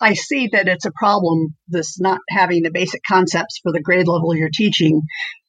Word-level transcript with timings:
I 0.00 0.14
see 0.14 0.48
that 0.52 0.68
it's 0.68 0.84
a 0.84 0.92
problem, 0.92 1.54
this 1.68 1.98
not 1.98 2.20
having 2.28 2.62
the 2.62 2.70
basic 2.70 3.02
concepts 3.08 3.58
for 3.62 3.72
the 3.72 3.80
grade 3.80 4.06
level 4.08 4.34
you're 4.34 4.50
teaching. 4.52 5.02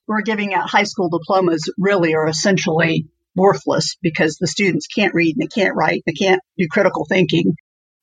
We're 0.08 0.22
giving 0.22 0.54
out 0.54 0.70
high 0.70 0.84
school 0.84 1.10
diplomas 1.10 1.70
really 1.78 2.16
are 2.16 2.28
essentially 2.28 3.08
worthless 3.36 3.98
because 4.02 4.38
the 4.38 4.48
students 4.48 4.88
can't 4.88 5.14
read 5.14 5.36
and 5.38 5.44
they 5.44 5.62
can't 5.62 5.76
write, 5.76 6.04
they 6.06 6.14
can't 6.14 6.42
do 6.58 6.68
critical 6.72 7.06
thinking. 7.08 7.56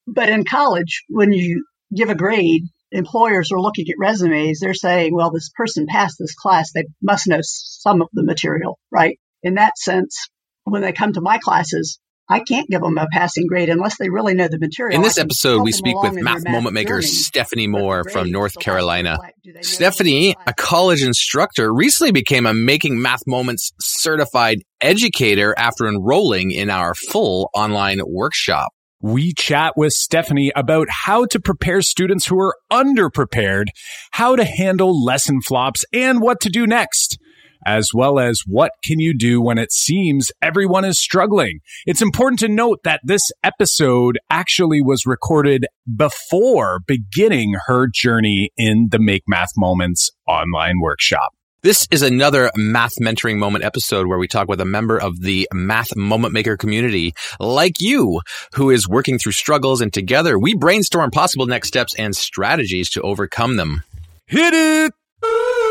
But 0.06 0.28
in 0.28 0.44
college, 0.44 1.04
when 1.08 1.32
you 1.32 1.64
give 1.94 2.10
a 2.10 2.14
grade, 2.14 2.64
employers 2.92 3.50
are 3.50 3.60
looking 3.60 3.86
at 3.88 3.98
resumes. 3.98 4.60
They're 4.60 4.74
saying, 4.74 5.14
well, 5.14 5.30
this 5.30 5.50
person 5.56 5.86
passed 5.88 6.16
this 6.18 6.34
class. 6.34 6.72
They 6.72 6.84
must 7.02 7.26
know 7.26 7.40
some 7.42 8.02
of 8.02 8.08
the 8.12 8.22
material, 8.22 8.78
right? 8.90 9.18
In 9.42 9.54
that 9.54 9.78
sense, 9.78 10.28
when 10.64 10.82
they 10.82 10.92
come 10.92 11.12
to 11.14 11.20
my 11.20 11.38
classes, 11.38 11.98
I 12.28 12.40
can't 12.40 12.68
give 12.68 12.80
them 12.80 12.96
a 12.96 13.06
passing 13.12 13.46
grade 13.46 13.68
unless 13.68 13.98
they 13.98 14.08
really 14.08 14.34
know 14.34 14.48
the 14.48 14.58
material. 14.58 14.96
In 14.96 15.02
this 15.02 15.18
episode, 15.18 15.62
we 15.62 15.72
speak 15.72 16.00
with 16.02 16.14
math 16.14 16.42
moment 16.48 16.72
maker 16.72 17.00
journey. 17.00 17.06
Stephanie 17.06 17.66
Moore 17.66 18.04
from 18.04 18.30
North 18.30 18.58
Carolina. 18.58 19.18
Stephanie, 19.60 20.34
a 20.46 20.54
college 20.54 21.02
instructor, 21.02 21.72
recently 21.72 22.12
became 22.12 22.46
a 22.46 22.54
Making 22.54 23.02
Math 23.02 23.26
Moments 23.26 23.72
certified 23.78 24.58
educator 24.80 25.54
after 25.58 25.86
enrolling 25.86 26.50
in 26.50 26.70
our 26.70 26.94
full 26.94 27.50
online 27.54 28.00
workshop. 28.06 28.72
We 29.02 29.34
chat 29.34 29.74
with 29.76 29.92
Stephanie 29.92 30.50
about 30.56 30.88
how 30.88 31.26
to 31.26 31.38
prepare 31.38 31.82
students 31.82 32.24
who 32.24 32.40
are 32.40 32.56
underprepared, 32.72 33.66
how 34.12 34.34
to 34.34 34.44
handle 34.44 35.04
lesson 35.04 35.42
flops, 35.42 35.84
and 35.92 36.22
what 36.22 36.40
to 36.40 36.48
do 36.48 36.66
next 36.66 37.18
as 37.64 37.88
well 37.94 38.18
as 38.18 38.42
what 38.46 38.72
can 38.84 38.98
you 38.98 39.16
do 39.16 39.40
when 39.40 39.58
it 39.58 39.72
seems 39.72 40.30
everyone 40.42 40.84
is 40.84 40.98
struggling. 40.98 41.60
It's 41.86 42.02
important 42.02 42.38
to 42.40 42.48
note 42.48 42.80
that 42.84 43.00
this 43.04 43.22
episode 43.42 44.18
actually 44.30 44.82
was 44.82 45.06
recorded 45.06 45.66
before 45.96 46.80
beginning 46.86 47.54
her 47.66 47.88
journey 47.92 48.50
in 48.56 48.88
the 48.90 48.98
Make 48.98 49.22
Math 49.26 49.50
Moments 49.56 50.10
online 50.26 50.80
workshop. 50.80 51.30
This 51.64 51.88
is 51.90 52.02
another 52.02 52.50
math 52.56 52.96
mentoring 53.00 53.38
moment 53.38 53.64
episode 53.64 54.06
where 54.06 54.18
we 54.18 54.28
talk 54.28 54.48
with 54.48 54.60
a 54.60 54.66
member 54.66 55.00
of 55.00 55.22
the 55.22 55.48
math 55.50 55.96
moment 55.96 56.34
maker 56.34 56.58
community 56.58 57.14
like 57.40 57.80
you 57.80 58.20
who 58.52 58.68
is 58.68 58.86
working 58.86 59.18
through 59.18 59.32
struggles 59.32 59.80
and 59.80 59.90
together 59.90 60.38
we 60.38 60.54
brainstorm 60.54 61.10
possible 61.10 61.46
next 61.46 61.68
steps 61.68 61.94
and 61.94 62.14
strategies 62.14 62.90
to 62.90 63.00
overcome 63.00 63.56
them. 63.56 63.82
Hit 64.26 64.52
it! 64.52 65.63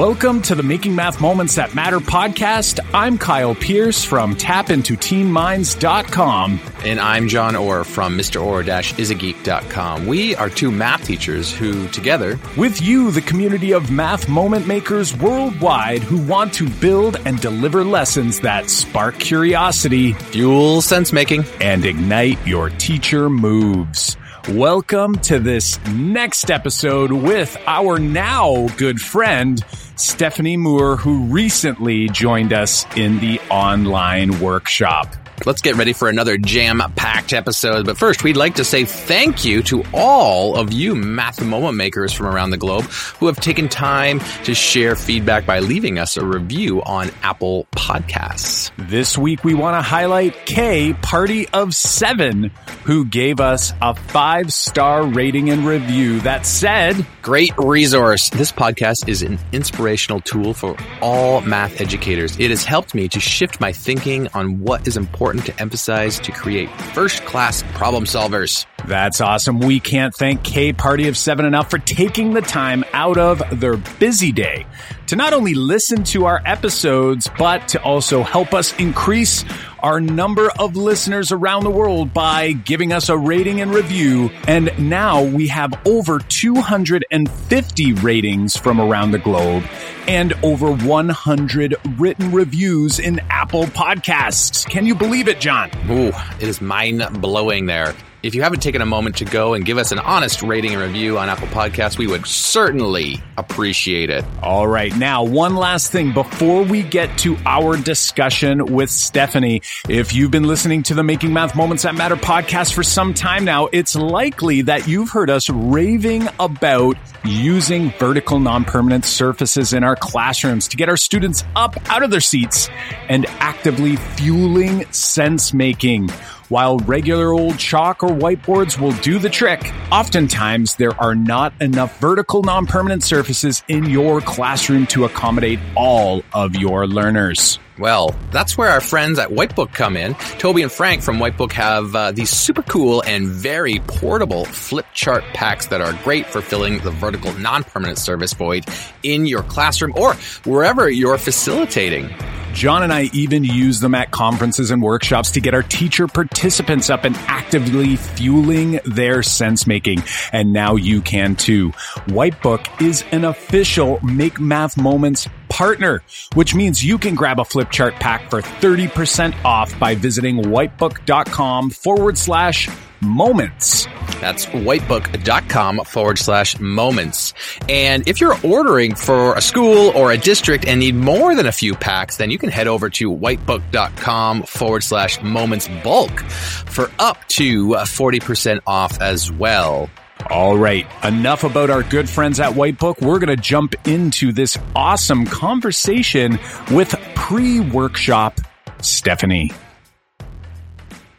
Welcome 0.00 0.40
to 0.42 0.54
the 0.54 0.62
Making 0.62 0.94
Math 0.94 1.20
Moments 1.20 1.56
That 1.56 1.74
Matter 1.74 1.98
podcast. 1.98 2.80
I'm 2.94 3.18
Kyle 3.18 3.54
Pearce 3.54 4.02
from 4.02 4.34
tapintoteenminds.com. 4.34 6.60
And 6.86 6.98
I'm 6.98 7.28
Jon 7.28 7.54
Orr 7.54 7.84
from 7.84 8.16
MrOrr-isageek.com. 8.16 10.06
We 10.06 10.34
are 10.36 10.48
two 10.48 10.70
math 10.70 11.04
teachers 11.04 11.52
who, 11.52 11.86
together, 11.88 12.38
with 12.56 12.80
you, 12.80 13.10
the 13.10 13.20
community 13.20 13.74
of 13.74 13.90
math 13.90 14.26
moment 14.26 14.66
makers 14.66 15.14
worldwide 15.14 16.02
who 16.02 16.26
want 16.26 16.54
to 16.54 16.66
build 16.66 17.20
and 17.26 17.38
deliver 17.38 17.84
lessons 17.84 18.40
that 18.40 18.70
spark 18.70 19.18
curiosity, 19.18 20.14
fuel 20.14 20.80
sense 20.80 21.12
making, 21.12 21.44
and 21.60 21.84
ignite 21.84 22.46
your 22.46 22.70
teacher 22.70 23.28
moves. 23.28 24.16
Welcome 24.48 25.18
to 25.20 25.38
this 25.38 25.78
next 25.88 26.50
episode 26.50 27.12
with 27.12 27.56
our 27.66 27.98
now 27.98 28.68
good 28.78 28.98
friend, 28.98 29.62
Stephanie 29.96 30.56
Moore, 30.56 30.96
who 30.96 31.24
recently 31.24 32.08
joined 32.08 32.54
us 32.54 32.86
in 32.96 33.20
the 33.20 33.38
online 33.50 34.40
workshop. 34.40 35.14
Let's 35.46 35.62
get 35.62 35.76
ready 35.76 35.94
for 35.94 36.10
another 36.10 36.36
jam 36.36 36.82
packed 36.96 37.32
episode. 37.32 37.86
But 37.86 37.96
first, 37.96 38.22
we'd 38.22 38.36
like 38.36 38.56
to 38.56 38.64
say 38.64 38.84
thank 38.84 39.42
you 39.42 39.62
to 39.64 39.82
all 39.94 40.54
of 40.56 40.70
you 40.70 40.94
math 40.94 41.42
moment 41.42 41.76
makers 41.76 42.12
from 42.12 42.26
around 42.26 42.50
the 42.50 42.58
globe 42.58 42.84
who 42.84 43.26
have 43.26 43.40
taken 43.40 43.68
time 43.68 44.20
to 44.44 44.54
share 44.54 44.96
feedback 44.96 45.46
by 45.46 45.60
leaving 45.60 45.98
us 45.98 46.18
a 46.18 46.24
review 46.24 46.82
on 46.82 47.10
Apple 47.22 47.66
Podcasts. 47.72 48.70
This 48.76 49.16
week, 49.16 49.42
we 49.42 49.54
want 49.54 49.76
to 49.76 49.82
highlight 49.82 50.34
K 50.44 50.92
Party 50.92 51.48
of 51.48 51.74
Seven, 51.74 52.50
who 52.84 53.06
gave 53.06 53.40
us 53.40 53.72
a 53.80 53.94
five 53.94 54.52
star 54.52 55.06
rating 55.06 55.48
and 55.48 55.64
review 55.64 56.20
that 56.20 56.44
said, 56.44 57.06
Great 57.22 57.52
resource. 57.56 58.28
This 58.28 58.52
podcast 58.52 59.08
is 59.08 59.22
an 59.22 59.38
inspirational 59.52 60.20
tool 60.20 60.52
for 60.52 60.76
all 61.00 61.40
math 61.40 61.80
educators. 61.80 62.38
It 62.38 62.50
has 62.50 62.64
helped 62.64 62.94
me 62.94 63.08
to 63.08 63.20
shift 63.20 63.58
my 63.58 63.72
thinking 63.72 64.28
on 64.34 64.60
what 64.60 64.86
is 64.86 64.98
important 64.98 65.29
important 65.30 65.56
to 65.56 65.62
emphasize 65.62 66.18
to 66.18 66.32
create 66.32 66.68
first 66.92 67.24
class 67.24 67.62
problem 67.74 68.04
solvers. 68.04 68.66
That's 68.86 69.20
awesome. 69.20 69.60
We 69.60 69.78
can't 69.78 70.14
thank 70.14 70.42
K 70.42 70.72
Party 70.72 71.06
of 71.06 71.16
Seven 71.16 71.44
enough 71.46 71.70
for 71.70 71.78
taking 71.78 72.34
the 72.34 72.40
time 72.40 72.84
out 72.92 73.16
of 73.16 73.60
their 73.60 73.76
busy 73.76 74.32
day 74.32 74.66
to 75.10 75.16
not 75.16 75.32
only 75.32 75.54
listen 75.54 76.04
to 76.04 76.26
our 76.26 76.40
episodes, 76.44 77.28
but 77.36 77.66
to 77.66 77.82
also 77.82 78.22
help 78.22 78.54
us 78.54 78.72
increase 78.78 79.44
our 79.80 80.00
number 80.00 80.52
of 80.60 80.76
listeners 80.76 81.32
around 81.32 81.64
the 81.64 81.70
world 81.70 82.14
by 82.14 82.52
giving 82.52 82.92
us 82.92 83.08
a 83.08 83.18
rating 83.18 83.60
and 83.60 83.74
review. 83.74 84.30
And 84.46 84.70
now 84.78 85.24
we 85.24 85.48
have 85.48 85.74
over 85.84 86.20
250 86.20 87.92
ratings 87.94 88.56
from 88.56 88.80
around 88.80 89.10
the 89.10 89.18
globe 89.18 89.64
and 90.06 90.32
over 90.44 90.70
100 90.70 91.74
written 91.98 92.30
reviews 92.30 93.00
in 93.00 93.18
Apple 93.30 93.64
Podcasts. 93.64 94.64
Can 94.64 94.86
you 94.86 94.94
believe 94.94 95.26
it, 95.26 95.40
Jon? 95.40 95.72
Ooh, 95.90 96.12
it 96.38 96.42
is 96.42 96.60
mind 96.60 97.20
blowing 97.20 97.66
there. 97.66 97.96
If 98.22 98.34
you 98.34 98.42
haven't 98.42 98.60
taken 98.60 98.82
a 98.82 98.86
moment 98.86 99.16
to 99.16 99.24
go 99.24 99.54
and 99.54 99.64
give 99.64 99.78
us 99.78 99.92
an 99.92 99.98
honest 99.98 100.42
rating 100.42 100.74
and 100.74 100.82
review 100.82 101.18
on 101.18 101.30
Apple 101.30 101.48
Podcasts, 101.48 101.96
we 101.96 102.06
would 102.06 102.26
certainly 102.26 103.16
appreciate 103.38 104.10
it. 104.10 104.26
All 104.42 104.68
right. 104.68 104.94
Now, 104.94 105.24
one 105.24 105.56
last 105.56 105.90
thing 105.90 106.12
before 106.12 106.62
we 106.62 106.82
get 106.82 107.16
to 107.20 107.38
our 107.46 107.78
discussion 107.78 108.74
with 108.74 108.90
Stephanie. 108.90 109.62
If 109.88 110.12
you've 110.12 110.30
been 110.30 110.46
listening 110.46 110.82
to 110.82 110.94
the 110.94 111.02
Making 111.02 111.32
Math 111.32 111.56
Moments 111.56 111.84
That 111.84 111.94
Matter 111.94 112.16
podcast 112.16 112.74
for 112.74 112.82
some 112.82 113.14
time 113.14 113.46
now, 113.46 113.68
it's 113.72 113.96
likely 113.96 114.60
that 114.62 114.86
you've 114.86 115.08
heard 115.08 115.30
us 115.30 115.48
raving 115.48 116.28
about 116.38 116.98
using 117.24 117.90
vertical 117.92 118.38
non-permanent 118.38 119.06
surfaces 119.06 119.72
in 119.72 119.82
our 119.82 119.96
classrooms 119.96 120.68
to 120.68 120.76
get 120.76 120.90
our 120.90 120.96
students 120.98 121.42
up 121.56 121.74
out 121.88 122.02
of 122.02 122.10
their 122.10 122.20
seats 122.20 122.68
and 123.08 123.24
actively 123.38 123.96
fueling 123.96 124.84
sense 124.92 125.54
making. 125.54 126.10
While 126.50 126.78
regular 126.78 127.32
old 127.32 127.60
chalk 127.60 128.02
or 128.02 128.08
whiteboards 128.08 128.76
will 128.76 128.90
do 129.02 129.20
the 129.20 129.30
trick, 129.30 129.72
oftentimes 129.92 130.74
there 130.74 131.00
are 131.00 131.14
not 131.14 131.52
enough 131.62 132.00
vertical 132.00 132.42
non-permanent 132.42 133.04
surfaces 133.04 133.62
in 133.68 133.84
your 133.84 134.20
classroom 134.20 134.88
to 134.88 135.04
accommodate 135.04 135.60
all 135.76 136.24
of 136.32 136.56
your 136.56 136.88
learners. 136.88 137.60
Well, 137.78 138.16
that's 138.32 138.58
where 138.58 138.68
our 138.68 138.80
friends 138.80 139.20
at 139.20 139.28
Whitebook 139.28 139.72
come 139.72 139.96
in. 139.96 140.14
Toby 140.38 140.62
and 140.62 140.72
Frank 140.72 141.02
from 141.02 141.18
Whitebook 141.18 141.52
have 141.52 141.94
uh, 141.94 142.10
these 142.10 142.30
super 142.30 142.62
cool 142.62 143.00
and 143.06 143.28
very 143.28 143.78
portable 143.86 144.44
flip 144.44 144.86
chart 144.92 145.22
packs 145.32 145.66
that 145.66 145.80
are 145.80 145.92
great 146.02 146.26
for 146.26 146.40
filling 146.40 146.78
the 146.80 146.90
vertical 146.90 147.32
non-permanent 147.34 147.96
service 147.96 148.32
void 148.32 148.64
in 149.04 149.24
your 149.24 149.44
classroom 149.44 149.92
or 149.96 150.14
wherever 150.42 150.90
you're 150.90 151.16
facilitating. 151.16 152.12
Jon 152.52 152.82
and 152.82 152.92
I 152.92 153.04
even 153.12 153.44
use 153.44 153.80
them 153.80 153.94
at 153.94 154.10
conferences 154.10 154.70
and 154.70 154.82
workshops 154.82 155.30
to 155.32 155.40
get 155.40 155.54
our 155.54 155.62
teacher 155.62 156.06
participants 156.06 156.90
up 156.90 157.04
and 157.04 157.16
actively 157.26 157.96
fueling 157.96 158.80
their 158.84 159.22
sense 159.22 159.66
making. 159.66 160.02
And 160.32 160.52
now 160.52 160.76
you 160.76 161.00
can 161.00 161.36
too. 161.36 161.70
Whitebook 162.08 162.82
is 162.82 163.04
an 163.12 163.24
official 163.24 163.98
Make 164.02 164.40
Math 164.40 164.76
Moments 164.76 165.28
partner, 165.60 166.00
which 166.32 166.54
means 166.54 166.82
you 166.82 166.96
can 166.96 167.14
grab 167.14 167.38
a 167.38 167.44
flip 167.44 167.68
chart 167.70 167.92
pack 167.96 168.30
for 168.30 168.40
30% 168.40 169.44
off 169.44 169.78
by 169.78 169.94
visiting 169.94 170.38
whitebook.com 170.38 171.68
forward 171.68 172.16
slash 172.16 172.66
moments. 173.02 173.84
That's 174.22 174.46
whitebook.com 174.46 175.84
forward 175.84 176.18
slash 176.18 176.58
moments. 176.58 177.34
And 177.68 178.08
if 178.08 178.22
you're 178.22 178.38
ordering 178.42 178.94
for 178.94 179.34
a 179.34 179.42
school 179.42 179.90
or 179.90 180.12
a 180.12 180.16
district 180.16 180.66
and 180.66 180.80
need 180.80 180.94
more 180.94 181.34
than 181.34 181.44
a 181.44 181.52
few 181.52 181.74
packs, 181.74 182.16
then 182.16 182.30
you 182.30 182.38
can 182.38 182.48
head 182.48 182.66
over 182.66 182.88
to 182.88 183.10
whitebook.com 183.14 184.44
forward 184.44 184.82
slash 184.82 185.20
moments 185.22 185.68
bulk 185.84 186.20
for 186.20 186.90
up 186.98 187.18
to 187.28 187.68
40% 187.68 188.60
off 188.66 188.98
as 189.02 189.30
well. 189.30 189.90
All 190.30 190.56
right, 190.56 190.86
enough 191.02 191.42
about 191.42 191.70
our 191.70 191.82
good 191.82 192.08
friends 192.08 192.38
at 192.38 192.52
Whitebook. 192.52 193.00
We're 193.00 193.18
going 193.18 193.36
to 193.36 193.42
jump 193.42 193.74
into 193.88 194.30
this 194.30 194.56
awesome 194.76 195.26
conversation 195.26 196.38
with 196.70 196.94
pre 197.16 197.58
workshop 197.58 198.38
Stephanie. 198.80 199.50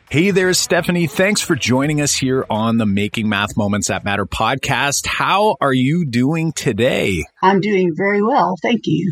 Hey 0.10 0.32
there, 0.32 0.54
Stephanie. 0.54 1.08
Thanks 1.08 1.42
for 1.42 1.56
joining 1.56 2.00
us 2.00 2.14
here 2.14 2.46
on 2.50 2.78
the 2.78 2.86
Making 2.86 3.28
Math 3.28 3.58
Moments 3.58 3.90
That 3.90 4.06
Matter 4.06 4.26
podcast. 4.26 5.06
How 5.06 5.58
are 5.60 5.74
you 5.74 6.06
doing 6.06 6.54
today? 6.54 7.26
I'm 7.42 7.60
doing 7.60 7.92
very 7.94 8.22
well. 8.22 8.56
Thank 8.62 8.82
you. 8.86 9.12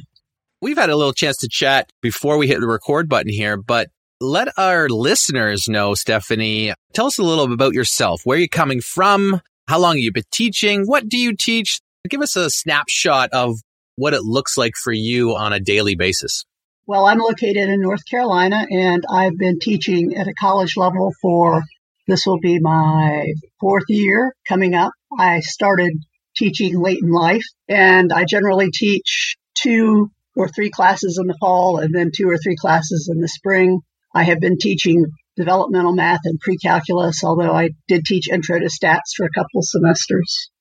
We've 0.61 0.77
had 0.77 0.89
a 0.89 0.95
little 0.95 1.13
chance 1.13 1.37
to 1.39 1.49
chat 1.49 1.91
before 2.01 2.37
we 2.37 2.47
hit 2.47 2.61
the 2.61 2.67
record 2.67 3.09
button 3.09 3.31
here, 3.31 3.57
but 3.57 3.89
let 4.21 4.47
our 4.57 4.87
listeners 4.87 5.67
know, 5.67 5.93
Stephanie, 5.93 6.73
tell 6.93 7.07
us 7.07 7.17
a 7.17 7.23
little 7.23 7.51
about 7.51 7.73
yourself. 7.73 8.21
Where 8.23 8.37
are 8.37 8.41
you 8.41 8.49
coming 8.49 8.79
from? 8.79 9.41
How 9.69 9.77
long 9.77 9.97
have 9.97 10.01
you 10.01 10.11
been 10.11 10.23
teaching? 10.31 10.85
What 10.87 11.07
do 11.07 11.15
you 11.15 11.35
teach? 11.35 11.79
Give 12.09 12.23
us 12.23 12.35
a 12.35 12.49
snapshot 12.49 13.29
of 13.33 13.57
what 13.97 14.15
it 14.15 14.23
looks 14.23 14.57
like 14.57 14.73
for 14.75 14.91
you 14.91 15.35
on 15.35 15.53
a 15.53 15.59
daily 15.59 15.93
basis. 15.93 16.43
Well, 16.87 17.05
I'm 17.05 17.19
located 17.19 17.69
in 17.69 17.79
North 17.79 18.03
Carolina 18.09 18.65
and 18.71 19.03
I've 19.07 19.37
been 19.37 19.59
teaching 19.59 20.15
at 20.17 20.27
a 20.27 20.33
college 20.33 20.75
level 20.75 21.13
for 21.21 21.61
this 22.07 22.25
will 22.25 22.39
be 22.39 22.59
my 22.59 23.27
fourth 23.59 23.83
year 23.89 24.33
coming 24.47 24.73
up. 24.73 24.91
I 25.19 25.41
started 25.41 25.91
teaching 26.35 26.81
late 26.81 27.03
in 27.03 27.11
life 27.11 27.45
and 27.67 28.11
I 28.11 28.25
generally 28.25 28.71
teach 28.73 29.37
two 29.53 30.09
or 30.35 30.47
three 30.47 30.71
classes 30.71 31.19
in 31.21 31.27
the 31.27 31.37
fall 31.39 31.77
and 31.77 31.93
then 31.93 32.09
two 32.11 32.27
or 32.27 32.39
three 32.39 32.55
classes 32.55 33.07
in 33.07 33.21
the 33.21 33.27
spring. 33.27 33.81
I 34.15 34.23
have 34.23 34.39
been 34.39 34.57
teaching 34.57 35.05
developmental 35.39 35.95
math 35.95 36.19
and 36.25 36.39
pre-calculus, 36.39 37.23
although 37.23 37.53
I 37.53 37.69
did 37.87 38.05
teach 38.05 38.29
intro 38.29 38.59
to 38.59 38.65
stats 38.65 39.15
for 39.15 39.25
a 39.25 39.31
couple 39.33 39.61
semesters. 39.61 40.51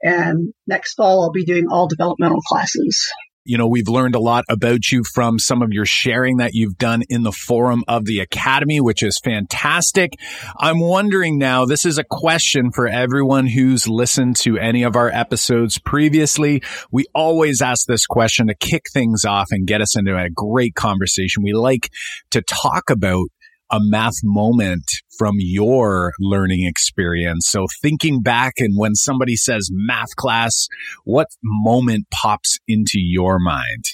And 0.00 0.54
next 0.66 0.94
fall, 0.94 1.22
I'll 1.22 1.32
be 1.32 1.44
doing 1.44 1.66
all 1.68 1.88
developmental 1.88 2.40
classes. 2.48 3.10
You 3.44 3.56
know, 3.56 3.66
we've 3.66 3.88
learned 3.88 4.14
a 4.14 4.20
lot 4.20 4.44
about 4.50 4.92
you 4.92 5.02
from 5.02 5.38
some 5.38 5.62
of 5.62 5.70
your 5.72 5.86
sharing 5.86 6.36
that 6.36 6.50
you've 6.52 6.76
done 6.76 7.02
in 7.08 7.22
the 7.22 7.32
forum 7.32 7.82
of 7.88 8.04
the 8.04 8.20
Academy, 8.20 8.78
which 8.78 9.02
is 9.02 9.18
fantastic. 9.24 10.12
I'm 10.58 10.80
wondering 10.80 11.38
now, 11.38 11.64
this 11.64 11.86
is 11.86 11.96
a 11.96 12.04
question 12.04 12.70
for 12.70 12.86
everyone 12.86 13.46
who's 13.46 13.88
listened 13.88 14.36
to 14.36 14.58
any 14.58 14.82
of 14.82 14.96
our 14.96 15.08
episodes 15.08 15.78
previously. 15.78 16.62
We 16.92 17.06
always 17.14 17.62
ask 17.62 17.86
this 17.86 18.06
question 18.06 18.48
to 18.48 18.54
kick 18.54 18.84
things 18.92 19.24
off 19.24 19.48
and 19.50 19.66
get 19.66 19.80
us 19.80 19.96
into 19.96 20.14
a 20.14 20.28
great 20.28 20.74
conversation. 20.74 21.42
We 21.42 21.54
like 21.54 21.90
to 22.32 22.42
talk 22.42 22.90
about 22.90 23.28
a 23.70 23.78
math 23.80 24.16
moment 24.22 24.84
from 25.18 25.34
your 25.38 26.12
learning 26.18 26.66
experience. 26.66 27.46
So 27.48 27.66
thinking 27.82 28.22
back 28.22 28.54
and 28.58 28.78
when 28.78 28.94
somebody 28.94 29.36
says 29.36 29.68
math 29.70 30.14
class, 30.16 30.68
what 31.04 31.28
moment 31.42 32.06
pops 32.10 32.58
into 32.66 32.98
your 32.98 33.38
mind? 33.38 33.84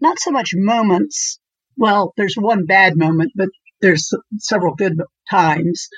Not 0.00 0.18
so 0.18 0.30
much 0.30 0.52
moments. 0.54 1.38
Well, 1.76 2.12
there's 2.16 2.34
one 2.34 2.66
bad 2.66 2.96
moment, 2.96 3.32
but 3.36 3.48
there's 3.80 4.10
several 4.38 4.74
good 4.74 4.94
times. 5.30 5.88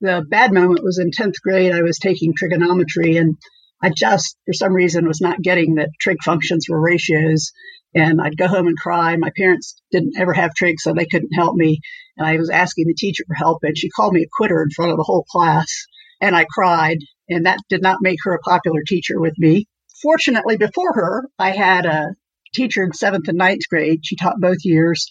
The 0.00 0.24
bad 0.28 0.52
moment 0.52 0.82
was 0.82 0.98
in 0.98 1.10
10th 1.10 1.40
grade. 1.42 1.72
I 1.72 1.82
was 1.82 1.98
taking 1.98 2.34
trigonometry 2.36 3.16
and 3.16 3.36
I 3.82 3.90
just, 3.94 4.36
for 4.46 4.52
some 4.52 4.72
reason, 4.74 5.08
was 5.08 5.20
not 5.20 5.40
getting 5.40 5.76
that 5.76 5.90
trig 5.98 6.18
functions 6.22 6.66
were 6.68 6.80
ratios. 6.80 7.52
And 7.94 8.20
I'd 8.20 8.36
go 8.36 8.46
home 8.46 8.66
and 8.66 8.78
cry. 8.78 9.16
My 9.16 9.30
parents 9.36 9.80
didn't 9.90 10.18
ever 10.18 10.32
have 10.32 10.54
trig, 10.54 10.78
so 10.78 10.92
they 10.92 11.06
couldn't 11.06 11.32
help 11.34 11.56
me. 11.56 11.80
And 12.16 12.26
I 12.26 12.36
was 12.36 12.50
asking 12.50 12.86
the 12.86 12.94
teacher 12.94 13.24
for 13.26 13.34
help, 13.34 13.58
and 13.62 13.76
she 13.76 13.90
called 13.90 14.14
me 14.14 14.22
a 14.22 14.36
quitter 14.36 14.62
in 14.62 14.70
front 14.70 14.90
of 14.90 14.96
the 14.96 15.04
whole 15.04 15.24
class. 15.30 15.86
And 16.20 16.36
I 16.36 16.44
cried, 16.50 16.98
and 17.28 17.46
that 17.46 17.58
did 17.68 17.82
not 17.82 17.98
make 18.00 18.18
her 18.24 18.34
a 18.34 18.40
popular 18.40 18.82
teacher 18.86 19.20
with 19.20 19.34
me. 19.38 19.66
Fortunately, 20.02 20.56
before 20.56 20.92
her, 20.94 21.24
I 21.38 21.50
had 21.50 21.86
a 21.86 22.08
teacher 22.54 22.82
in 22.82 22.92
seventh 22.92 23.28
and 23.28 23.38
ninth 23.38 23.62
grade. 23.70 24.00
She 24.04 24.16
taught 24.16 24.40
both 24.40 24.64
years, 24.64 25.06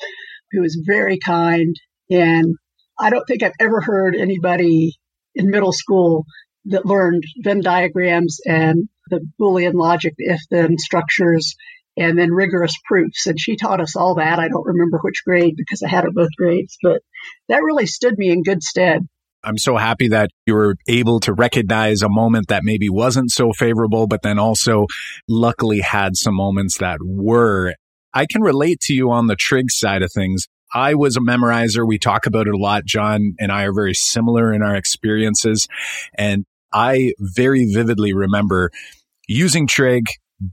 who 0.51 0.61
was 0.61 0.81
very 0.85 1.17
kind. 1.19 1.75
And 2.09 2.55
I 2.99 3.09
don't 3.09 3.25
think 3.25 3.43
I've 3.43 3.53
ever 3.59 3.81
heard 3.81 4.15
anybody 4.15 4.95
in 5.35 5.49
middle 5.49 5.71
school 5.71 6.25
that 6.65 6.85
learned 6.85 7.23
Venn 7.41 7.61
diagrams 7.61 8.39
and 8.45 8.89
the 9.09 9.25
Boolean 9.39 9.73
logic, 9.73 10.13
if 10.17 10.41
then 10.51 10.77
structures, 10.77 11.55
and 11.99 12.17
then 12.17 12.31
rigorous 12.31 12.73
proofs. 12.85 13.27
And 13.27 13.39
she 13.39 13.57
taught 13.57 13.81
us 13.81 13.95
all 13.95 14.15
that. 14.15 14.39
I 14.39 14.47
don't 14.47 14.65
remember 14.65 14.99
which 15.03 15.21
grade 15.25 15.53
because 15.57 15.83
I 15.83 15.89
had 15.89 16.05
it 16.05 16.15
both 16.15 16.29
grades, 16.37 16.77
but 16.81 17.01
that 17.49 17.61
really 17.61 17.85
stood 17.85 18.17
me 18.17 18.31
in 18.31 18.41
good 18.41 18.63
stead. 18.63 19.01
I'm 19.43 19.57
so 19.57 19.77
happy 19.77 20.07
that 20.09 20.31
you 20.45 20.53
were 20.53 20.75
able 20.87 21.19
to 21.21 21.33
recognize 21.33 22.01
a 22.01 22.09
moment 22.09 22.47
that 22.47 22.63
maybe 22.63 22.89
wasn't 22.89 23.31
so 23.31 23.51
favorable, 23.53 24.07
but 24.07 24.21
then 24.21 24.39
also 24.39 24.85
luckily 25.27 25.81
had 25.81 26.15
some 26.15 26.35
moments 26.35 26.77
that 26.79 26.99
were. 27.03 27.73
I 28.13 28.25
can 28.25 28.41
relate 28.41 28.79
to 28.81 28.93
you 28.93 29.11
on 29.11 29.27
the 29.27 29.35
trig 29.35 29.69
side 29.69 30.01
of 30.01 30.11
things. 30.11 30.47
I 30.73 30.95
was 30.95 31.17
a 31.17 31.21
memorizer. 31.21 31.87
We 31.87 31.99
talk 31.99 32.25
about 32.25 32.47
it 32.47 32.53
a 32.53 32.57
lot. 32.57 32.85
Jon 32.85 33.35
and 33.39 33.51
I 33.51 33.63
are 33.63 33.73
very 33.73 33.93
similar 33.93 34.53
in 34.53 34.61
our 34.61 34.75
experiences. 34.75 35.67
And 36.17 36.45
I 36.71 37.13
very 37.19 37.71
vividly 37.73 38.13
remember 38.13 38.71
using 39.27 39.67
trig 39.67 40.05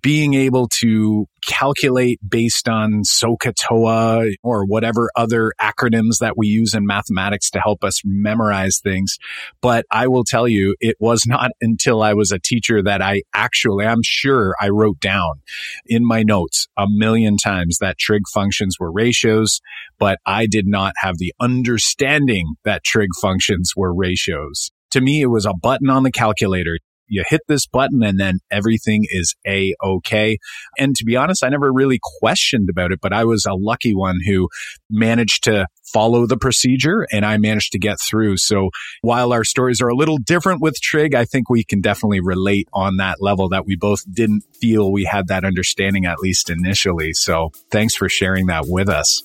being 0.03 0.35
able 0.35 0.69
to 0.81 1.27
calculate 1.47 2.19
based 2.29 2.69
on 2.69 3.03
SOHCAHTOA 3.05 4.35
or 4.43 4.67
whatever 4.67 5.11
other 5.15 5.53
acronyms 5.61 6.19
that 6.21 6.37
we 6.37 6.49
use 6.49 6.75
in 6.75 6.87
mathematics 6.87 7.51
to 7.51 7.61
help 7.61 7.85
us 7.85 8.01
memorize 8.05 8.81
things. 8.83 9.17
But 9.61 9.85
I 9.91 10.09
will 10.09 10.25
tell 10.25 10.49
you, 10.49 10.75
it 10.81 10.97
was 10.99 11.25
not 11.27 11.51
until 11.61 12.03
I 12.03 12.15
was 12.15 12.33
a 12.33 12.39
teacher 12.39 12.83
that 12.83 13.01
I 13.01 13.23
actually, 13.33 13.87
I'm 13.87 14.03
sure 14.03 14.55
I 14.61 14.69
wrote 14.71 15.01
down 15.01 15.43
in 15.87 16.05
my 16.05 16.23
notes 16.23 16.67
a 16.77 16.87
million 16.89 17.37
times 17.37 17.79
that 17.81 17.99
trig 17.99 18.23
functions 18.33 18.77
were 18.81 18.91
ratios, 18.91 19.61
but 19.99 20.19
I 20.27 20.47
did 20.47 20.67
not 20.67 20.95
have 20.99 21.19
the 21.19 21.33
understanding 21.41 22.55
that 22.65 22.85
trig 22.85 23.11
functions 23.21 23.73
were 23.77 23.95
ratios. 23.95 24.71
To 24.93 25.01
me, 25.01 25.21
it 25.21 25.27
was 25.27 25.47
a 25.47 25.55
button 25.55 25.91
on 25.91 26.03
the 26.05 26.13
calculator 26.13 26.79
you 27.09 27.25
hit 27.29 27.41
this 27.49 27.67
button 27.67 28.03
and 28.03 28.19
then 28.19 28.41
everything 28.51 29.05
is 29.09 29.35
a 29.47 29.75
okay. 29.83 30.39
And 30.79 30.95
to 30.97 31.05
be 31.05 31.17
honest, 31.17 31.45
I 31.45 31.49
never 31.49 31.73
really 31.73 32.01
questioned 32.21 32.69
about 32.69 32.93
it, 32.93 33.01
but 33.01 33.13
I 33.13 33.25
was 33.25 33.47
a 33.47 33.55
lucky 33.55 33.95
one 33.95 34.19
who 34.27 34.49
managed 34.91 35.45
to 35.45 35.67
follow 35.93 36.27
the 36.27 36.37
procedure 36.37 37.07
and 37.13 37.25
I 37.25 37.37
managed 37.37 37.73
to 37.73 37.79
get 37.79 37.99
through. 38.01 38.39
So 38.39 38.71
while 39.03 39.33
our 39.33 39.45
stories 39.45 39.81
are 39.81 39.89
a 39.89 39.95
little 39.95 40.19
different 40.19 40.61
with 40.61 40.75
Trig, 40.81 41.15
I 41.15 41.25
think 41.25 41.49
we 41.49 41.65
can 41.65 41.81
definitely 41.81 42.21
relate 42.21 42.69
on 42.73 42.97
that 42.97 43.19
level 43.21 43.49
that 43.51 43.67
we 43.67 43.77
both 43.77 44.01
didn't 44.13 44.43
feel 44.61 44.91
we 44.91 45.05
had 45.05 45.29
that 45.29 45.45
understanding 45.45 46.05
at 46.07 46.19
least 46.19 46.51
initially. 46.51 47.13
So 47.13 47.51
thanks 47.71 47.95
for 47.95 48.09
sharing 48.09 48.47
that 48.47 48.65
with 48.67 48.89
us. 48.89 49.25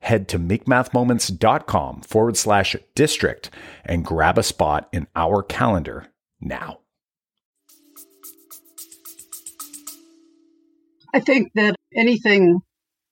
head 0.00 0.28
to 0.28 0.38
makemathmoments.com 0.38 2.02
forward 2.02 2.36
slash 2.36 2.76
district 2.94 3.50
and 3.84 4.04
grab 4.04 4.38
a 4.38 4.42
spot 4.42 4.88
in 4.92 5.06
our 5.14 5.42
calendar 5.42 6.06
now. 6.40 6.80
I 11.12 11.20
think 11.20 11.52
that 11.54 11.74
anything 11.94 12.60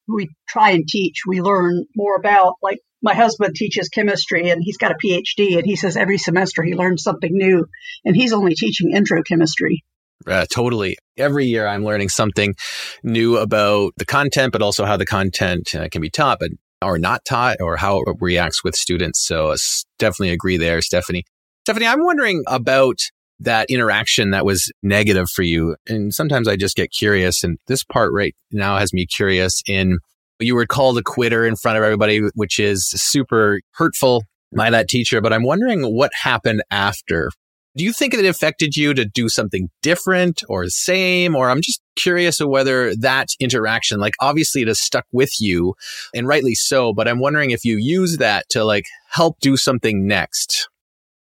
we 0.06 0.28
try 0.48 0.70
and 0.70 0.86
teach, 0.86 1.22
we 1.26 1.40
learn 1.40 1.86
more 1.96 2.16
about. 2.16 2.54
Like 2.62 2.78
my 3.02 3.14
husband 3.14 3.54
teaches 3.54 3.88
chemistry 3.88 4.50
and 4.50 4.62
he's 4.62 4.76
got 4.76 4.92
a 4.92 4.94
PhD 4.94 5.56
and 5.56 5.66
he 5.66 5.76
says 5.76 5.96
every 5.96 6.18
semester 6.18 6.62
he 6.62 6.74
learns 6.74 7.02
something 7.02 7.30
new 7.32 7.66
and 8.04 8.14
he's 8.14 8.32
only 8.32 8.54
teaching 8.54 8.92
intro 8.92 9.22
chemistry. 9.22 9.84
Uh, 10.26 10.46
totally. 10.50 10.96
Every 11.16 11.46
year 11.46 11.66
I'm 11.66 11.84
learning 11.84 12.08
something 12.08 12.54
new 13.02 13.36
about 13.36 13.92
the 13.96 14.06
content, 14.06 14.52
but 14.52 14.62
also 14.62 14.84
how 14.84 14.96
the 14.96 15.06
content 15.06 15.74
uh, 15.74 15.88
can 15.90 16.00
be 16.00 16.10
taught. 16.10 16.38
But 16.40 16.50
or 16.82 16.98
not 16.98 17.24
taught 17.24 17.60
or 17.60 17.76
how 17.76 18.00
it 18.00 18.16
reacts 18.20 18.62
with 18.62 18.74
students. 18.74 19.24
So 19.26 19.50
uh, 19.50 19.54
I 19.54 19.56
definitely 19.98 20.30
agree 20.30 20.56
there, 20.56 20.80
Stephanie. 20.82 21.24
Stephanie, 21.64 21.86
I'm 21.86 22.04
wondering 22.04 22.44
about 22.46 22.98
that 23.40 23.68
interaction 23.68 24.30
that 24.30 24.44
was 24.44 24.70
negative 24.82 25.28
for 25.28 25.42
you. 25.42 25.76
And 25.88 26.14
sometimes 26.14 26.48
I 26.48 26.56
just 26.56 26.76
get 26.76 26.90
curious. 26.90 27.44
And 27.44 27.58
this 27.66 27.84
part 27.84 28.12
right 28.12 28.34
now 28.50 28.78
has 28.78 28.92
me 28.92 29.06
curious 29.06 29.62
in 29.66 29.98
you 30.38 30.54
were 30.54 30.66
called 30.66 30.98
a 30.98 31.02
quitter 31.02 31.46
in 31.46 31.56
front 31.56 31.78
of 31.78 31.84
everybody, 31.84 32.20
which 32.34 32.58
is 32.58 32.86
super 32.86 33.60
hurtful 33.72 34.22
by 34.54 34.70
that 34.70 34.88
teacher. 34.88 35.20
But 35.20 35.32
I'm 35.32 35.44
wondering 35.44 35.82
what 35.82 36.12
happened 36.14 36.62
after. 36.70 37.30
Do 37.76 37.84
you 37.84 37.92
think 37.92 38.14
it 38.14 38.24
affected 38.24 38.74
you 38.74 38.94
to 38.94 39.04
do 39.04 39.28
something 39.28 39.68
different 39.82 40.42
or 40.48 40.64
the 40.64 40.70
same? 40.70 41.36
Or 41.36 41.50
I'm 41.50 41.60
just 41.60 41.82
curious 41.94 42.40
of 42.40 42.48
whether 42.48 42.96
that 42.96 43.28
interaction, 43.38 44.00
like 44.00 44.14
obviously 44.18 44.62
it 44.62 44.68
has 44.68 44.80
stuck 44.80 45.04
with 45.12 45.30
you 45.40 45.74
and 46.14 46.26
rightly 46.26 46.54
so, 46.54 46.94
but 46.94 47.06
I'm 47.06 47.20
wondering 47.20 47.50
if 47.50 47.64
you 47.64 47.76
use 47.78 48.16
that 48.16 48.46
to 48.50 48.64
like 48.64 48.84
help 49.10 49.40
do 49.40 49.58
something 49.58 50.06
next. 50.06 50.70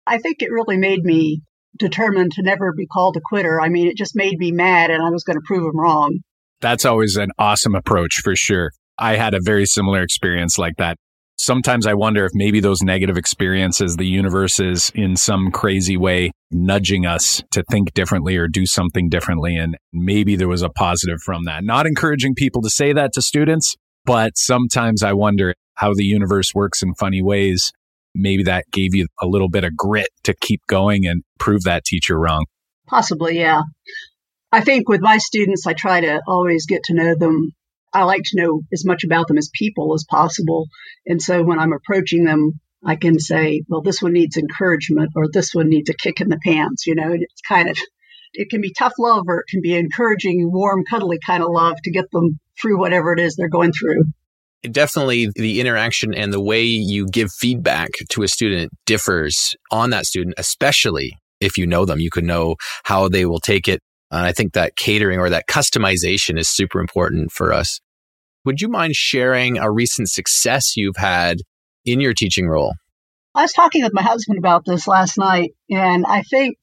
I 0.07 0.17
think 0.17 0.41
it 0.41 0.51
really 0.51 0.79
made 0.79 1.05
me 1.05 1.43
determined 1.79 2.33
to 2.33 2.43
never 2.43 2.73
be 2.73 2.87
called 2.87 3.19
a 3.19 3.21
quitter. 3.23 3.61
I 3.61 3.69
mean, 3.69 3.89
it 3.89 3.99
just 3.99 4.17
made 4.17 4.39
me 4.39 4.51
mad 4.51 4.91
and 4.91 5.03
I 5.03 5.11
was 5.11 5.25
going 5.25 5.37
to 5.37 5.45
prove 5.47 5.65
them 5.65 5.79
wrong. 5.79 6.21
That's 6.63 6.87
always 6.87 7.17
an 7.17 7.33
awesome 7.39 7.75
approach 7.75 8.21
for 8.25 8.35
sure. 8.35 8.71
I 8.99 9.17
had 9.17 9.35
a 9.35 9.41
very 9.43 9.67
similar 9.67 10.03
experience 10.03 10.57
like 10.59 10.77
that. 10.79 10.97
Sometimes 11.41 11.87
I 11.87 11.95
wonder 11.95 12.27
if 12.27 12.33
maybe 12.35 12.61
those 12.61 12.83
negative 12.83 13.17
experiences, 13.17 13.97
the 13.97 14.05
universe 14.05 14.61
is 14.61 14.93
in 14.95 15.17
some 15.17 15.51
crazy 15.51 15.97
way 15.97 16.33
nudging 16.51 17.07
us 17.07 17.43
to 17.53 17.65
think 17.71 17.95
differently 17.95 18.37
or 18.37 18.47
do 18.47 18.67
something 18.67 19.09
differently. 19.09 19.57
And 19.57 19.75
maybe 19.91 20.37
there 20.37 20.49
was 20.49 20.61
a 20.61 20.69
positive 20.69 21.23
from 21.25 21.45
that. 21.45 21.65
Not 21.65 21.87
encouraging 21.87 22.35
people 22.35 22.61
to 22.61 22.69
say 22.69 22.93
that 22.93 23.15
to 23.15 23.23
students, 23.23 23.75
but 24.05 24.37
sometimes 24.37 25.03
I 25.03 25.15
wonder 25.15 25.55
how 25.77 25.95
the 25.95 26.05
universe 26.05 26.55
works 26.55 26.83
in 26.83 26.95
funny 26.95 27.23
ways. 27.23 27.73
Maybe 28.15 28.43
that 28.43 28.67
gave 28.71 28.95
you 28.95 29.07
a 29.23 29.27
little 29.27 29.49
bit 29.49 29.65
of 29.65 29.75
grit 29.75 30.09
to 30.25 30.35
keep 30.43 30.61
going 30.69 31.07
and 31.07 31.23
prove 31.39 31.63
that 31.63 31.87
teacher 31.87 32.19
wrong. 32.19 32.45
Possibly, 32.87 33.39
yeah. 33.39 33.63
I 34.53 34.61
think 34.61 34.91
with 34.91 35.01
my 35.01 35.17
students, 35.17 35.67
I 35.67 35.73
try 35.73 36.03
to 36.03 36.21
always 36.29 36.67
get 36.67 36.83
to 36.85 36.95
know 36.95 37.15
them 37.17 37.53
I 37.93 38.05
like 38.05 38.23
to 38.25 38.41
know 38.41 38.63
as 38.73 38.85
much 38.85 39.05
about 39.05 39.29
them 39.29 39.39
as 39.39 39.51
people 39.53 39.95
as 39.95 40.05
possible. 40.09 40.67
And 41.07 41.21
so 41.21 41.43
when 41.43 41.59
I'm 41.59 41.73
approaching 41.73 42.25
them, 42.25 42.61
I 42.85 42.97
can 42.97 43.19
say, 43.19 43.63
well, 43.69 43.83
this 43.83 44.01
one 44.01 44.13
needs 44.13 44.37
encouragement 44.37 45.11
or 45.15 45.27
this 45.31 45.55
one 45.55 45.69
needs 45.69 45.91
a 45.91 45.95
kick 45.95 46.21
in 46.21 46.29
the 46.29 46.41
pants. 46.45 46.87
You 46.87 46.95
know, 46.95 47.13
it's 47.13 47.43
kind 47.47 47.69
of, 47.69 47.77
it 48.33 48.49
can 48.49 48.61
be 48.61 48.73
tough 48.73 48.95
love 48.99 49.25
or 49.27 49.41
it 49.41 49.47
can 49.51 49.61
be 49.61 49.75
encouraging, 49.75 50.51
warm, 50.53 50.85
cuddly 50.89 51.19
kind 51.25 51.43
of 51.43 51.51
love 51.51 51.77
to 51.85 51.91
get 51.91 52.11
them 52.13 52.39
through 52.61 52.79
whatever 52.79 53.13
it 53.13 53.21
is 53.21 53.37
they're 53.37 53.49
going 53.49 53.73
through. 53.73 54.05
Definitely 54.71 55.31
the 55.35 55.61
interaction 55.61 56.15
and 56.15 56.33
the 56.33 56.41
way 56.41 56.63
you 56.63 57.07
give 57.07 57.33
feedback 57.33 57.91
to 58.11 58.23
a 58.23 58.29
student 58.29 58.71
differs 58.87 59.55
on 59.71 59.91
that 59.91 60.07
student, 60.07 60.35
especially 60.39 61.17
if 61.41 61.57
you 61.57 61.67
know 61.67 61.87
them. 61.87 61.99
You 61.99 62.11
can 62.11 62.27
know 62.27 62.57
how 62.85 63.09
they 63.09 63.25
will 63.25 63.41
take 63.41 63.69
it 63.69 63.81
and 64.11 64.27
I 64.27 64.33
think 64.33 64.55
that 64.55 64.77
catering 64.77 65.19
or 65.19 65.31
that 65.31 65.47
customization 65.49 66.39
is 66.39 66.49
super 66.49 66.81
important 66.81 67.33
for 67.33 67.53
us. 67.53 67.81
Would 68.45 68.61
you 68.61 68.69
mind 68.69 68.95
sharing 68.95 69.59
a 69.59 69.71
recent 69.71 70.09
success 70.09 70.77
you've 70.77 70.97
had 70.97 71.39
in 71.85 72.01
your 72.01 72.15
teaching 72.15 72.49
role? 72.49 72.75
I 73.35 73.43
was 73.43 73.53
talking 73.53 73.85
with 73.85 73.95
my 73.95 74.03
husband 74.03 74.39
about 74.39 74.65
this 74.65 74.89
last 74.89 75.17
night, 75.19 75.53
and 75.71 76.05
I 76.07 76.23
think 76.23 76.57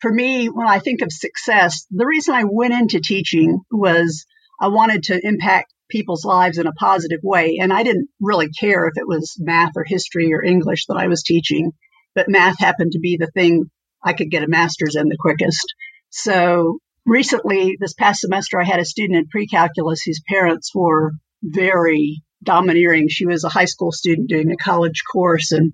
for 0.00 0.12
me, 0.12 0.48
when 0.48 0.66
I 0.66 0.80
think 0.80 1.00
of 1.00 1.12
success, 1.12 1.86
the 1.90 2.06
reason 2.06 2.34
I 2.34 2.44
went 2.44 2.74
into 2.74 3.00
teaching 3.00 3.60
was 3.70 4.26
I 4.60 4.68
wanted 4.68 5.04
to 5.04 5.20
impact 5.22 5.72
people's 5.88 6.24
lives 6.24 6.58
in 6.58 6.66
a 6.66 6.72
positive 6.72 7.20
way. 7.22 7.58
And 7.60 7.72
I 7.72 7.84
didn't 7.84 8.08
really 8.20 8.48
care 8.48 8.86
if 8.86 8.94
it 8.96 9.06
was 9.06 9.36
math 9.38 9.72
or 9.76 9.84
history 9.86 10.32
or 10.32 10.42
English 10.42 10.86
that 10.86 10.96
I 10.96 11.06
was 11.06 11.22
teaching, 11.22 11.70
but 12.14 12.28
math 12.28 12.58
happened 12.58 12.92
to 12.92 12.98
be 12.98 13.16
the 13.16 13.30
thing 13.32 13.70
I 14.04 14.14
could 14.14 14.30
get 14.30 14.42
a 14.42 14.48
master's 14.48 14.96
in 14.96 15.08
the 15.08 15.18
quickest. 15.20 15.66
So 16.12 16.78
recently, 17.06 17.76
this 17.80 17.94
past 17.94 18.20
semester, 18.20 18.60
I 18.60 18.64
had 18.64 18.80
a 18.80 18.84
student 18.84 19.18
in 19.18 19.28
pre-calculus 19.28 20.02
whose 20.02 20.20
parents 20.28 20.70
were 20.74 21.12
very 21.42 22.22
domineering. 22.42 23.08
She 23.08 23.26
was 23.26 23.44
a 23.44 23.48
high 23.48 23.64
school 23.64 23.92
student 23.92 24.28
doing 24.28 24.50
a 24.52 24.56
college 24.56 25.02
course 25.10 25.52
and 25.52 25.72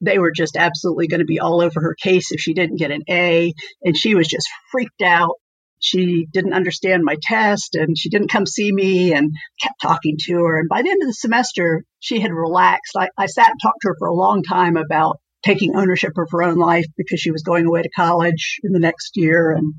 they 0.00 0.18
were 0.18 0.30
just 0.30 0.56
absolutely 0.56 1.08
going 1.08 1.20
to 1.20 1.26
be 1.26 1.40
all 1.40 1.60
over 1.62 1.80
her 1.80 1.96
case 2.00 2.30
if 2.32 2.40
she 2.40 2.52
didn't 2.52 2.78
get 2.78 2.90
an 2.90 3.02
A. 3.08 3.52
And 3.82 3.96
she 3.96 4.14
was 4.14 4.28
just 4.28 4.46
freaked 4.70 5.02
out. 5.02 5.34
She 5.80 6.26
didn't 6.32 6.52
understand 6.52 7.02
my 7.02 7.16
test 7.22 7.74
and 7.74 7.96
she 7.96 8.10
didn't 8.10 8.30
come 8.30 8.46
see 8.46 8.70
me 8.70 9.14
and 9.14 9.32
kept 9.60 9.80
talking 9.80 10.16
to 10.26 10.34
her. 10.34 10.58
And 10.58 10.68
by 10.68 10.82
the 10.82 10.90
end 10.90 11.02
of 11.02 11.08
the 11.08 11.14
semester, 11.14 11.84
she 11.98 12.20
had 12.20 12.32
relaxed. 12.32 12.94
I, 12.96 13.08
I 13.16 13.26
sat 13.26 13.50
and 13.50 13.60
talked 13.62 13.80
to 13.82 13.88
her 13.88 13.96
for 13.98 14.08
a 14.08 14.14
long 14.14 14.42
time 14.42 14.76
about 14.76 15.18
taking 15.44 15.76
ownership 15.76 16.12
of 16.16 16.28
her 16.30 16.42
own 16.42 16.56
life 16.56 16.86
because 16.96 17.20
she 17.20 17.30
was 17.30 17.42
going 17.42 17.66
away 17.66 17.82
to 17.82 17.90
college 17.90 18.58
in 18.62 18.72
the 18.72 18.80
next 18.80 19.12
year. 19.14 19.52
And 19.52 19.74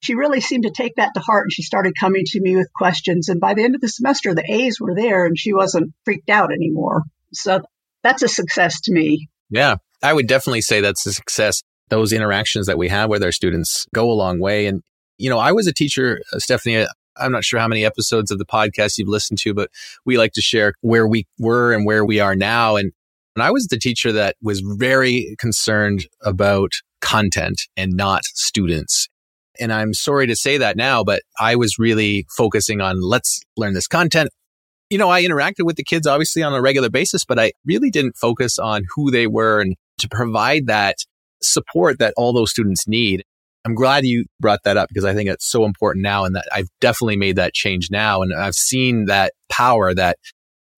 she 0.00 0.14
really 0.14 0.40
seemed 0.40 0.64
to 0.64 0.70
take 0.70 0.94
that 0.96 1.12
to 1.14 1.20
heart 1.20 1.44
and 1.44 1.52
she 1.52 1.62
started 1.62 1.94
coming 1.98 2.22
to 2.24 2.40
me 2.40 2.56
with 2.56 2.68
questions. 2.74 3.28
And 3.28 3.40
by 3.40 3.54
the 3.54 3.62
end 3.62 3.74
of 3.74 3.80
the 3.80 3.88
semester, 3.88 4.34
the 4.34 4.44
A's 4.48 4.78
were 4.80 4.94
there 4.94 5.26
and 5.26 5.38
she 5.38 5.52
wasn't 5.52 5.92
freaked 6.04 6.30
out 6.30 6.52
anymore. 6.52 7.02
So 7.32 7.60
that's 8.02 8.22
a 8.22 8.28
success 8.28 8.80
to 8.82 8.92
me. 8.92 9.28
Yeah, 9.50 9.76
I 10.02 10.12
would 10.12 10.26
definitely 10.26 10.62
say 10.62 10.80
that's 10.80 11.06
a 11.06 11.12
success. 11.12 11.62
Those 11.88 12.12
interactions 12.12 12.66
that 12.66 12.78
we 12.78 12.88
have 12.88 13.10
with 13.10 13.22
our 13.22 13.32
students 13.32 13.86
go 13.94 14.10
a 14.10 14.14
long 14.14 14.40
way. 14.40 14.66
And, 14.66 14.82
you 15.18 15.30
know, 15.30 15.38
I 15.38 15.52
was 15.52 15.66
a 15.66 15.72
teacher, 15.72 16.20
uh, 16.32 16.38
Stephanie. 16.38 16.78
Uh, 16.78 16.86
I'm 17.18 17.32
not 17.32 17.44
sure 17.44 17.58
how 17.58 17.68
many 17.68 17.84
episodes 17.84 18.30
of 18.30 18.38
the 18.38 18.44
podcast 18.44 18.98
you've 18.98 19.08
listened 19.08 19.38
to, 19.40 19.54
but 19.54 19.70
we 20.04 20.18
like 20.18 20.32
to 20.32 20.42
share 20.42 20.74
where 20.82 21.06
we 21.08 21.26
were 21.38 21.72
and 21.72 21.86
where 21.86 22.04
we 22.04 22.20
are 22.20 22.34
now. 22.34 22.76
And 22.76 22.92
and 23.36 23.42
I 23.42 23.50
was 23.50 23.66
the 23.66 23.78
teacher 23.78 24.12
that 24.12 24.36
was 24.40 24.62
very 24.64 25.36
concerned 25.38 26.06
about 26.22 26.72
content 27.02 27.60
and 27.76 27.92
not 27.92 28.24
students. 28.24 29.08
And 29.60 29.72
I'm 29.72 29.92
sorry 29.92 30.26
to 30.26 30.34
say 30.34 30.56
that 30.56 30.76
now, 30.76 31.04
but 31.04 31.22
I 31.38 31.54
was 31.54 31.78
really 31.78 32.26
focusing 32.34 32.80
on 32.80 33.00
let's 33.02 33.40
learn 33.56 33.74
this 33.74 33.86
content. 33.86 34.30
You 34.88 34.96
know, 34.96 35.10
I 35.10 35.22
interacted 35.22 35.66
with 35.66 35.76
the 35.76 35.84
kids 35.84 36.06
obviously 36.06 36.42
on 36.42 36.54
a 36.54 36.62
regular 36.62 36.88
basis, 36.88 37.24
but 37.26 37.38
I 37.38 37.52
really 37.66 37.90
didn't 37.90 38.16
focus 38.16 38.58
on 38.58 38.84
who 38.94 39.10
they 39.10 39.26
were 39.26 39.60
and 39.60 39.76
to 39.98 40.08
provide 40.08 40.66
that 40.66 40.96
support 41.42 41.98
that 41.98 42.14
all 42.16 42.32
those 42.32 42.50
students 42.50 42.88
need. 42.88 43.22
I'm 43.66 43.74
glad 43.74 44.06
you 44.06 44.24
brought 44.40 44.62
that 44.64 44.76
up 44.76 44.88
because 44.88 45.04
I 45.04 45.12
think 45.12 45.28
it's 45.28 45.46
so 45.46 45.64
important 45.64 46.02
now 46.02 46.24
and 46.24 46.36
that 46.36 46.46
I've 46.52 46.68
definitely 46.80 47.16
made 47.16 47.36
that 47.36 47.52
change 47.52 47.88
now. 47.90 48.22
And 48.22 48.32
I've 48.32 48.54
seen 48.54 49.06
that 49.06 49.32
power 49.50 49.92
that 49.92 50.18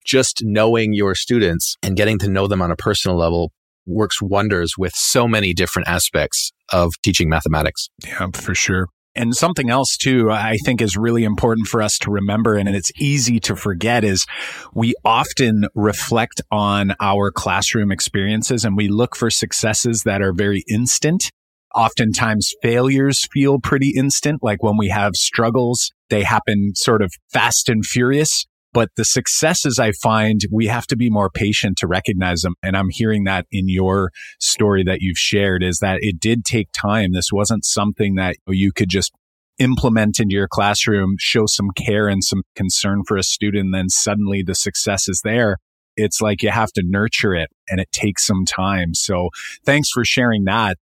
just 0.09 0.41
knowing 0.43 0.93
your 0.93 1.13
students 1.13 1.75
and 1.83 1.95
getting 1.95 2.17
to 2.19 2.29
know 2.29 2.47
them 2.47 2.61
on 2.61 2.71
a 2.71 2.75
personal 2.75 3.17
level 3.17 3.51
works 3.85 4.21
wonders 4.21 4.73
with 4.77 4.93
so 4.95 5.27
many 5.27 5.53
different 5.53 5.87
aspects 5.87 6.51
of 6.71 6.93
teaching 7.03 7.29
mathematics. 7.29 7.89
Yeah, 8.03 8.27
for 8.33 8.55
sure. 8.55 8.87
And 9.15 9.35
something 9.35 9.69
else 9.69 9.97
too, 9.97 10.31
I 10.31 10.57
think 10.63 10.81
is 10.81 10.95
really 10.95 11.23
important 11.23 11.67
for 11.67 11.81
us 11.81 11.97
to 11.99 12.11
remember 12.11 12.55
and 12.55 12.69
it's 12.69 12.91
easy 12.97 13.39
to 13.41 13.55
forget 13.55 14.03
is 14.03 14.25
we 14.73 14.93
often 15.03 15.65
reflect 15.75 16.41
on 16.51 16.93
our 16.99 17.31
classroom 17.31 17.91
experiences 17.91 18.63
and 18.63 18.77
we 18.77 18.87
look 18.87 19.15
for 19.15 19.29
successes 19.29 20.03
that 20.03 20.21
are 20.21 20.31
very 20.31 20.63
instant. 20.69 21.31
Oftentimes 21.75 22.53
failures 22.61 23.27
feel 23.31 23.59
pretty 23.59 23.93
instant. 23.95 24.43
Like 24.43 24.63
when 24.63 24.77
we 24.77 24.89
have 24.89 25.15
struggles, 25.15 25.91
they 26.09 26.23
happen 26.23 26.73
sort 26.75 27.01
of 27.01 27.11
fast 27.31 27.67
and 27.67 27.85
furious. 27.85 28.45
But 28.71 28.89
the 28.95 29.05
successes 29.05 29.79
I 29.79 29.91
find, 29.91 30.41
we 30.51 30.67
have 30.67 30.85
to 30.87 30.95
be 30.95 31.09
more 31.09 31.29
patient 31.29 31.77
to 31.79 31.87
recognize 31.87 32.41
them. 32.41 32.53
And 32.61 32.77
I'm 32.77 32.89
hearing 32.89 33.23
that 33.23 33.45
in 33.51 33.67
your 33.67 34.11
story 34.39 34.83
that 34.83 35.01
you've 35.01 35.17
shared 35.17 35.63
is 35.63 35.79
that 35.79 35.99
it 36.01 36.19
did 36.19 36.45
take 36.45 36.67
time. 36.71 37.13
This 37.13 37.31
wasn't 37.31 37.65
something 37.65 38.15
that 38.15 38.35
you 38.47 38.71
could 38.71 38.89
just 38.89 39.11
implement 39.57 40.19
into 40.19 40.35
your 40.35 40.47
classroom, 40.47 41.15
show 41.19 41.45
some 41.45 41.69
care 41.71 42.07
and 42.07 42.23
some 42.23 42.43
concern 42.55 43.03
for 43.07 43.17
a 43.17 43.23
student, 43.23 43.73
then 43.73 43.89
suddenly 43.89 44.41
the 44.41 44.55
success 44.55 45.09
is 45.09 45.21
there. 45.23 45.57
It's 45.97 46.21
like 46.21 46.41
you 46.41 46.49
have 46.49 46.71
to 46.73 46.83
nurture 46.85 47.35
it 47.35 47.49
and 47.67 47.79
it 47.79 47.91
takes 47.91 48.25
some 48.25 48.45
time. 48.45 48.93
So 48.93 49.29
thanks 49.65 49.89
for 49.89 50.05
sharing 50.05 50.45
that 50.45 50.77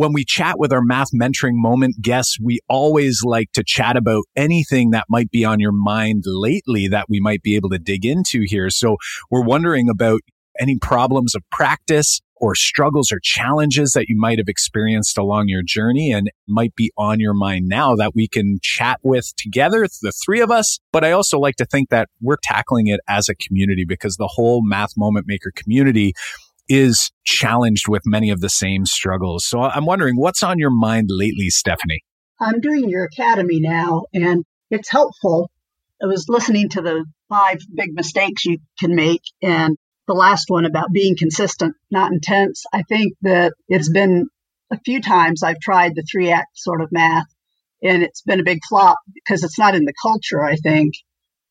when 0.00 0.14
we 0.14 0.24
chat 0.24 0.58
with 0.58 0.72
our 0.72 0.80
math 0.80 1.08
mentoring 1.14 1.56
moment 1.56 2.00
guests, 2.00 2.38
we 2.40 2.58
always 2.70 3.20
like 3.22 3.52
to 3.52 3.62
chat 3.62 3.98
about 3.98 4.24
anything 4.34 4.92
that 4.92 5.04
might 5.10 5.30
be 5.30 5.44
on 5.44 5.60
your 5.60 5.72
mind 5.72 6.22
lately 6.24 6.88
that 6.88 7.04
we 7.10 7.20
might 7.20 7.42
be 7.42 7.54
able 7.54 7.68
to 7.68 7.78
dig 7.78 8.06
into 8.06 8.40
here. 8.46 8.70
So 8.70 8.96
we're 9.30 9.44
wondering 9.44 9.90
about 9.90 10.22
any 10.58 10.78
problems 10.78 11.34
of 11.34 11.42
practice 11.52 12.22
or 12.36 12.54
struggles 12.54 13.12
or 13.12 13.20
challenges 13.22 13.92
that 13.92 14.08
you 14.08 14.16
might 14.18 14.38
have 14.38 14.48
experienced 14.48 15.18
along 15.18 15.48
your 15.48 15.62
journey 15.62 16.10
and 16.12 16.30
might 16.48 16.74
be 16.74 16.90
on 16.96 17.20
your 17.20 17.34
mind 17.34 17.68
now 17.68 17.94
that 17.94 18.12
we 18.14 18.26
can 18.26 18.58
chat 18.62 18.98
with 19.02 19.30
together, 19.36 19.86
the 20.00 20.12
three 20.24 20.40
of 20.40 20.50
us. 20.50 20.78
But 20.94 21.04
I 21.04 21.12
also 21.12 21.38
like 21.38 21.56
to 21.56 21.66
think 21.66 21.90
that 21.90 22.08
we're 22.22 22.38
tackling 22.42 22.86
it 22.86 23.00
as 23.06 23.28
a 23.28 23.34
community 23.34 23.84
because 23.86 24.16
the 24.16 24.30
whole 24.32 24.62
math 24.64 24.96
moment 24.96 25.26
maker 25.28 25.52
community 25.54 26.14
is 26.70 27.10
challenged 27.24 27.88
with 27.88 28.02
many 28.06 28.30
of 28.30 28.40
the 28.40 28.48
same 28.48 28.86
struggles. 28.86 29.44
So 29.44 29.60
I'm 29.60 29.84
wondering 29.84 30.16
what's 30.16 30.42
on 30.42 30.58
your 30.58 30.70
mind 30.70 31.08
lately, 31.10 31.50
Stephanie? 31.50 32.02
I'm 32.40 32.60
doing 32.60 32.88
your 32.88 33.04
academy 33.04 33.60
now 33.60 34.04
and 34.14 34.44
it's 34.70 34.88
helpful, 34.88 35.50
I 36.02 36.06
was 36.06 36.26
listening 36.28 36.68
to 36.70 36.80
the 36.80 37.04
five 37.28 37.58
big 37.74 37.92
mistakes 37.92 38.44
you 38.44 38.58
can 38.78 38.94
make 38.94 39.22
and 39.42 39.76
the 40.06 40.14
last 40.14 40.44
one 40.48 40.64
about 40.64 40.92
being 40.92 41.16
consistent, 41.16 41.74
not 41.90 42.12
intense. 42.12 42.64
I 42.72 42.82
think 42.82 43.14
that 43.22 43.52
it's 43.68 43.90
been 43.90 44.26
a 44.70 44.78
few 44.84 45.00
times 45.02 45.42
I've 45.42 45.60
tried 45.60 45.94
the 45.94 46.04
three 46.10 46.30
act 46.30 46.56
sort 46.56 46.80
of 46.80 46.92
math 46.92 47.26
and 47.82 48.02
it's 48.02 48.22
been 48.22 48.40
a 48.40 48.44
big 48.44 48.60
flop 48.68 48.98
because 49.14 49.42
it's 49.42 49.58
not 49.58 49.74
in 49.74 49.84
the 49.84 49.94
culture, 50.00 50.42
I 50.42 50.54
think. 50.54 50.94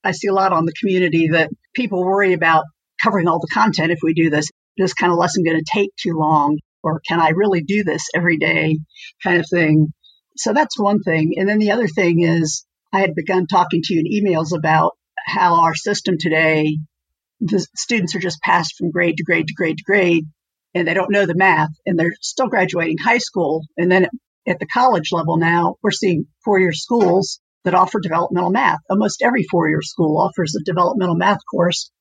I 0.03 0.11
see 0.11 0.27
a 0.27 0.33
lot 0.33 0.53
on 0.53 0.65
the 0.65 0.73
community 0.79 1.27
that 1.29 1.49
people 1.75 2.05
worry 2.05 2.33
about 2.33 2.63
covering 3.03 3.27
all 3.27 3.39
the 3.39 3.53
content 3.53 3.91
if 3.91 3.99
we 4.01 4.13
do 4.13 4.29
this. 4.29 4.49
This 4.79 4.93
kind 4.93 5.11
of 5.11 5.19
lesson 5.19 5.43
going 5.43 5.59
to 5.59 5.71
take 5.71 5.91
too 5.95 6.13
long 6.17 6.57
or 6.83 7.01
can 7.07 7.19
I 7.19 7.29
really 7.29 7.61
do 7.61 7.83
this 7.83 8.07
every 8.15 8.37
day 8.37 8.77
kind 9.23 9.39
of 9.39 9.45
thing. 9.49 9.93
So 10.37 10.53
that's 10.53 10.79
one 10.79 11.01
thing. 11.01 11.33
And 11.37 11.47
then 11.47 11.59
the 11.59 11.71
other 11.71 11.87
thing 11.87 12.21
is 12.23 12.65
I 12.93 13.01
had 13.01 13.15
begun 13.15 13.45
talking 13.45 13.81
to 13.83 13.93
you 13.93 14.03
in 14.05 14.25
emails 14.25 14.57
about 14.57 14.93
how 15.25 15.61
our 15.61 15.75
system 15.75 16.15
today, 16.17 16.77
the 17.41 17.65
students 17.75 18.15
are 18.15 18.19
just 18.19 18.41
passed 18.41 18.75
from 18.77 18.91
grade 18.91 19.17
to 19.17 19.23
grade 19.23 19.47
to 19.47 19.53
grade 19.53 19.77
to 19.77 19.83
grade 19.83 20.23
and 20.73 20.87
they 20.87 20.93
don't 20.93 21.11
know 21.11 21.25
the 21.25 21.35
math 21.35 21.71
and 21.85 21.99
they're 21.99 22.15
still 22.21 22.47
graduating 22.47 22.97
high 22.97 23.17
school. 23.17 23.65
And 23.77 23.91
then 23.91 24.07
at 24.47 24.59
the 24.59 24.67
college 24.67 25.11
level 25.11 25.37
now, 25.37 25.75
we're 25.83 25.91
seeing 25.91 26.25
four 26.43 26.59
year 26.59 26.73
schools 26.73 27.39
that 27.65 27.75
offer 27.75 27.99
developmental 27.99 28.51
math. 28.51 28.79
Almost 28.89 29.21
every 29.21 29.43
four 29.43 29.69
year 29.69 29.81
school 29.81 30.17
offers 30.17 30.55
a 30.55 30.63
developmental 30.63 31.15
math 31.15 31.39
course 31.51 31.91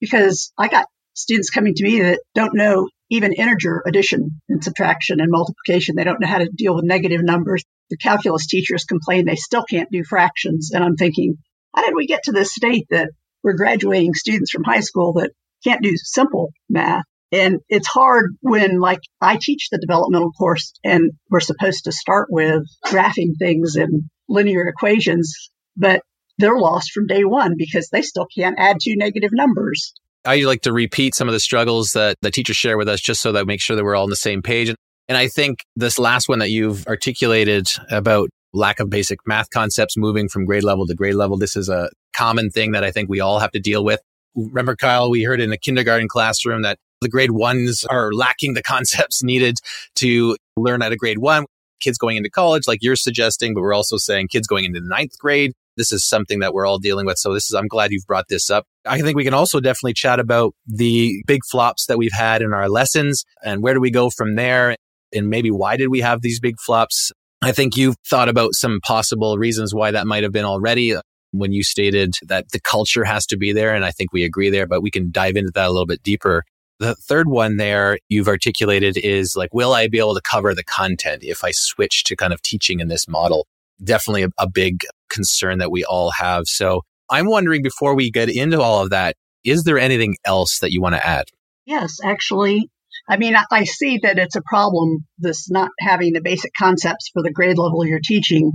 because 0.00 0.52
I 0.58 0.68
got 0.68 0.86
students 1.16 1.50
coming 1.50 1.74
to 1.74 1.84
me 1.84 2.00
that 2.02 2.20
don't 2.34 2.54
know 2.54 2.88
even 3.10 3.32
integer 3.32 3.82
addition 3.86 4.40
and 4.48 4.62
subtraction 4.62 5.20
and 5.20 5.30
multiplication. 5.30 5.96
They 5.96 6.04
don't 6.04 6.20
know 6.20 6.28
how 6.28 6.38
to 6.38 6.50
deal 6.54 6.74
with 6.74 6.84
negative 6.84 7.22
numbers. 7.22 7.64
The 7.90 7.96
calculus 7.96 8.46
teachers 8.46 8.84
complain 8.84 9.24
they 9.24 9.36
still 9.36 9.64
can't 9.68 9.90
do 9.90 10.04
fractions. 10.04 10.70
And 10.72 10.84
I'm 10.84 10.96
thinking, 10.96 11.36
how 11.74 11.84
did 11.84 11.94
we 11.94 12.06
get 12.06 12.24
to 12.24 12.32
this 12.32 12.52
state 12.52 12.86
that 12.90 13.10
we're 13.42 13.56
graduating 13.56 14.14
students 14.14 14.50
from 14.50 14.64
high 14.64 14.80
school 14.80 15.14
that 15.14 15.30
can't 15.64 15.82
do 15.82 15.92
simple 15.96 16.50
math? 16.68 17.04
And 17.32 17.58
it's 17.68 17.88
hard 17.88 18.36
when, 18.40 18.78
like, 18.78 19.00
I 19.20 19.38
teach 19.40 19.68
the 19.70 19.78
developmental 19.78 20.30
course 20.32 20.72
and 20.84 21.12
we're 21.28 21.40
supposed 21.40 21.84
to 21.84 21.92
start 21.92 22.28
with 22.30 22.62
graphing 22.84 23.32
things 23.38 23.76
in 23.76 24.08
linear 24.28 24.66
equations, 24.68 25.50
but 25.76 26.02
they're 26.38 26.58
lost 26.58 26.92
from 26.92 27.06
day 27.06 27.24
one 27.24 27.54
because 27.56 27.88
they 27.90 28.02
still 28.02 28.26
can't 28.36 28.58
add 28.58 28.78
two 28.82 28.96
negative 28.96 29.30
numbers. 29.32 29.92
I 30.26 30.40
like 30.40 30.62
to 30.62 30.72
repeat 30.72 31.14
some 31.14 31.28
of 31.28 31.32
the 31.32 31.40
struggles 31.40 31.92
that 31.92 32.16
the 32.20 32.30
teachers 32.30 32.56
share 32.56 32.76
with 32.76 32.88
us 32.88 33.00
just 33.00 33.20
so 33.20 33.32
that 33.32 33.44
we 33.44 33.46
make 33.46 33.60
sure 33.60 33.76
that 33.76 33.84
we're 33.84 33.94
all 33.94 34.04
on 34.04 34.10
the 34.10 34.16
same 34.16 34.42
page. 34.42 34.74
And 35.08 35.16
I 35.16 35.28
think 35.28 35.64
this 35.76 35.98
last 35.98 36.28
one 36.28 36.40
that 36.40 36.50
you've 36.50 36.86
articulated 36.86 37.68
about 37.90 38.28
lack 38.52 38.80
of 38.80 38.90
basic 38.90 39.20
math 39.26 39.50
concepts 39.50 39.96
moving 39.96 40.28
from 40.28 40.44
grade 40.44 40.64
level 40.64 40.86
to 40.86 40.94
grade 40.94 41.14
level, 41.14 41.36
this 41.36 41.54
is 41.54 41.68
a 41.68 41.90
common 42.16 42.50
thing 42.50 42.72
that 42.72 42.82
I 42.82 42.90
think 42.90 43.08
we 43.08 43.20
all 43.20 43.38
have 43.38 43.52
to 43.52 43.60
deal 43.60 43.84
with. 43.84 44.00
Remember, 44.34 44.74
Kyle, 44.74 45.10
we 45.10 45.22
heard 45.22 45.40
in 45.40 45.52
a 45.52 45.56
kindergarten 45.56 46.08
classroom 46.08 46.62
that 46.62 46.78
the 47.00 47.08
grade 47.08 47.30
ones 47.30 47.84
are 47.84 48.12
lacking 48.12 48.54
the 48.54 48.62
concepts 48.64 49.22
needed 49.22 49.58
to 49.96 50.36
learn 50.56 50.82
at 50.82 50.92
a 50.92 50.96
grade 50.96 51.18
one. 51.18 51.46
Kids 51.80 51.98
going 51.98 52.16
into 52.16 52.30
college, 52.30 52.66
like 52.66 52.78
you're 52.82 52.96
suggesting, 52.96 53.54
but 53.54 53.60
we're 53.60 53.74
also 53.74 53.98
saying 53.98 54.28
kids 54.28 54.46
going 54.46 54.64
into 54.64 54.80
the 54.80 54.88
ninth 54.88 55.18
grade. 55.18 55.52
This 55.76 55.92
is 55.92 56.06
something 56.06 56.40
that 56.40 56.54
we're 56.54 56.66
all 56.66 56.78
dealing 56.78 57.06
with. 57.06 57.18
So 57.18 57.34
this 57.34 57.50
is, 57.50 57.54
I'm 57.54 57.68
glad 57.68 57.92
you've 57.92 58.06
brought 58.06 58.26
this 58.28 58.50
up. 58.50 58.64
I 58.86 59.00
think 59.00 59.16
we 59.16 59.24
can 59.24 59.34
also 59.34 59.60
definitely 59.60 59.94
chat 59.94 60.20
about 60.20 60.54
the 60.66 61.22
big 61.26 61.42
flops 61.50 61.86
that 61.86 61.98
we've 61.98 62.12
had 62.12 62.42
in 62.42 62.52
our 62.52 62.68
lessons 62.68 63.24
and 63.44 63.62
where 63.62 63.74
do 63.74 63.80
we 63.80 63.90
go 63.90 64.10
from 64.10 64.36
there? 64.36 64.76
And 65.14 65.28
maybe 65.28 65.50
why 65.50 65.76
did 65.76 65.88
we 65.88 66.00
have 66.00 66.22
these 66.22 66.40
big 66.40 66.56
flops? 66.60 67.12
I 67.42 67.52
think 67.52 67.76
you've 67.76 67.96
thought 68.08 68.28
about 68.28 68.54
some 68.54 68.80
possible 68.82 69.36
reasons 69.38 69.74
why 69.74 69.90
that 69.90 70.06
might 70.06 70.22
have 70.22 70.32
been 70.32 70.44
already 70.44 70.96
uh, 70.96 71.02
when 71.32 71.52
you 71.52 71.62
stated 71.62 72.14
that 72.22 72.50
the 72.52 72.60
culture 72.60 73.04
has 73.04 73.26
to 73.26 73.36
be 73.36 73.52
there. 73.52 73.74
And 73.74 73.84
I 73.84 73.90
think 73.90 74.12
we 74.12 74.24
agree 74.24 74.50
there, 74.50 74.66
but 74.66 74.82
we 74.82 74.90
can 74.90 75.10
dive 75.10 75.36
into 75.36 75.52
that 75.54 75.68
a 75.68 75.70
little 75.70 75.86
bit 75.86 76.02
deeper. 76.02 76.42
The 76.78 76.94
third 76.94 77.28
one 77.28 77.56
there 77.56 77.98
you've 78.08 78.28
articulated 78.28 78.96
is 78.96 79.36
like, 79.36 79.52
will 79.52 79.72
I 79.74 79.88
be 79.88 79.98
able 79.98 80.14
to 80.14 80.20
cover 80.20 80.54
the 80.54 80.64
content 80.64 81.22
if 81.24 81.44
I 81.44 81.50
switch 81.52 82.04
to 82.04 82.16
kind 82.16 82.32
of 82.32 82.42
teaching 82.42 82.80
in 82.80 82.88
this 82.88 83.06
model? 83.06 83.46
Definitely 83.82 84.24
a, 84.24 84.28
a 84.38 84.48
big 84.48 84.84
concern 85.10 85.58
that 85.58 85.70
we 85.70 85.84
all 85.84 86.10
have. 86.10 86.44
So 86.46 86.82
I'm 87.10 87.26
wondering 87.26 87.62
before 87.62 87.94
we 87.94 88.10
get 88.10 88.28
into 88.28 88.60
all 88.60 88.82
of 88.82 88.90
that, 88.90 89.16
is 89.44 89.64
there 89.64 89.78
anything 89.78 90.16
else 90.24 90.58
that 90.60 90.72
you 90.72 90.80
want 90.80 90.96
to 90.96 91.06
add? 91.06 91.26
Yes, 91.64 91.98
actually. 92.02 92.70
I 93.08 93.16
mean, 93.16 93.34
I, 93.50 93.64
see 93.64 93.98
that 94.02 94.18
it's 94.18 94.36
a 94.36 94.42
problem, 94.42 95.06
this 95.18 95.48
not 95.50 95.70
having 95.78 96.12
the 96.12 96.20
basic 96.20 96.52
concepts 96.58 97.10
for 97.12 97.22
the 97.22 97.32
grade 97.32 97.58
level 97.58 97.86
you're 97.86 98.00
teaching. 98.02 98.52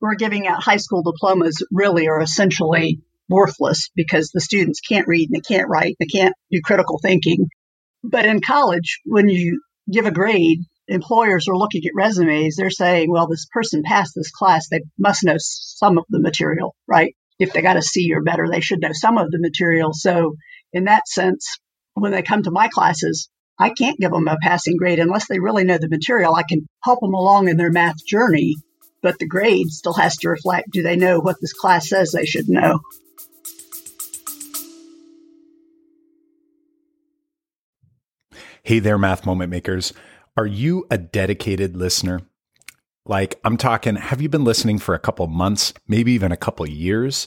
We're 0.00 0.14
giving 0.14 0.46
out 0.46 0.62
high 0.62 0.78
school 0.78 1.02
diplomas 1.02 1.62
really 1.70 2.08
are 2.08 2.22
essentially 2.22 3.00
worthless 3.28 3.90
because 3.94 4.30
the 4.30 4.40
students 4.40 4.80
can't 4.80 5.06
read 5.06 5.28
and 5.30 5.36
they 5.36 5.54
can't 5.54 5.68
write, 5.68 5.96
they 6.00 6.06
can't 6.06 6.34
do 6.50 6.60
critical 6.64 6.98
thinking. 7.02 7.48
But 8.02 8.24
in 8.24 8.40
college, 8.40 9.00
when 9.04 9.28
you 9.28 9.60
give 9.90 10.06
a 10.06 10.10
grade, 10.10 10.60
employers 10.90 11.46
are 11.48 11.56
looking 11.56 11.82
at 11.86 11.94
resumes. 11.94 12.56
They're 12.56 12.70
saying, 12.70 13.10
well, 13.10 13.28
this 13.28 13.46
person 13.46 13.82
passed 13.84 14.12
this 14.14 14.30
class. 14.30 14.68
They 14.68 14.82
must 14.98 15.24
know 15.24 15.36
some 15.38 15.96
of 15.96 16.04
the 16.10 16.20
material, 16.20 16.74
right? 16.86 17.14
If 17.38 17.52
they 17.52 17.62
got 17.62 17.76
a 17.76 17.82
C 17.82 18.12
or 18.12 18.22
better, 18.22 18.46
they 18.50 18.60
should 18.60 18.80
know 18.80 18.90
some 18.92 19.16
of 19.16 19.30
the 19.30 19.38
material. 19.40 19.92
So 19.94 20.34
in 20.72 20.84
that 20.84 21.08
sense, 21.08 21.58
when 21.94 22.12
they 22.12 22.22
come 22.22 22.42
to 22.42 22.50
my 22.50 22.68
classes, 22.68 23.30
I 23.58 23.70
can't 23.70 23.98
give 23.98 24.10
them 24.10 24.28
a 24.28 24.36
passing 24.42 24.76
grade 24.76 24.98
unless 24.98 25.28
they 25.28 25.38
really 25.38 25.64
know 25.64 25.78
the 25.78 25.88
material. 25.88 26.34
I 26.34 26.42
can 26.42 26.66
help 26.82 27.00
them 27.00 27.14
along 27.14 27.48
in 27.48 27.56
their 27.56 27.70
math 27.70 28.04
journey, 28.04 28.56
but 29.00 29.18
the 29.18 29.28
grade 29.28 29.68
still 29.68 29.94
has 29.94 30.16
to 30.18 30.28
reflect 30.28 30.70
do 30.72 30.82
they 30.82 30.96
know 30.96 31.20
what 31.20 31.36
this 31.40 31.52
class 31.52 31.88
says 31.88 32.10
they 32.10 32.26
should 32.26 32.48
know? 32.48 32.80
Hey 38.62 38.78
there, 38.78 38.98
math 38.98 39.24
moment 39.24 39.50
makers. 39.50 39.92
Are 40.36 40.46
you 40.46 40.86
a 40.90 40.96
dedicated 40.96 41.76
listener? 41.76 42.20
Like, 43.04 43.40
I'm 43.44 43.56
talking, 43.56 43.96
have 43.96 44.22
you 44.22 44.28
been 44.28 44.44
listening 44.44 44.78
for 44.78 44.94
a 44.94 44.98
couple 44.98 45.26
months, 45.26 45.74
maybe 45.88 46.12
even 46.12 46.30
a 46.30 46.36
couple 46.36 46.68
years? 46.68 47.26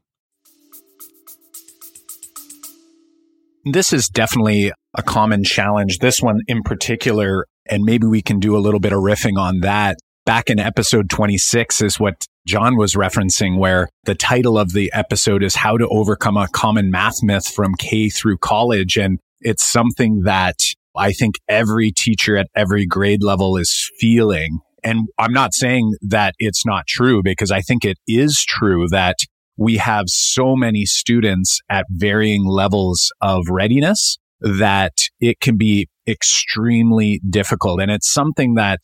This 3.65 3.93
is 3.93 4.07
definitely 4.07 4.71
a 4.97 5.03
common 5.03 5.43
challenge. 5.43 5.99
This 5.99 6.21
one 6.21 6.39
in 6.47 6.63
particular, 6.63 7.45
and 7.67 7.83
maybe 7.83 8.07
we 8.07 8.21
can 8.21 8.39
do 8.39 8.57
a 8.57 8.59
little 8.59 8.79
bit 8.79 8.91
of 8.91 8.99
riffing 8.99 9.37
on 9.37 9.59
that. 9.59 9.97
Back 10.25 10.49
in 10.49 10.59
episode 10.59 11.09
26 11.09 11.81
is 11.81 11.99
what 11.99 12.25
Jon 12.47 12.75
was 12.75 12.95
referencing, 12.95 13.59
where 13.59 13.89
the 14.05 14.15
title 14.15 14.57
of 14.57 14.73
the 14.73 14.91
episode 14.93 15.43
is 15.43 15.55
How 15.55 15.77
to 15.77 15.87
Overcome 15.87 16.37
a 16.37 16.47
Common 16.47 16.89
Math 16.89 17.21
Myth 17.21 17.47
from 17.47 17.75
K 17.75 18.09
through 18.09 18.37
College. 18.37 18.97
And 18.97 19.19
it's 19.41 19.69
something 19.71 20.23
that 20.23 20.57
I 20.95 21.11
think 21.11 21.35
every 21.47 21.91
teacher 21.91 22.37
at 22.37 22.47
every 22.55 22.85
grade 22.87 23.23
level 23.23 23.57
is 23.57 23.91
feeling. 23.99 24.59
And 24.83 25.07
I'm 25.19 25.33
not 25.33 25.53
saying 25.53 25.93
that 26.01 26.33
it's 26.39 26.65
not 26.65 26.87
true 26.87 27.21
because 27.23 27.51
I 27.51 27.61
think 27.61 27.85
it 27.85 27.97
is 28.07 28.43
true 28.47 28.87
that 28.89 29.17
we 29.61 29.77
have 29.77 30.05
so 30.07 30.55
many 30.55 30.85
students 30.87 31.59
at 31.69 31.85
varying 31.91 32.47
levels 32.47 33.11
of 33.21 33.43
readiness 33.47 34.17
that 34.39 34.93
it 35.19 35.39
can 35.39 35.55
be 35.55 35.87
extremely 36.07 37.21
difficult. 37.29 37.79
And 37.79 37.91
it's 37.91 38.11
something 38.11 38.55
that 38.55 38.79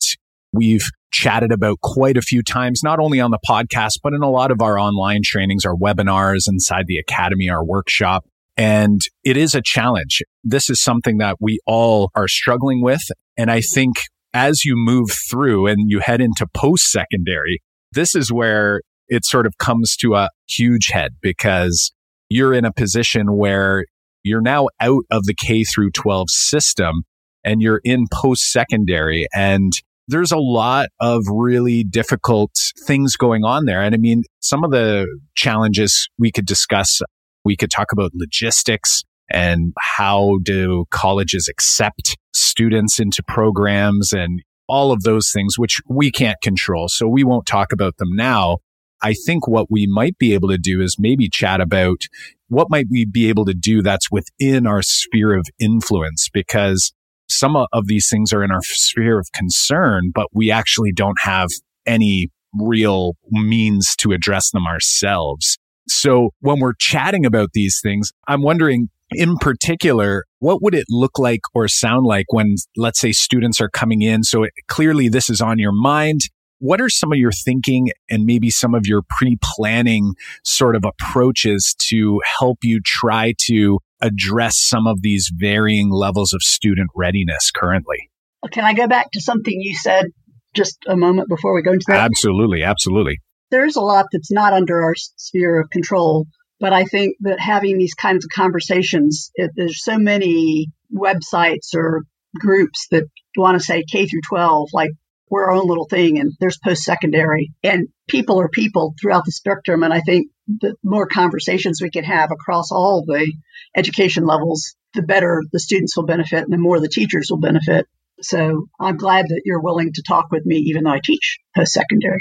we've 0.52 0.88
chatted 1.10 1.50
about 1.50 1.80
quite 1.80 2.16
a 2.16 2.22
few 2.22 2.44
times, 2.44 2.82
not 2.84 3.00
only 3.00 3.18
on 3.18 3.32
the 3.32 3.40
podcast, 3.44 3.94
but 4.04 4.12
in 4.12 4.22
a 4.22 4.30
lot 4.30 4.52
of 4.52 4.62
our 4.62 4.78
online 4.78 5.22
trainings, 5.24 5.64
our 5.64 5.74
webinars 5.74 6.44
inside 6.48 6.84
the 6.86 6.98
academy, 6.98 7.50
our 7.50 7.64
workshop. 7.64 8.24
And 8.56 9.00
it 9.24 9.36
is 9.36 9.56
a 9.56 9.62
challenge. 9.64 10.22
This 10.44 10.70
is 10.70 10.80
something 10.80 11.18
that 11.18 11.38
we 11.40 11.58
all 11.66 12.12
are 12.14 12.28
struggling 12.28 12.82
with. 12.82 13.02
And 13.36 13.50
I 13.50 13.62
think 13.62 13.96
as 14.32 14.64
you 14.64 14.74
move 14.76 15.08
through 15.28 15.66
and 15.66 15.90
you 15.90 15.98
head 15.98 16.20
into 16.20 16.46
post 16.54 16.92
secondary, 16.92 17.62
this 17.90 18.14
is 18.14 18.30
where 18.30 18.82
it 19.08 19.24
sort 19.24 19.46
of 19.46 19.58
comes 19.58 19.96
to 19.96 20.14
a 20.14 20.30
huge 20.48 20.88
head 20.88 21.16
because 21.20 21.92
you're 22.28 22.54
in 22.54 22.64
a 22.64 22.72
position 22.72 23.36
where 23.36 23.84
you're 24.22 24.42
now 24.42 24.68
out 24.80 25.04
of 25.10 25.24
the 25.24 25.34
K 25.34 25.64
through 25.64 25.90
12 25.92 26.30
system 26.30 27.02
and 27.44 27.62
you're 27.62 27.80
in 27.84 28.06
post 28.12 28.50
secondary 28.52 29.26
and 29.34 29.72
there's 30.08 30.32
a 30.32 30.38
lot 30.38 30.88
of 31.00 31.22
really 31.30 31.84
difficult 31.84 32.50
things 32.86 33.16
going 33.16 33.44
on 33.44 33.66
there. 33.66 33.82
And 33.82 33.94
I 33.94 33.98
mean, 33.98 34.22
some 34.40 34.64
of 34.64 34.70
the 34.70 35.06
challenges 35.34 36.08
we 36.18 36.32
could 36.32 36.46
discuss, 36.46 37.00
we 37.44 37.56
could 37.56 37.70
talk 37.70 37.92
about 37.92 38.12
logistics. 38.14 39.02
and 39.30 39.74
how 39.78 40.38
do 40.42 40.86
colleges 40.90 41.48
accept 41.48 42.16
students 42.32 42.98
into 42.98 43.22
programs 43.22 44.12
and 44.12 44.40
all 44.68 44.92
of 44.92 45.02
those 45.02 45.30
things, 45.32 45.58
which 45.58 45.80
we 45.88 46.10
can't 46.10 46.36
control. 46.42 46.88
So 46.88 47.06
we 47.08 47.24
won't 47.24 47.46
talk 47.46 47.72
about 47.72 47.96
them 47.98 48.10
now. 48.12 48.58
I 49.02 49.14
think 49.14 49.46
what 49.46 49.70
we 49.70 49.86
might 49.86 50.18
be 50.18 50.34
able 50.34 50.48
to 50.48 50.58
do 50.58 50.80
is 50.80 50.96
maybe 50.98 51.28
chat 51.28 51.60
about 51.60 52.02
what 52.48 52.68
might 52.70 52.86
we 52.90 53.04
be 53.04 53.28
able 53.28 53.44
to 53.44 53.54
do 53.54 53.82
that's 53.82 54.10
within 54.10 54.66
our 54.66 54.82
sphere 54.82 55.34
of 55.34 55.46
influence 55.60 56.28
because 56.32 56.92
some 57.28 57.56
of 57.56 57.86
these 57.86 58.08
things 58.10 58.32
are 58.32 58.42
in 58.42 58.50
our 58.50 58.62
sphere 58.62 59.18
of 59.18 59.28
concern, 59.34 60.10
but 60.14 60.28
we 60.32 60.50
actually 60.50 60.92
don't 60.92 61.20
have 61.20 61.48
any 61.86 62.28
real 62.58 63.12
means 63.30 63.94
to 63.96 64.12
address 64.12 64.50
them 64.50 64.66
ourselves. 64.66 65.58
So 65.88 66.30
when 66.40 66.60
we're 66.60 66.74
chatting 66.78 67.26
about 67.26 67.50
these 67.52 67.80
things, 67.82 68.12
I'm 68.26 68.42
wondering 68.42 68.88
in 69.10 69.36
particular, 69.38 70.24
what 70.38 70.62
would 70.62 70.74
it 70.74 70.84
look 70.90 71.18
like 71.18 71.40
or 71.54 71.66
sound 71.68 72.06
like 72.06 72.26
when, 72.30 72.56
let's 72.76 73.00
say, 73.00 73.12
students 73.12 73.60
are 73.60 73.70
coming 73.70 74.02
in? 74.02 74.22
So 74.22 74.44
it, 74.44 74.52
clearly 74.68 75.08
this 75.08 75.30
is 75.30 75.40
on 75.40 75.58
your 75.58 75.72
mind. 75.72 76.20
What 76.60 76.80
are 76.80 76.88
some 76.88 77.12
of 77.12 77.18
your 77.18 77.32
thinking 77.32 77.90
and 78.10 78.24
maybe 78.24 78.50
some 78.50 78.74
of 78.74 78.86
your 78.86 79.02
pre 79.18 79.38
planning 79.42 80.14
sort 80.44 80.76
of 80.76 80.84
approaches 80.84 81.74
to 81.88 82.20
help 82.38 82.58
you 82.62 82.80
try 82.84 83.34
to 83.46 83.78
address 84.00 84.58
some 84.58 84.86
of 84.86 85.02
these 85.02 85.30
varying 85.34 85.90
levels 85.90 86.32
of 86.32 86.42
student 86.42 86.90
readiness 86.94 87.50
currently? 87.50 88.10
Can 88.52 88.64
I 88.64 88.74
go 88.74 88.86
back 88.86 89.10
to 89.12 89.20
something 89.20 89.54
you 89.60 89.76
said 89.76 90.06
just 90.54 90.78
a 90.86 90.96
moment 90.96 91.28
before 91.28 91.54
we 91.54 91.62
go 91.62 91.72
into 91.72 91.84
that? 91.88 92.00
Absolutely. 92.00 92.62
Absolutely. 92.62 93.18
There's 93.50 93.76
a 93.76 93.80
lot 93.80 94.06
that's 94.12 94.30
not 94.30 94.52
under 94.52 94.82
our 94.82 94.94
sphere 94.94 95.60
of 95.60 95.70
control, 95.70 96.26
but 96.60 96.72
I 96.72 96.84
think 96.84 97.16
that 97.20 97.40
having 97.40 97.78
these 97.78 97.94
kinds 97.94 98.24
of 98.24 98.30
conversations, 98.34 99.30
it, 99.34 99.52
there's 99.56 99.82
so 99.82 99.98
many 99.98 100.66
websites 100.94 101.74
or 101.74 102.02
groups 102.34 102.86
that 102.90 103.04
want 103.36 103.58
to 103.58 103.64
say 103.64 103.84
K 103.90 104.06
through 104.06 104.20
12, 104.28 104.68
like 104.72 104.90
we're 105.30 105.44
our 105.44 105.52
own 105.52 105.66
little 105.66 105.86
thing 105.86 106.18
and 106.18 106.32
there's 106.40 106.58
post 106.58 106.82
secondary 106.82 107.52
and 107.62 107.88
people 108.08 108.40
are 108.40 108.48
people 108.48 108.94
throughout 109.00 109.24
the 109.24 109.32
spectrum. 109.32 109.82
And 109.82 109.92
I 109.92 110.00
think 110.00 110.28
the 110.46 110.76
more 110.82 111.06
conversations 111.06 111.80
we 111.82 111.90
can 111.90 112.04
have 112.04 112.30
across 112.30 112.70
all 112.72 113.04
the 113.06 113.32
education 113.76 114.24
levels, 114.24 114.74
the 114.94 115.02
better 115.02 115.42
the 115.52 115.60
students 115.60 115.96
will 115.96 116.06
benefit 116.06 116.44
and 116.44 116.52
the 116.52 116.58
more 116.58 116.80
the 116.80 116.88
teachers 116.88 117.28
will 117.30 117.40
benefit. 117.40 117.86
So 118.20 118.66
I'm 118.80 118.96
glad 118.96 119.26
that 119.28 119.42
you're 119.44 119.60
willing 119.60 119.92
to 119.92 120.02
talk 120.06 120.26
with 120.30 120.44
me, 120.44 120.56
even 120.68 120.84
though 120.84 120.90
I 120.90 121.00
teach 121.02 121.38
post 121.56 121.72
secondary. 121.72 122.20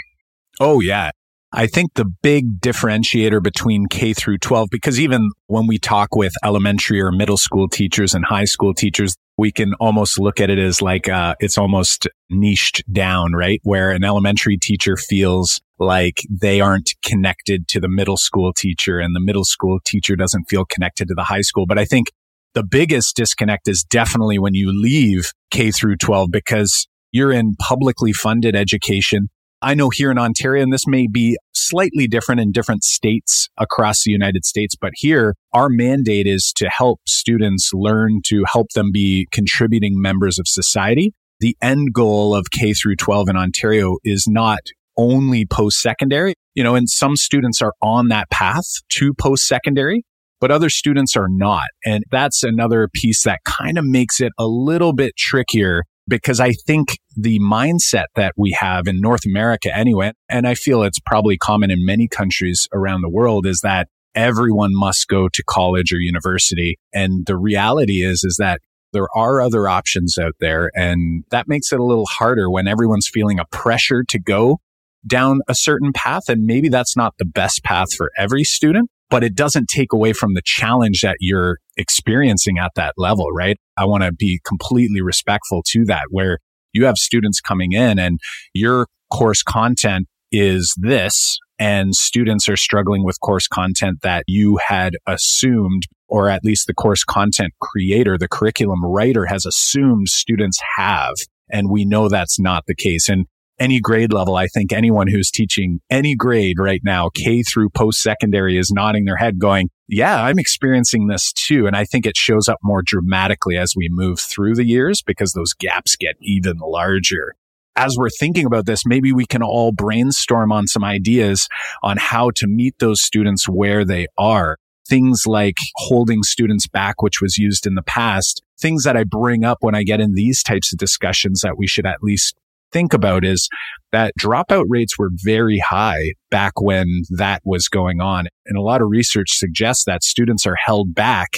Oh, 0.59 0.79
yeah. 0.79 1.11
I 1.53 1.65
think 1.65 1.93
the 1.95 2.05
big 2.05 2.59
differentiator 2.59 3.41
between 3.41 3.87
K 3.87 4.13
through 4.13 4.39
12, 4.39 4.67
because 4.69 4.99
even 4.99 5.31
when 5.47 5.65
we 5.65 5.77
talk 5.77 6.15
with 6.15 6.33
elementary 6.43 7.01
or 7.01 7.11
middle 7.11 7.37
school 7.37 7.69
teachers 7.69 8.13
and 8.13 8.25
high 8.25 8.43
school 8.43 8.73
teachers, 8.73 9.15
we 9.37 9.51
can 9.51 9.73
almost 9.75 10.19
look 10.19 10.39
at 10.39 10.49
it 10.49 10.57
as 10.57 10.81
like, 10.81 11.07
uh, 11.07 11.35
it's 11.39 11.57
almost 11.57 12.07
niched 12.29 12.83
down, 12.91 13.33
right? 13.33 13.59
Where 13.63 13.91
an 13.91 14.03
elementary 14.03 14.57
teacher 14.57 14.97
feels 14.97 15.61
like 15.79 16.21
they 16.29 16.59
aren't 16.59 16.95
connected 17.05 17.67
to 17.69 17.79
the 17.79 17.87
middle 17.87 18.17
school 18.17 18.51
teacher 18.51 18.99
and 18.99 19.15
the 19.15 19.19
middle 19.19 19.45
school 19.45 19.79
teacher 19.85 20.15
doesn't 20.15 20.45
feel 20.49 20.65
connected 20.65 21.07
to 21.09 21.13
the 21.13 21.23
high 21.23 21.41
school. 21.41 21.65
But 21.67 21.77
I 21.77 21.85
think 21.85 22.07
the 22.55 22.63
biggest 22.63 23.15
disconnect 23.15 23.67
is 23.67 23.83
definitely 23.83 24.39
when 24.39 24.55
you 24.55 24.71
leave 24.73 25.31
K 25.51 25.71
through 25.71 25.97
12 25.97 26.29
because 26.31 26.87
you're 27.11 27.31
in 27.31 27.55
publicly 27.59 28.13
funded 28.13 28.55
education. 28.55 29.29
I 29.61 29.73
know 29.73 29.89
here 29.89 30.11
in 30.11 30.19
Ontario, 30.19 30.61
and 30.61 30.71
this 30.71 30.85
may 30.85 31.07
be 31.07 31.35
slightly 31.53 32.07
different 32.07 32.41
in 32.41 32.51
different 32.51 32.83
states 32.83 33.49
across 33.57 34.03
the 34.03 34.11
United 34.11 34.45
States, 34.45 34.75
but 34.79 34.91
here 34.95 35.33
our 35.51 35.67
mandate 35.67 36.27
is 36.27 36.53
to 36.57 36.69
help 36.69 36.99
students 37.07 37.71
learn 37.73 38.21
to 38.27 38.43
help 38.51 38.67
them 38.75 38.91
be 38.93 39.27
contributing 39.31 39.99
members 39.99 40.37
of 40.37 40.47
society. 40.47 41.11
The 41.39 41.57
end 41.61 41.93
goal 41.93 42.35
of 42.35 42.51
K 42.51 42.73
through 42.73 42.97
12 42.97 43.29
in 43.29 43.35
Ontario 43.35 43.97
is 44.03 44.25
not 44.27 44.59
only 44.95 45.45
post 45.45 45.81
secondary, 45.81 46.35
you 46.53 46.63
know, 46.63 46.75
and 46.75 46.87
some 46.87 47.15
students 47.15 47.59
are 47.61 47.73
on 47.81 48.09
that 48.09 48.29
path 48.29 48.65
to 48.89 49.13
post 49.15 49.47
secondary, 49.47 50.03
but 50.39 50.51
other 50.51 50.69
students 50.69 51.15
are 51.15 51.29
not. 51.29 51.67
And 51.83 52.03
that's 52.11 52.43
another 52.43 52.89
piece 52.93 53.23
that 53.23 53.39
kind 53.43 53.79
of 53.79 53.85
makes 53.85 54.21
it 54.21 54.31
a 54.37 54.45
little 54.45 54.93
bit 54.93 55.15
trickier 55.17 55.83
because 56.07 56.39
I 56.39 56.51
think 56.51 56.99
the 57.15 57.39
mindset 57.39 58.05
that 58.15 58.33
we 58.37 58.55
have 58.59 58.87
in 58.87 59.01
North 59.01 59.25
America 59.25 59.75
anyway, 59.75 60.13
and 60.29 60.47
I 60.47 60.55
feel 60.55 60.83
it's 60.83 60.99
probably 60.99 61.37
common 61.37 61.71
in 61.71 61.85
many 61.85 62.07
countries 62.07 62.67
around 62.73 63.01
the 63.01 63.09
world 63.09 63.45
is 63.45 63.61
that 63.61 63.87
everyone 64.15 64.71
must 64.73 65.07
go 65.07 65.29
to 65.29 65.43
college 65.43 65.93
or 65.93 65.99
university. 65.99 66.79
And 66.93 67.25
the 67.25 67.37
reality 67.37 68.03
is, 68.03 68.23
is 68.23 68.37
that 68.39 68.61
there 68.93 69.07
are 69.15 69.41
other 69.41 69.67
options 69.67 70.17
out 70.17 70.33
there. 70.39 70.71
And 70.73 71.23
that 71.29 71.47
makes 71.47 71.71
it 71.71 71.79
a 71.79 71.83
little 71.83 72.07
harder 72.09 72.49
when 72.49 72.67
everyone's 72.67 73.09
feeling 73.11 73.39
a 73.39 73.45
pressure 73.45 74.03
to 74.07 74.19
go 74.19 74.59
down 75.05 75.41
a 75.47 75.55
certain 75.55 75.91
path. 75.93 76.29
And 76.29 76.45
maybe 76.45 76.69
that's 76.69 76.95
not 76.95 77.13
the 77.19 77.25
best 77.25 77.63
path 77.63 77.93
for 77.95 78.11
every 78.17 78.43
student 78.43 78.89
but 79.09 79.23
it 79.23 79.35
doesn't 79.35 79.67
take 79.67 79.93
away 79.93 80.13
from 80.13 80.33
the 80.33 80.41
challenge 80.43 81.01
that 81.01 81.17
you're 81.19 81.57
experiencing 81.77 82.57
at 82.57 82.71
that 82.75 82.93
level, 82.97 83.27
right? 83.31 83.57
I 83.77 83.85
want 83.85 84.03
to 84.03 84.11
be 84.11 84.39
completely 84.45 85.01
respectful 85.01 85.63
to 85.71 85.85
that 85.85 86.03
where 86.09 86.39
you 86.73 86.85
have 86.85 86.97
students 86.97 87.41
coming 87.41 87.71
in 87.71 87.99
and 87.99 88.19
your 88.53 88.87
course 89.11 89.43
content 89.43 90.07
is 90.31 90.73
this 90.77 91.39
and 91.59 91.95
students 91.95 92.47
are 92.49 92.57
struggling 92.57 93.03
with 93.03 93.19
course 93.21 93.47
content 93.47 93.99
that 94.03 94.23
you 94.27 94.59
had 94.67 94.93
assumed 95.07 95.83
or 96.09 96.29
at 96.29 96.43
least 96.43 96.67
the 96.67 96.73
course 96.73 97.03
content 97.03 97.53
creator, 97.61 98.17
the 98.17 98.27
curriculum 98.27 98.85
writer 98.85 99.25
has 99.25 99.45
assumed 99.45 100.07
students 100.07 100.59
have. 100.77 101.13
And 101.51 101.69
we 101.69 101.85
know 101.85 102.09
that's 102.09 102.39
not 102.39 102.63
the 102.67 102.75
case. 102.75 103.09
And 103.09 103.25
any 103.59 103.79
grade 103.79 104.13
level, 104.13 104.35
I 104.35 104.47
think 104.47 104.71
anyone 104.71 105.07
who's 105.07 105.31
teaching 105.31 105.79
any 105.89 106.15
grade 106.15 106.59
right 106.59 106.81
now, 106.83 107.09
K 107.09 107.43
through 107.43 107.69
post 107.69 108.01
secondary 108.01 108.57
is 108.57 108.71
nodding 108.71 109.05
their 109.05 109.17
head 109.17 109.39
going, 109.39 109.69
yeah, 109.87 110.23
I'm 110.23 110.39
experiencing 110.39 111.07
this 111.07 111.31
too. 111.33 111.65
And 111.65 111.75
I 111.75 111.85
think 111.85 112.05
it 112.05 112.17
shows 112.17 112.47
up 112.47 112.59
more 112.61 112.81
dramatically 112.83 113.57
as 113.57 113.73
we 113.75 113.87
move 113.89 114.19
through 114.19 114.55
the 114.55 114.65
years 114.65 115.01
because 115.01 115.31
those 115.31 115.53
gaps 115.53 115.95
get 115.95 116.15
even 116.21 116.57
larger. 116.57 117.33
As 117.75 117.95
we're 117.97 118.09
thinking 118.09 118.45
about 118.45 118.65
this, 118.65 118.85
maybe 118.85 119.13
we 119.13 119.25
can 119.25 119.43
all 119.43 119.71
brainstorm 119.71 120.51
on 120.51 120.67
some 120.67 120.83
ideas 120.83 121.47
on 121.83 121.97
how 121.97 122.31
to 122.35 122.47
meet 122.47 122.79
those 122.79 123.01
students 123.01 123.47
where 123.47 123.85
they 123.85 124.07
are. 124.17 124.57
Things 124.89 125.23
like 125.27 125.57
holding 125.75 126.23
students 126.23 126.65
back, 126.65 127.01
which 127.01 127.21
was 127.21 127.37
used 127.37 127.67
in 127.67 127.75
the 127.75 127.83
past, 127.83 128.41
things 128.59 128.83
that 128.83 128.97
I 128.97 129.03
bring 129.03 129.43
up 129.43 129.57
when 129.61 129.75
I 129.75 129.83
get 129.83 129.99
in 129.99 130.13
these 130.13 130.41
types 130.41 130.73
of 130.73 130.79
discussions 130.79 131.41
that 131.41 131.57
we 131.57 131.67
should 131.67 131.85
at 131.85 132.01
least 132.01 132.35
think 132.71 132.93
about 132.93 133.25
is 133.25 133.49
that 133.91 134.13
dropout 134.19 134.65
rates 134.67 134.97
were 134.97 135.09
very 135.23 135.59
high 135.59 136.13
back 136.29 136.59
when 136.61 137.03
that 137.11 137.41
was 137.45 137.67
going 137.67 138.01
on. 138.01 138.27
And 138.45 138.57
a 138.57 138.61
lot 138.61 138.81
of 138.81 138.89
research 138.89 139.31
suggests 139.31 139.85
that 139.85 140.03
students 140.03 140.45
are 140.45 140.57
held 140.65 140.93
back 140.93 141.37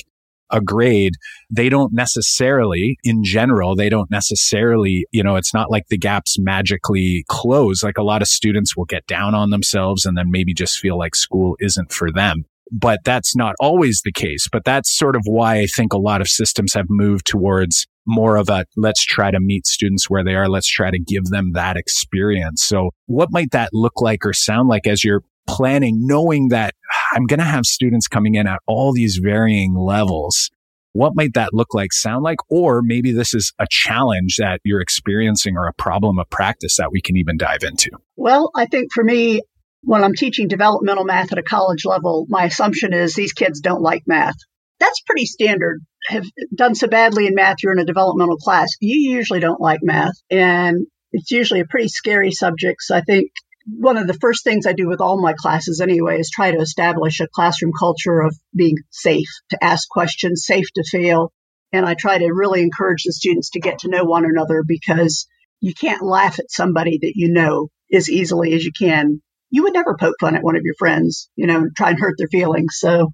a 0.52 0.62
grade, 0.62 1.13
they 1.52 1.70
don't 1.70 1.94
necessarily, 1.94 2.98
in 3.04 3.24
general, 3.24 3.76
they 3.76 3.88
don't 3.88 4.10
necessarily, 4.10 5.06
you 5.12 5.22
know, 5.22 5.36
it's 5.36 5.54
not 5.54 5.70
like 5.70 5.84
the 5.89 5.98
gaps 5.98 6.38
magically 6.39 7.24
close. 7.28 7.84
Like 7.84 8.00
a 8.00 8.04
lot 8.04 8.24
of 8.24 8.28
students 8.28 8.76
will 8.76 8.86
get 8.86 9.06
down 9.06 9.36
on 9.36 9.52
themselves 9.52 10.06
and 10.06 10.18
then 10.18 10.32
maybe 10.32 10.54
just 10.54 10.80
feel 10.80 10.98
like 10.98 11.15
school 11.15 11.56
isn't 11.60 11.92
for 11.92 12.12
them 12.12 12.46
but 12.72 13.00
that's 13.04 13.36
not 13.36 13.56
always 13.60 14.02
the 14.04 14.12
case. 14.12 14.48
But 14.52 14.64
that's 14.64 14.96
sort 14.96 15.16
of 15.16 15.24
why 15.26 15.60
I 15.60 15.66
think 15.66 15.94
a 15.94 15.98
lot 15.98 16.22
of 16.22 16.28
systems 16.28 16.74
have 16.74 16.86
moved 16.90 17.26
towards 17.26 17.88
more 18.06 18.36
of 18.36 18.50
a 18.50 18.66
let's 18.76 19.06
try 19.06 19.32
to 19.32 19.40
meet 19.40 19.68
students 19.68 20.10
where 20.10 20.24
they 20.24 20.36
are. 20.36 20.50
Let's 20.50 20.70
try 20.70 20.92
to 20.92 21.00
give 21.00 21.26
them 21.26 21.52
that 21.54 21.78
experience. 21.78 22.64
So 22.64 22.90
what 23.06 23.30
might 23.32 23.52
that 23.52 23.70
look 23.74 24.02
like 24.02 24.26
or 24.26 24.34
sound 24.34 24.68
like 24.68 24.88
as 24.88 25.04
you're 25.04 25.24
planning, 25.48 26.06
knowing 26.06 26.50
that 26.50 26.74
I'm 27.14 27.26
going 27.26 27.40
to 27.40 27.46
have 27.46 27.66
students 27.66 28.08
coming 28.08 28.36
in 28.36 28.48
at 28.48 28.60
all 28.68 28.94
these 28.94 29.20
varying 29.22 29.76
levels? 29.76 30.50
What 30.94 31.14
might 31.16 31.36
that 31.36 31.54
look 31.54 31.74
like, 31.74 31.94
sound 31.94 32.24
like? 32.24 32.40
Or 32.50 32.82
maybe 32.82 33.12
this 33.12 33.34
is 33.36 33.54
a 33.60 33.68
challenge 33.70 34.38
that 34.38 34.60
you're 34.64 34.82
experiencing 34.82 35.56
or 35.56 35.68
a 35.68 35.74
problem 35.74 36.18
of 36.18 36.28
practice 36.32 36.78
that 36.78 36.92
we 36.92 37.00
can 37.00 37.16
even 37.16 37.38
dive 37.38 37.62
into. 37.62 37.92
Well, 38.16 38.50
I 38.56 38.66
think 38.66 38.92
for 38.92 39.04
me, 39.04 39.42
when 39.82 40.04
I'm 40.04 40.15
teaching 40.15 40.48
developmental 40.48 41.06
math 41.06 41.32
at 41.32 41.38
a 41.38 41.44
college 41.44 41.86
level, 41.86 42.26
my 42.30 42.46
assumption 42.46 42.94
is 42.94 43.13
these 43.13 43.34
kids 43.34 43.62
don't 43.62 43.82
like 43.82 44.04
math. 44.06 44.36
That's 44.80 45.02
pretty 45.02 45.26
standard. 45.26 45.82
Have 46.08 46.26
done 46.56 46.76
so 46.76 46.88
badly 46.88 47.28
in 47.28 47.36
math, 47.36 47.58
you're 47.62 47.74
in 47.74 47.80
a 47.80 47.86
developmental 47.86 48.38
class. 48.38 48.70
You 48.80 49.13
usually 49.15 49.39
don't 49.39 49.62
like 49.62 49.80
math, 49.82 50.15
and 50.30 50.88
it's 51.12 51.32
usually 51.32 51.60
a 51.60 51.65
pretty 51.65 51.89
scary 51.89 52.32
subject. 52.32 52.82
So 52.82 52.96
I 52.96 53.02
think 53.02 53.32
one 53.65 53.98
of 53.98 54.08
the 54.08 54.13
first 54.13 54.44
things 54.44 54.65
I 54.65 54.74
do 54.74 54.88
with 54.88 55.02
all 55.02 55.22
my 55.22 55.34
classes 55.34 55.82
anyway 55.82 56.20
is 56.20 56.30
try 56.30 56.52
to 56.52 56.62
establish 56.62 57.20
a 57.20 57.28
classroom 57.28 57.72
culture 57.78 58.22
of 58.22 58.36
being 58.56 58.78
safe 58.89 59.28
to 59.52 59.63
ask 59.63 59.88
questions, 59.89 60.46
safe 60.46 60.68
to 60.76 60.84
fail. 60.89 61.32
And 61.72 61.86
I 61.86 61.94
try 61.94 62.18
to 62.18 62.34
really 62.34 62.62
encourage 62.62 63.04
the 63.04 63.13
students 63.13 63.52
to 63.52 63.60
get 63.60 63.80
to 63.80 63.89
know 63.89 64.06
one 64.06 64.26
another 64.26 64.63
because 64.65 65.28
you 65.62 65.74
can't 65.74 66.02
laugh 66.02 66.39
at 66.39 66.50
somebody 66.50 66.98
that 67.02 67.13
you 67.15 67.32
know 67.32 67.70
as 67.94 68.10
easily 68.10 68.54
as 68.54 68.63
you 68.63 68.72
can 68.72 69.22
you 69.50 69.64
would 69.64 69.74
never 69.74 69.96
poke 70.00 70.16
fun 70.20 70.36
at 70.36 70.44
one 70.44 70.56
of 70.56 70.64
your 70.64 70.76
friends, 70.78 71.30
you 71.36 71.48
know, 71.48 71.66
try 71.76 71.90
and 71.90 72.00
hurt 72.00 72.16
their 72.18 72.28
feelings. 72.28 72.78
So 72.78 73.12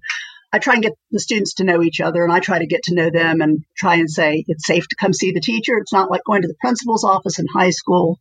I 0.52 0.58
try 0.58 0.74
and 0.74 0.82
get 0.82 0.92
the 1.10 1.20
students 1.20 1.54
to 1.54 1.64
know 1.64 1.82
each 1.82 2.00
other 2.00 2.22
and 2.22 2.32
I 2.32 2.40
try 2.40 2.58
to 2.58 2.66
get 2.66 2.84
to 2.84 2.94
know 2.94 3.10
them 3.10 3.40
and 3.40 3.64
try 3.76 3.96
and 3.96 4.10
say 4.10 4.44
it's 4.46 4.66
safe 4.66 4.86
to 4.88 4.96
come 4.98 5.12
see 5.12 5.32
the 5.32 5.40
teacher. 5.40 5.78
It's 5.78 5.92
not 5.92 6.10
like 6.10 6.22
going 6.24 6.42
to 6.42 6.48
the 6.48 6.54
principal's 6.60 7.04
office 7.04 7.38
in 7.38 7.46
high 7.52 7.70
school. 7.70 8.18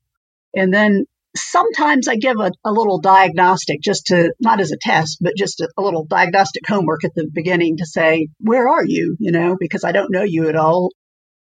And 0.56 0.74
then 0.74 1.06
sometimes 1.36 2.08
I 2.08 2.16
give 2.16 2.40
a, 2.40 2.52
a 2.64 2.72
little 2.72 3.00
diagnostic 3.00 3.82
just 3.82 4.08
to, 4.08 4.34
not 4.40 4.60
as 4.60 4.72
a 4.72 4.78
test, 4.82 5.18
but 5.22 5.36
just 5.38 5.62
a, 5.62 5.70
a 5.78 5.82
little 5.82 6.06
diagnostic 6.06 6.68
homework 6.68 7.04
at 7.04 7.14
the 7.14 7.30
beginning 7.32 7.78
to 7.78 7.86
say, 7.86 8.28
where 8.40 8.68
are 8.68 8.86
you? 8.86 9.16
You 9.20 9.32
know, 9.32 9.56
because 9.60 9.84
I 9.84 9.92
don't 9.92 10.12
know 10.12 10.24
you 10.24 10.50
at 10.50 10.56
all. 10.56 10.92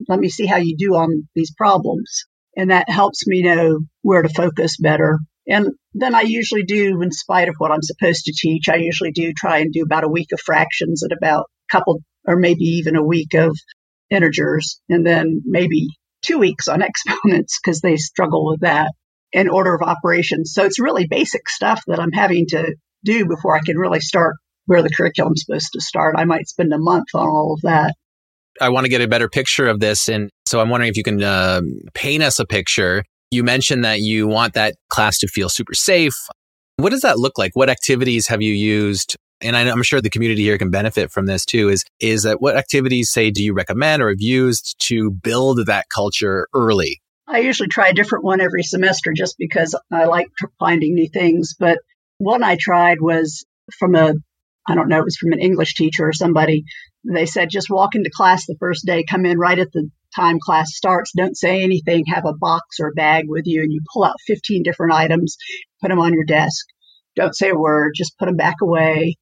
Let 0.07 0.19
me 0.19 0.29
see 0.29 0.45
how 0.45 0.57
you 0.57 0.75
do 0.77 0.95
on 0.95 1.27
these 1.35 1.51
problems. 1.51 2.25
And 2.55 2.71
that 2.71 2.89
helps 2.89 3.27
me 3.27 3.41
know 3.41 3.79
where 4.01 4.21
to 4.21 4.29
focus 4.29 4.77
better. 4.77 5.19
And 5.47 5.69
then 5.93 6.15
I 6.15 6.21
usually 6.21 6.63
do, 6.63 7.01
in 7.01 7.11
spite 7.11 7.49
of 7.49 7.55
what 7.57 7.71
I'm 7.71 7.83
supposed 7.83 8.25
to 8.25 8.33
teach, 8.35 8.67
I 8.67 8.75
usually 8.77 9.11
do 9.11 9.31
try 9.33 9.59
and 9.59 9.71
do 9.71 9.83
about 9.83 10.03
a 10.03 10.09
week 10.09 10.31
of 10.33 10.39
fractions 10.39 11.03
and 11.03 11.11
about 11.11 11.45
a 11.69 11.71
couple 11.71 12.01
or 12.27 12.35
maybe 12.35 12.63
even 12.63 12.95
a 12.95 13.05
week 13.05 13.33
of 13.35 13.55
integers 14.09 14.79
and 14.89 15.05
then 15.05 15.41
maybe 15.45 15.87
two 16.23 16.39
weeks 16.39 16.67
on 16.67 16.81
exponents 16.83 17.59
because 17.63 17.81
they 17.81 17.97
struggle 17.97 18.47
with 18.47 18.61
that 18.61 18.91
and 19.33 19.49
order 19.49 19.75
of 19.75 19.81
operations. 19.81 20.53
So 20.53 20.65
it's 20.65 20.79
really 20.79 21.07
basic 21.07 21.47
stuff 21.49 21.83
that 21.87 21.99
I'm 21.99 22.11
having 22.11 22.47
to 22.49 22.75
do 23.03 23.27
before 23.27 23.55
I 23.55 23.61
can 23.61 23.77
really 23.77 23.99
start 23.99 24.35
where 24.65 24.81
the 24.81 24.89
curriculum's 24.89 25.43
supposed 25.45 25.73
to 25.73 25.81
start. 25.81 26.15
I 26.17 26.25
might 26.25 26.47
spend 26.47 26.73
a 26.73 26.79
month 26.79 27.07
on 27.13 27.27
all 27.27 27.53
of 27.53 27.61
that. 27.61 27.93
I 28.59 28.69
want 28.69 28.85
to 28.85 28.89
get 28.89 29.01
a 29.01 29.07
better 29.07 29.29
picture 29.29 29.67
of 29.67 29.79
this. 29.79 30.07
And 30.07 30.29
so 30.45 30.59
I'm 30.59 30.69
wondering 30.69 30.89
if 30.89 30.97
you 30.97 31.03
can 31.03 31.21
uh, 31.21 31.61
paint 31.93 32.23
us 32.23 32.39
a 32.39 32.45
picture. 32.45 33.03
You 33.31 33.43
mentioned 33.43 33.83
that 33.83 34.01
you 34.01 34.27
want 34.27 34.53
that 34.53 34.75
class 34.89 35.17
to 35.19 35.27
feel 35.27 35.49
super 35.49 35.73
safe. 35.73 36.15
What 36.77 36.91
does 36.91 37.01
that 37.01 37.19
look 37.19 37.37
like? 37.37 37.51
What 37.55 37.69
activities 37.69 38.27
have 38.27 38.41
you 38.41 38.53
used? 38.53 39.15
And 39.41 39.55
I'm 39.55 39.83
sure 39.83 40.01
the 40.01 40.09
community 40.09 40.43
here 40.43 40.57
can 40.57 40.71
benefit 40.71 41.11
from 41.11 41.25
this 41.25 41.45
too. 41.45 41.69
Is 41.69 41.83
is 41.99 42.23
that 42.23 42.41
what 42.41 42.55
activities 42.55 43.11
say 43.11 43.31
do 43.31 43.43
you 43.43 43.53
recommend 43.53 44.01
or 44.01 44.09
have 44.09 44.21
used 44.21 44.75
to 44.87 45.11
build 45.11 45.65
that 45.65 45.85
culture 45.93 46.47
early? 46.53 47.01
I 47.27 47.39
usually 47.39 47.69
try 47.69 47.89
a 47.89 47.93
different 47.93 48.23
one 48.23 48.39
every 48.39 48.63
semester 48.63 49.11
just 49.15 49.35
because 49.37 49.75
I 49.91 50.05
like 50.05 50.27
finding 50.59 50.93
new 50.93 51.09
things. 51.09 51.55
But 51.57 51.79
one 52.17 52.43
I 52.43 52.55
tried 52.59 53.01
was 53.01 53.45
from 53.77 53.95
a, 53.95 54.13
I 54.67 54.75
don't 54.75 54.89
know, 54.89 54.99
it 54.99 55.05
was 55.05 55.17
from 55.17 55.33
an 55.33 55.39
English 55.39 55.75
teacher 55.75 56.07
or 56.07 56.13
somebody. 56.13 56.63
They 57.03 57.25
said 57.25 57.49
just 57.49 57.69
walk 57.69 57.95
into 57.95 58.11
class 58.13 58.45
the 58.45 58.55
first 58.59 58.85
day, 58.85 59.03
come 59.03 59.25
in 59.25 59.37
right 59.37 59.59
at 59.59 59.71
the 59.73 59.89
time 60.15 60.39
class 60.39 60.75
starts, 60.75 61.11
don't 61.15 61.37
say 61.37 61.61
anything, 61.61 62.05
have 62.07 62.25
a 62.25 62.33
box 62.33 62.79
or 62.79 62.93
bag 62.93 63.25
with 63.27 63.43
you, 63.45 63.61
and 63.61 63.71
you 63.71 63.81
pull 63.93 64.03
out 64.03 64.15
15 64.27 64.63
different 64.63 64.93
items, 64.93 65.37
put 65.81 65.89
them 65.89 65.99
on 65.99 66.13
your 66.13 66.25
desk. 66.25 66.65
Don't 67.15 67.35
say 67.35 67.49
a 67.49 67.55
word, 67.55 67.93
just 67.95 68.17
put 68.17 68.25
them 68.25 68.35
back 68.35 68.55
away. 68.61 69.15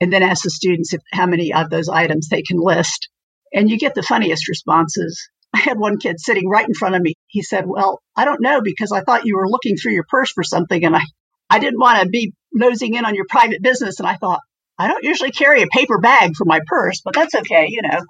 And 0.00 0.12
then 0.12 0.22
ask 0.22 0.42
the 0.44 0.50
students 0.50 0.92
if, 0.92 1.00
how 1.12 1.26
many 1.26 1.54
of 1.54 1.70
those 1.70 1.88
items 1.88 2.28
they 2.28 2.42
can 2.42 2.58
list. 2.60 3.08
And 3.54 3.70
you 3.70 3.78
get 3.78 3.94
the 3.94 4.02
funniest 4.02 4.48
responses. 4.48 5.28
I 5.54 5.58
had 5.58 5.78
one 5.78 5.98
kid 5.98 6.20
sitting 6.20 6.48
right 6.48 6.66
in 6.66 6.74
front 6.74 6.96
of 6.96 7.02
me. 7.02 7.14
He 7.28 7.42
said, 7.42 7.64
Well, 7.66 8.00
I 8.14 8.26
don't 8.26 8.42
know 8.42 8.60
because 8.60 8.92
I 8.92 9.00
thought 9.00 9.24
you 9.24 9.36
were 9.36 9.48
looking 9.48 9.76
through 9.76 9.92
your 9.92 10.04
purse 10.08 10.30
for 10.32 10.44
something 10.44 10.84
and 10.84 10.94
I, 10.94 11.00
I 11.48 11.60
didn't 11.60 11.80
want 11.80 12.02
to 12.02 12.08
be 12.08 12.34
nosing 12.52 12.94
in 12.94 13.06
on 13.06 13.14
your 13.14 13.24
private 13.28 13.62
business. 13.62 13.98
And 13.98 14.06
I 14.06 14.16
thought, 14.16 14.40
I 14.78 14.88
don't 14.88 15.04
usually 15.04 15.30
carry 15.30 15.62
a 15.62 15.66
paper 15.68 15.98
bag 15.98 16.32
for 16.36 16.44
my 16.44 16.60
purse, 16.66 17.00
but 17.02 17.14
that's 17.14 17.34
okay, 17.34 17.68
you 17.70 17.80
know. 17.82 18.00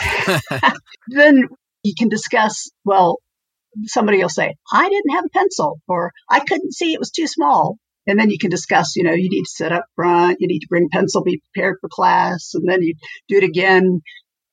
then 1.08 1.48
you 1.82 1.94
can 1.96 2.08
discuss, 2.08 2.70
well, 2.84 3.18
somebody 3.84 4.18
will 4.18 4.28
say, 4.28 4.54
I 4.72 4.88
didn't 4.88 5.14
have 5.14 5.24
a 5.24 5.30
pencil 5.30 5.80
or 5.88 6.12
I 6.30 6.40
couldn't 6.40 6.74
see 6.74 6.92
it 6.92 6.98
was 6.98 7.10
too 7.10 7.26
small. 7.26 7.78
And 8.06 8.18
then 8.18 8.30
you 8.30 8.38
can 8.38 8.50
discuss, 8.50 8.94
you 8.96 9.02
know, 9.02 9.12
you 9.12 9.28
need 9.28 9.42
to 9.42 9.50
sit 9.50 9.72
up 9.72 9.84
front, 9.96 10.38
you 10.40 10.46
need 10.46 10.60
to 10.60 10.68
bring 10.68 10.88
pencil, 10.90 11.24
be 11.24 11.42
prepared 11.52 11.78
for 11.80 11.88
class. 11.90 12.52
And 12.54 12.68
then 12.68 12.82
you 12.82 12.94
do 13.28 13.38
it 13.38 13.44
again. 13.44 14.00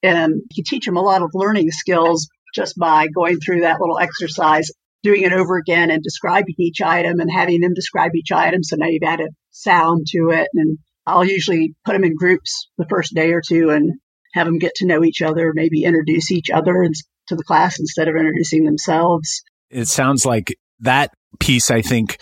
And 0.01 0.41
you 0.53 0.63
teach 0.67 0.86
them 0.86 0.97
a 0.97 1.01
lot 1.01 1.21
of 1.21 1.29
learning 1.34 1.71
skills 1.71 2.27
just 2.53 2.77
by 2.77 3.08
going 3.08 3.39
through 3.39 3.62
that 3.62 3.79
little 3.79 3.99
exercise, 3.99 4.69
doing 5.01 5.21
it 5.21 5.32
over 5.32 5.58
again 5.58 5.91
and 5.91 6.03
describing 6.03 6.56
each 6.60 6.82
item 6.82 7.19
and 7.19 7.32
having 7.32 7.62
them 7.62 7.73
describe 7.73 8.12
each 8.15 8.32
item. 8.32 8.63
So 8.63 8.75
now 8.75 8.88
you've 8.88 9.03
added 9.03 9.29
sound 9.51 10.08
to 10.10 10.32
it. 10.32 10.49
And 10.53 10.79
I'll 11.06 11.25
usually 11.25 11.75
put 11.86 11.93
them 11.93 12.03
in 12.03 12.15
groups 12.15 12.69
the 12.77 12.88
first 12.89 13.13
day 13.13 13.32
or 13.32 13.41
two 13.45 13.69
and 13.69 13.93
have 14.34 14.48
them 14.48 14.60
get 14.60 14.76
to 14.76 14.86
know 14.86 15.04
each 15.04 15.22
other, 15.22 15.52
maybe 15.54 15.84
introduce 15.84 16.32
each 16.32 16.50
other 16.50 16.89
to 17.28 17.36
the 17.36 17.43
class 17.43 17.80
instead 17.80 18.08
of 18.08 18.15
introducing 18.15 18.65
themselves. 18.65 19.43
It 19.69 19.88
sounds 19.88 20.26
like 20.26 20.56
that 20.80 21.12
piece, 21.39 21.72
I 21.72 21.82
think, 21.82 22.17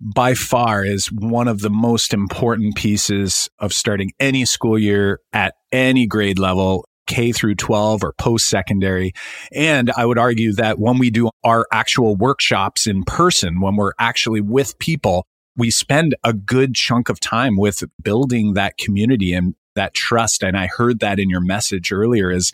by 0.00 0.34
far 0.34 0.84
is 0.84 1.06
one 1.12 1.48
of 1.48 1.60
the 1.60 1.70
most 1.70 2.14
important 2.14 2.74
pieces 2.74 3.48
of 3.58 3.72
starting 3.72 4.10
any 4.18 4.44
school 4.44 4.78
year 4.78 5.20
at 5.32 5.54
any 5.70 6.06
grade 6.06 6.38
level 6.38 6.84
K 7.06 7.32
through 7.32 7.56
12 7.56 8.04
or 8.04 8.12
post 8.12 8.48
secondary. 8.48 9.12
And 9.52 9.90
I 9.96 10.06
would 10.06 10.18
argue 10.18 10.52
that 10.54 10.78
when 10.78 10.98
we 10.98 11.10
do 11.10 11.30
our 11.44 11.66
actual 11.72 12.16
workshops 12.16 12.86
in 12.86 13.02
person, 13.04 13.60
when 13.60 13.76
we're 13.76 13.92
actually 13.98 14.40
with 14.40 14.78
people, 14.78 15.26
we 15.56 15.70
spend 15.70 16.14
a 16.24 16.32
good 16.32 16.74
chunk 16.74 17.08
of 17.08 17.20
time 17.20 17.56
with 17.56 17.82
building 18.02 18.54
that 18.54 18.78
community 18.78 19.32
and 19.34 19.54
that 19.80 19.94
trust. 19.94 20.42
And 20.42 20.56
I 20.56 20.66
heard 20.66 21.00
that 21.00 21.18
in 21.18 21.30
your 21.30 21.40
message 21.40 21.90
earlier 21.90 22.30
is 22.30 22.52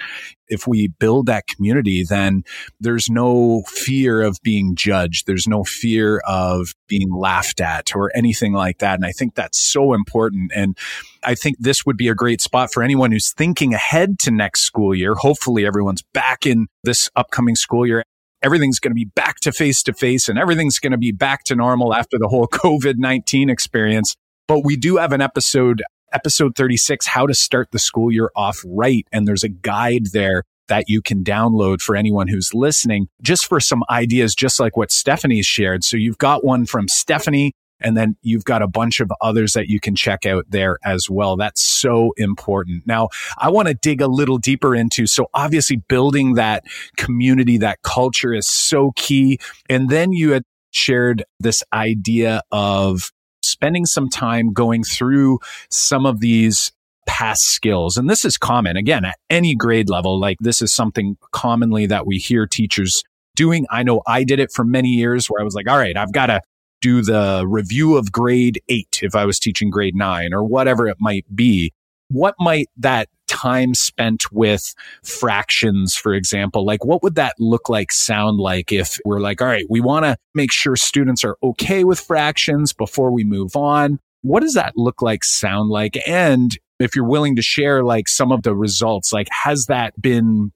if 0.49 0.67
we 0.67 0.87
build 0.87 1.27
that 1.27 1.49
community, 1.49 2.05
then 2.09 2.45
there's 2.79 3.11
no 3.11 3.65
fear 3.67 4.23
of 4.23 4.39
being 4.45 4.77
judged. 4.77 5.27
There's 5.27 5.49
no 5.49 5.65
fear 5.65 6.23
of 6.27 6.73
being 6.87 7.13
laughed 7.13 7.61
at 7.61 7.97
or 7.97 8.13
anything 8.15 8.53
like 8.53 8.79
that. 8.79 8.95
And 8.95 9.05
I 9.05 9.11
think 9.11 9.35
that's 9.35 9.59
so 9.59 9.93
important. 9.93 10.53
And 10.55 10.79
I 11.25 11.35
think 11.35 11.57
this 11.59 11.85
would 11.85 11.97
be 11.97 12.07
a 12.07 12.15
great 12.15 12.41
spot 12.41 12.73
for 12.73 12.85
anyone 12.85 13.11
who's 13.11 13.33
thinking 13.33 13.75
ahead 13.75 14.21
to 14.21 14.31
next 14.31 14.61
school 14.61 14.95
year. 14.95 15.15
Hopefully 15.15 15.67
everyone's 15.67 16.03
back 16.15 16.47
in 16.47 16.69
this 16.85 17.11
upcoming 17.17 17.57
school 17.57 17.87
year 17.87 18.05
everything's 18.43 18.79
going 18.79 18.91
to 18.91 18.95
be 18.95 19.07
back 19.17 19.37
to 19.41 19.51
face 19.51 19.83
to 19.83 19.93
face 19.93 20.29
and 20.29 20.39
everything's 20.39 20.79
going 20.79 20.93
to 20.93 20.99
be 20.99 21.11
back 21.11 21.43
to 21.43 21.57
normal 21.57 21.93
after 21.93 22.17
the 22.19 22.29
whole 22.29 22.47
COVID 22.53 22.97
19 22.97 23.51
experience. 23.51 24.15
But 24.47 24.65
we 24.65 24.77
do 24.77 24.99
have 24.99 25.13
an 25.13 25.21
episode 25.21 25.83
episode 26.17 26.57
36, 26.57 27.07
how 27.07 27.27
to 27.27 27.35
start 27.35 27.69
the 27.73 27.79
school 27.79 28.11
year 28.11 28.31
off 28.35 28.59
right. 28.65 29.07
And 29.13 29.29
there's 29.29 29.45
a 29.45 29.51
guide 29.51 30.07
there 30.15 30.45
that 30.69 30.85
you 30.89 31.03
can 31.03 31.23
download 31.23 31.83
for 31.83 31.95
anyone 31.95 32.27
who's 32.27 32.55
listening, 32.55 33.09
just 33.21 33.47
for 33.47 33.61
some 33.61 33.85
ideas, 33.91 34.35
just 34.35 34.59
like 34.59 34.79
what 34.79 34.91
Stephanie's 34.91 35.45
shared. 35.45 35.85
So 35.85 35.99
you've 35.99 36.17
got 36.17 36.43
one 36.43 36.65
from 36.65 36.89
Stephanie, 36.89 37.53
and 37.81 37.99
then 37.99 38.17
you've 38.23 38.47
got 38.47 38.63
a 38.63 38.67
bunch 38.67 39.01
of 39.01 39.13
others 39.21 39.53
that 39.53 39.69
you 39.69 39.79
can 39.79 39.95
check 39.95 40.25
out 40.25 40.47
there 40.49 40.79
as 40.83 41.11
well. 41.11 41.37
That's 41.37 41.63
so 41.63 42.13
important. 42.17 42.87
Now, 42.87 43.11
I 43.37 43.51
want 43.51 43.69
to 43.69 43.75
dig 43.75 44.01
a 44.01 44.07
little 44.07 44.39
deeper 44.39 44.75
into. 44.75 45.07
So 45.07 45.27
obviously 45.35 45.77
building 45.77 46.35
that 46.37 46.65
community, 46.97 47.59
that 47.59 47.83
culture 47.83 48.33
is 48.33 48.49
so 48.49 48.93
key. 48.97 49.39
And 49.69 49.91
then 49.91 50.13
you 50.13 50.31
had 50.31 50.45
shared 50.71 51.25
this 51.39 51.63
idea 51.75 52.41
of 52.51 53.13
spending 53.43 53.87
some 53.87 54.09
time 54.09 54.53
going 54.53 54.85
through 54.85 55.39
some 55.71 56.07
of 56.07 56.21
these 56.21 56.73
past 57.07 57.43
skills. 57.43 57.97
And 57.97 58.11
this 58.11 58.25
is 58.25 58.37
common 58.37 58.77
again 58.77 59.05
at 59.05 59.19
any 59.31 59.55
grade 59.55 59.89
level. 59.89 60.19
Like 60.19 60.39
this 60.41 60.61
is 60.61 60.73
something 60.73 61.17
commonly 61.33 61.87
that 61.87 62.07
we 62.07 62.19
hear 62.19 62.47
teachers 62.47 63.03
doing. 63.37 63.67
I 63.71 63.83
know 63.83 64.03
I 64.07 64.25
did 64.25 64.41
it 64.41 64.51
for 64.53 64.65
many 64.65 64.89
years 64.89 65.27
where 65.29 65.41
I 65.41 65.45
was 65.45 65.55
like, 65.55 65.69
all 65.69 65.79
right, 65.79 65.97
I've 65.97 66.13
got 66.13 66.27
to 66.27 66.41
do 66.83 67.03
the 67.03 67.45
review 67.47 67.97
of 67.97 68.13
grade 68.13 68.61
eight 68.69 69.01
if 69.03 69.15
I 69.15 69.25
was 69.25 69.39
teaching 69.39 69.71
grade 69.71 69.95
nine 69.95 70.35
or 70.35 70.45
whatever 70.45 70.89
it 70.89 70.97
might 71.01 71.25
be. 71.35 71.73
What 72.09 72.35
might 72.39 72.69
that 72.77 73.09
time 73.37 73.75
spent 73.75 74.33
with 74.33 74.75
fractions, 75.03 75.95
for 75.95 76.15
example, 76.15 76.65
like 76.65 76.85
what 76.85 77.03
would 77.03 77.17
that 77.17 77.35
look 77.39 77.69
like, 77.69 77.93
sound 77.93 78.39
like 78.39 78.73
if 78.73 78.99
we're 79.05 79.21
like, 79.21 79.43
all 79.43 79.49
right, 79.49 79.67
we 79.69 79.81
want 79.81 80.05
to 80.05 80.17
make 80.35 80.53
sure 80.53 80.77
students 80.77 81.25
are 81.25 81.37
okay 81.43 81.85
with 81.85 82.01
fractions 82.01 82.73
before 82.73 83.11
we 83.11 83.25
move 83.25 83.55
on? 83.57 83.99
What 84.23 84.41
does 84.41 84.55
that 84.55 84.73
look 84.77 85.03
like, 85.03 85.25
sound 85.25 85.71
like? 85.71 85.99
And 86.09 86.57
if 86.81 86.97
you're 86.97 87.09
willing 87.09 87.37
to 87.37 87.43
share 87.43 87.85
like 87.85 88.09
some 88.09 88.33
of 88.33 88.43
the 88.43 88.55
results, 88.55 89.13
like 89.13 89.29
has 89.31 89.67
that 89.67 90.01
been 90.01 90.53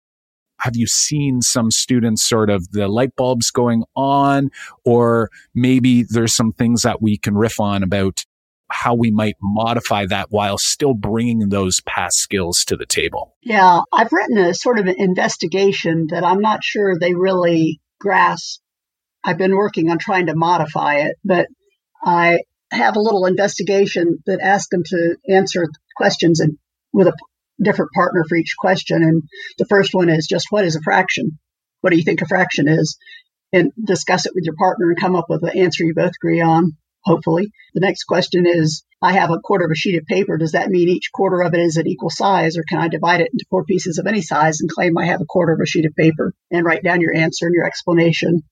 have 0.61 0.77
you 0.77 0.87
seen 0.87 1.41
some 1.41 1.71
students 1.71 2.23
sort 2.23 2.51
of 2.51 2.71
the 2.73 2.87
light 2.87 3.17
bulbs 3.17 3.51
going 3.51 3.83
on 3.97 4.51
or 4.85 5.31
maybe 5.55 6.03
there's 6.03 6.35
some 6.35 6.53
things 6.53 6.83
that 6.83 7.01
we 7.01 7.17
can 7.17 7.35
riff 7.35 7.59
on 7.59 7.83
about 7.83 8.25
how 8.71 8.95
we 8.95 9.11
might 9.11 9.37
modify 9.43 10.07
that 10.07 10.29
while 10.31 10.59
still 10.59 10.95
bringing 10.95 11.49
those 11.49 11.81
past 11.81 12.19
skills 12.19 12.65
to 12.67 12.77
the 12.77 12.87
table. 12.87 13.37
Yeah, 13.43 13.81
I've 13.93 14.13
written 14.13 14.39
a 14.39 14.55
sort 14.55 14.79
of 14.79 14.87
an 14.87 14.95
investigation 14.99 16.09
that 16.11 16.25
I'm 16.25 16.41
not 16.41 16.63
sure 16.63 16.99
they 16.99 17.15
really 17.15 17.81
grasp. 18.01 18.61
I've 19.23 19.39
been 19.39 19.57
working 19.57 19.91
on 19.91 19.99
trying 19.99 20.27
to 20.27 20.35
modify 20.35 21.01
it, 21.01 21.17
but 21.25 21.49
I 22.05 22.41
have 22.71 22.97
a 22.97 23.01
little 23.01 23.27
investigation 23.27 24.19
that 24.27 24.41
asks 24.41 24.69
them 24.71 24.83
to 24.87 25.17
answer 25.29 25.67
questions 25.97 26.41
and 26.41 26.57
with 26.93 27.09
a 27.09 27.15
different 27.63 27.91
partner 27.93 28.25
for 28.29 28.37
each 28.37 28.55
question. 28.59 29.03
And 29.03 29.23
the 29.59 29.67
first 29.67 29.93
one 29.93 30.09
is 30.09 30.27
just 30.27 30.47
what 30.51 30.65
is 30.65 30.77
a 30.77 30.81
fraction? 30.81 31.39
What 31.81 31.91
do 31.91 31.97
you 31.97 32.05
think 32.05 32.23
a 32.23 32.27
fraction 32.27 32.69
is? 32.69 32.97
And 33.53 33.73
discuss 33.83 34.27
it 34.27 34.33
with 34.35 34.45
your 34.45 34.55
partner 34.55 34.91
and 34.91 35.01
come 35.01 35.17
up 35.17 35.27
with 35.29 35.43
an 35.43 35.59
answer 35.59 35.85
you 35.85 35.95
both 35.95 36.13
agree 36.23 36.41
on. 36.41 36.77
Hopefully. 37.05 37.51
The 37.75 37.81
next 37.81 38.05
question 38.05 38.47
is 38.47 38.85
I 39.03 39.13
have 39.13 39.31
a 39.31 39.39
quarter 39.39 39.65
of 39.65 39.71
a 39.71 39.75
sheet 39.75 39.99
of 39.99 40.07
paper. 40.07 40.37
Does 40.37 40.53
that 40.53 40.69
mean 40.69 40.89
each 40.89 41.11
quarter 41.13 41.43
of 41.43 41.55
it 41.55 41.61
is 41.61 41.77
an 41.77 41.87
equal 41.87 42.11
size, 42.11 42.59
or 42.59 42.65
can 42.69 42.79
I 42.79 42.89
divide 42.89 43.21
it 43.21 43.31
into 43.33 43.47
four 43.49 43.65
pieces 43.65 43.99
of 43.99 44.07
any 44.07 44.23
size 44.23 44.61
and 44.61 44.71
claim 44.71 44.99
I 44.99 45.07
have 45.07 45.21
a 45.21 45.27
quarter 45.27 45.53
of 45.53 45.61
a 45.63 45.67
sheet 45.67 45.87
of 45.87 45.95
paper 45.97 46.35
and 46.51 46.65
write 46.65 46.83
down 46.83 47.01
your 47.01 47.17
answer 47.17 47.47
and 47.47 47.55
your 47.55 47.67
explanation? 47.67 48.43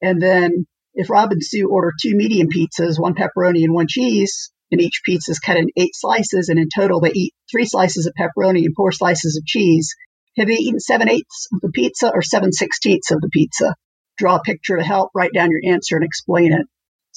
And 0.00 0.20
then 0.22 0.66
if 0.94 1.10
Rob 1.10 1.32
and 1.32 1.44
Sue 1.44 1.68
order 1.68 1.92
two 2.00 2.14
medium 2.14 2.48
pizzas, 2.48 2.98
one 2.98 3.14
pepperoni 3.14 3.64
and 3.64 3.74
one 3.74 3.86
cheese, 3.88 4.50
and 4.70 4.80
each 4.80 5.02
pizza 5.04 5.30
is 5.30 5.38
cut 5.38 5.56
in 5.56 5.68
eight 5.76 5.94
slices, 5.94 6.48
and 6.48 6.58
in 6.58 6.68
total 6.74 7.00
they 7.00 7.12
eat 7.12 7.34
three 7.50 7.64
slices 7.64 8.06
of 8.06 8.14
pepperoni 8.18 8.64
and 8.64 8.74
four 8.74 8.92
slices 8.92 9.36
of 9.36 9.46
cheese, 9.46 9.94
have 10.36 10.46
they 10.46 10.54
eaten 10.54 10.80
seven 10.80 11.10
eighths 11.10 11.48
of 11.52 11.60
the 11.60 11.70
pizza 11.70 12.10
or 12.12 12.22
seven 12.22 12.52
sixteenths 12.52 13.10
of 13.10 13.20
the 13.20 13.28
pizza? 13.32 13.74
Draw 14.18 14.36
a 14.36 14.42
picture 14.42 14.76
to 14.76 14.84
help, 14.84 15.10
write 15.14 15.32
down 15.34 15.50
your 15.50 15.72
answer, 15.72 15.96
and 15.96 16.04
explain 16.04 16.52
it. 16.52 16.66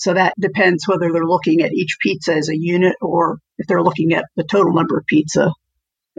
So 0.02 0.16
that 0.16 0.34
depends 0.40 0.88
whether 0.88 1.12
they're 1.14 1.28
looking 1.28 1.62
at 1.62 1.74
each 1.74 1.98
pizza 2.02 2.34
as 2.34 2.50
a 2.50 2.58
unit 2.58 2.96
or 3.02 3.38
if 3.60 3.68
they're 3.68 3.84
looking 3.84 4.14
at 4.14 4.26
the 4.36 4.44
total 4.44 4.74
number 4.74 4.98
of 4.98 5.06
pizza, 5.06 5.52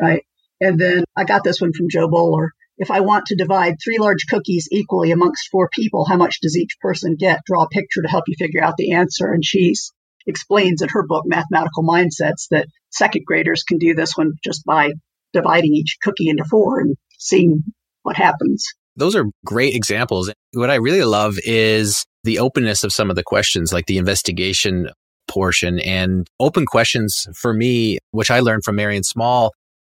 right? 0.00 0.22
And 0.60 0.78
then 0.78 1.02
I 1.16 1.24
got 1.24 1.42
this 1.42 1.60
one 1.60 1.72
from 1.72 1.88
Jo 1.90 2.06
Boaler. 2.06 2.52
If 2.78 2.92
I 2.92 3.00
want 3.00 3.26
to 3.26 3.34
divide 3.34 3.78
three 3.82 3.98
large 3.98 4.26
cookies 4.30 4.68
equally 4.70 5.10
amongst 5.10 5.48
four 5.50 5.68
people, 5.72 6.04
how 6.04 6.16
much 6.16 6.38
does 6.42 6.56
each 6.56 6.76
person 6.80 7.16
get? 7.18 7.40
Draw 7.44 7.64
a 7.64 7.68
picture 7.70 8.02
to 8.02 8.08
help 8.08 8.22
you 8.28 8.36
figure 8.38 8.62
out 8.62 8.76
the 8.76 8.92
answer. 8.92 9.32
And 9.32 9.44
she 9.44 9.74
explains 10.28 10.80
in 10.80 10.88
her 10.90 11.04
book, 11.04 11.24
Mathematical 11.26 11.82
Mindsets, 11.82 12.46
that 12.52 12.68
second 12.90 13.24
graders 13.26 13.64
can 13.64 13.78
do 13.78 13.96
this 13.96 14.16
one 14.16 14.34
just 14.44 14.64
by 14.64 14.92
dividing 15.32 15.74
each 15.74 15.96
cookie 16.00 16.28
into 16.28 16.44
four 16.48 16.78
and 16.78 16.94
seeing 17.18 17.64
what 18.04 18.14
happens. 18.14 18.64
Those 18.94 19.16
are 19.16 19.24
great 19.44 19.74
examples. 19.74 20.32
What 20.52 20.70
I 20.70 20.76
really 20.76 21.02
love 21.02 21.40
is 21.44 22.06
the 22.24 22.38
openness 22.38 22.84
of 22.84 22.92
some 22.92 23.10
of 23.10 23.16
the 23.16 23.22
questions, 23.22 23.72
like 23.72 23.86
the 23.86 23.98
investigation 23.98 24.90
portion 25.28 25.78
and 25.80 26.28
open 26.40 26.66
questions 26.66 27.26
for 27.34 27.54
me, 27.54 27.98
which 28.10 28.30
I 28.30 28.40
learned 28.40 28.64
from 28.64 28.76
Marian 28.76 29.04
Small 29.04 29.52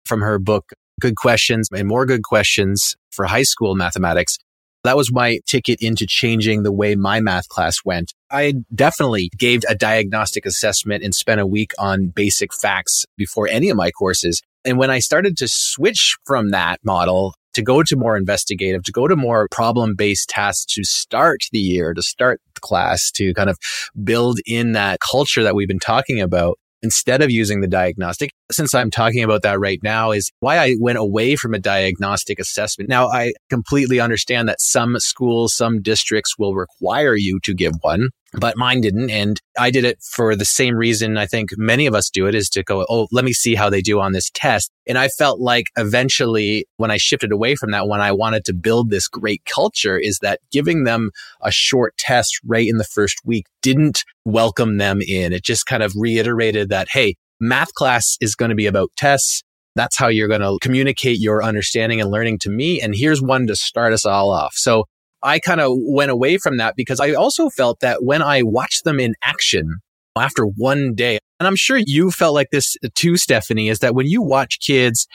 from 0.05 0.21
her 0.21 0.39
book, 0.39 0.71
Good 1.01 1.15
Questions 1.15 1.67
and 1.75 1.87
More 1.87 2.05
Good 2.05 2.23
Questions 2.23 2.95
for 3.11 3.25
High 3.25 3.43
School 3.43 3.75
Mathematics. 3.75 4.37
That 4.83 4.95
was 4.95 5.11
my 5.11 5.39
ticket 5.47 5.81
into 5.81 6.05
changing 6.07 6.61
the 6.61 6.71
way 6.71 6.93
my 6.93 7.19
math 7.19 7.47
class 7.47 7.77
went. 7.83 8.13
I 8.29 8.53
definitely 8.73 9.31
gave 9.35 9.63
a 9.67 9.73
diagnostic 9.73 10.45
assessment 10.45 11.03
and 11.03 11.13
spent 11.13 11.41
a 11.41 11.47
week 11.47 11.71
on 11.79 12.09
basic 12.09 12.53
facts 12.53 13.03
before 13.17 13.47
any 13.47 13.69
of 13.69 13.77
my 13.77 13.89
courses. 13.89 14.43
And 14.63 14.77
when 14.77 14.91
I 14.91 14.99
started 14.99 15.37
to 15.37 15.47
switch 15.47 16.17
from 16.25 16.51
that 16.51 16.79
model 16.83 17.33
to 17.55 17.61
go 17.61 17.83
to 17.83 17.95
more 17.95 18.15
investigative, 18.15 18.83
to 18.83 18.91
go 18.91 19.07
to 19.07 19.15
more 19.15 19.47
problem 19.51 19.95
based 19.95 20.29
tasks 20.29 20.65
to 20.75 20.83
start 20.83 21.39
the 21.51 21.59
year, 21.59 21.93
to 21.93 22.01
start 22.01 22.41
the 22.53 22.61
class, 22.61 23.11
to 23.11 23.33
kind 23.33 23.49
of 23.49 23.57
build 24.03 24.39
in 24.45 24.73
that 24.73 24.99
culture 24.99 25.43
that 25.43 25.55
we've 25.55 25.67
been 25.67 25.79
talking 25.79 26.21
about 26.21 26.59
instead 26.81 27.21
of 27.23 27.31
using 27.31 27.61
the 27.61 27.67
diagnostic. 27.67 28.31
Since 28.51 28.75
I'm 28.75 28.91
talking 28.91 29.23
about 29.23 29.41
that 29.41 29.59
right 29.59 29.79
now 29.81 30.11
is 30.11 30.31
why 30.39 30.57
I 30.57 30.75
went 30.79 30.99
away 30.99 31.35
from 31.35 31.53
a 31.55 31.59
diagnostic 31.59 32.39
assessment. 32.39 32.89
Now 32.89 33.07
I 33.07 33.33
completely 33.49 33.99
understand 33.99 34.47
that 34.49 34.61
some 34.61 34.99
schools, 34.99 35.55
some 35.55 35.81
districts 35.81 36.37
will 36.37 36.53
require 36.53 37.15
you 37.15 37.39
to 37.43 37.53
give 37.53 37.73
one 37.81 38.09
but 38.39 38.57
mine 38.57 38.81
didn't. 38.81 39.09
And 39.09 39.39
I 39.57 39.71
did 39.71 39.85
it 39.85 40.01
for 40.01 40.35
the 40.35 40.45
same 40.45 40.75
reason 40.75 41.17
I 41.17 41.25
think 41.25 41.51
many 41.57 41.85
of 41.85 41.95
us 41.95 42.09
do 42.09 42.27
it 42.27 42.35
is 42.35 42.49
to 42.49 42.63
go, 42.63 42.85
Oh, 42.89 43.07
let 43.11 43.25
me 43.25 43.33
see 43.33 43.55
how 43.55 43.69
they 43.69 43.81
do 43.81 43.99
on 43.99 44.11
this 44.11 44.29
test. 44.33 44.71
And 44.87 44.97
I 44.97 45.07
felt 45.07 45.39
like 45.39 45.71
eventually 45.77 46.65
when 46.77 46.91
I 46.91 46.97
shifted 46.97 47.31
away 47.31 47.55
from 47.55 47.71
that, 47.71 47.87
when 47.87 48.01
I 48.01 48.11
wanted 48.11 48.45
to 48.45 48.53
build 48.53 48.89
this 48.89 49.07
great 49.07 49.43
culture 49.45 49.97
is 49.97 50.19
that 50.19 50.39
giving 50.51 50.83
them 50.83 51.11
a 51.41 51.51
short 51.51 51.97
test 51.97 52.39
right 52.45 52.67
in 52.67 52.77
the 52.77 52.83
first 52.83 53.19
week 53.25 53.45
didn't 53.61 54.03
welcome 54.25 54.77
them 54.77 55.01
in. 55.01 55.33
It 55.33 55.43
just 55.43 55.65
kind 55.65 55.83
of 55.83 55.93
reiterated 55.95 56.69
that, 56.69 56.87
Hey, 56.89 57.15
math 57.39 57.73
class 57.73 58.17
is 58.21 58.35
going 58.35 58.49
to 58.49 58.55
be 58.55 58.67
about 58.67 58.91
tests. 58.97 59.43
That's 59.75 59.97
how 59.97 60.07
you're 60.07 60.29
going 60.29 60.41
to 60.41 60.57
communicate 60.61 61.19
your 61.19 61.43
understanding 61.43 61.99
and 61.99 62.09
learning 62.09 62.39
to 62.39 62.49
me. 62.49 62.79
And 62.79 62.95
here's 62.95 63.21
one 63.21 63.45
to 63.47 63.57
start 63.57 63.91
us 63.91 64.05
all 64.05 64.31
off. 64.31 64.53
So 64.55 64.85
I 65.25 65.39
kind 65.39 65.59
of 65.59 65.73
went 65.75 66.11
away 66.11 66.37
from 66.37 66.57
that 66.57 66.75
because 66.77 66.99
I 66.99 67.13
also 67.13 67.49
felt 67.49 67.79
that 67.79 68.03
when 68.03 68.21
I 68.21 68.43
watched 68.43 68.83
them 68.83 68.99
in 68.99 69.15
action 69.23 69.77
after 70.15 70.45
one 70.45 70.93
day, 70.93 71.17
and 71.39 71.47
I'm 71.47 71.55
sure 71.55 71.77
you 71.83 72.11
felt 72.11 72.35
like 72.35 72.49
this 72.51 72.77
too, 72.93 73.17
Stephanie, 73.17 73.67
is 73.67 73.79
that 73.79 73.95
when 73.95 74.07
you 74.07 74.21
watch 74.21 74.59
kids 74.59 75.07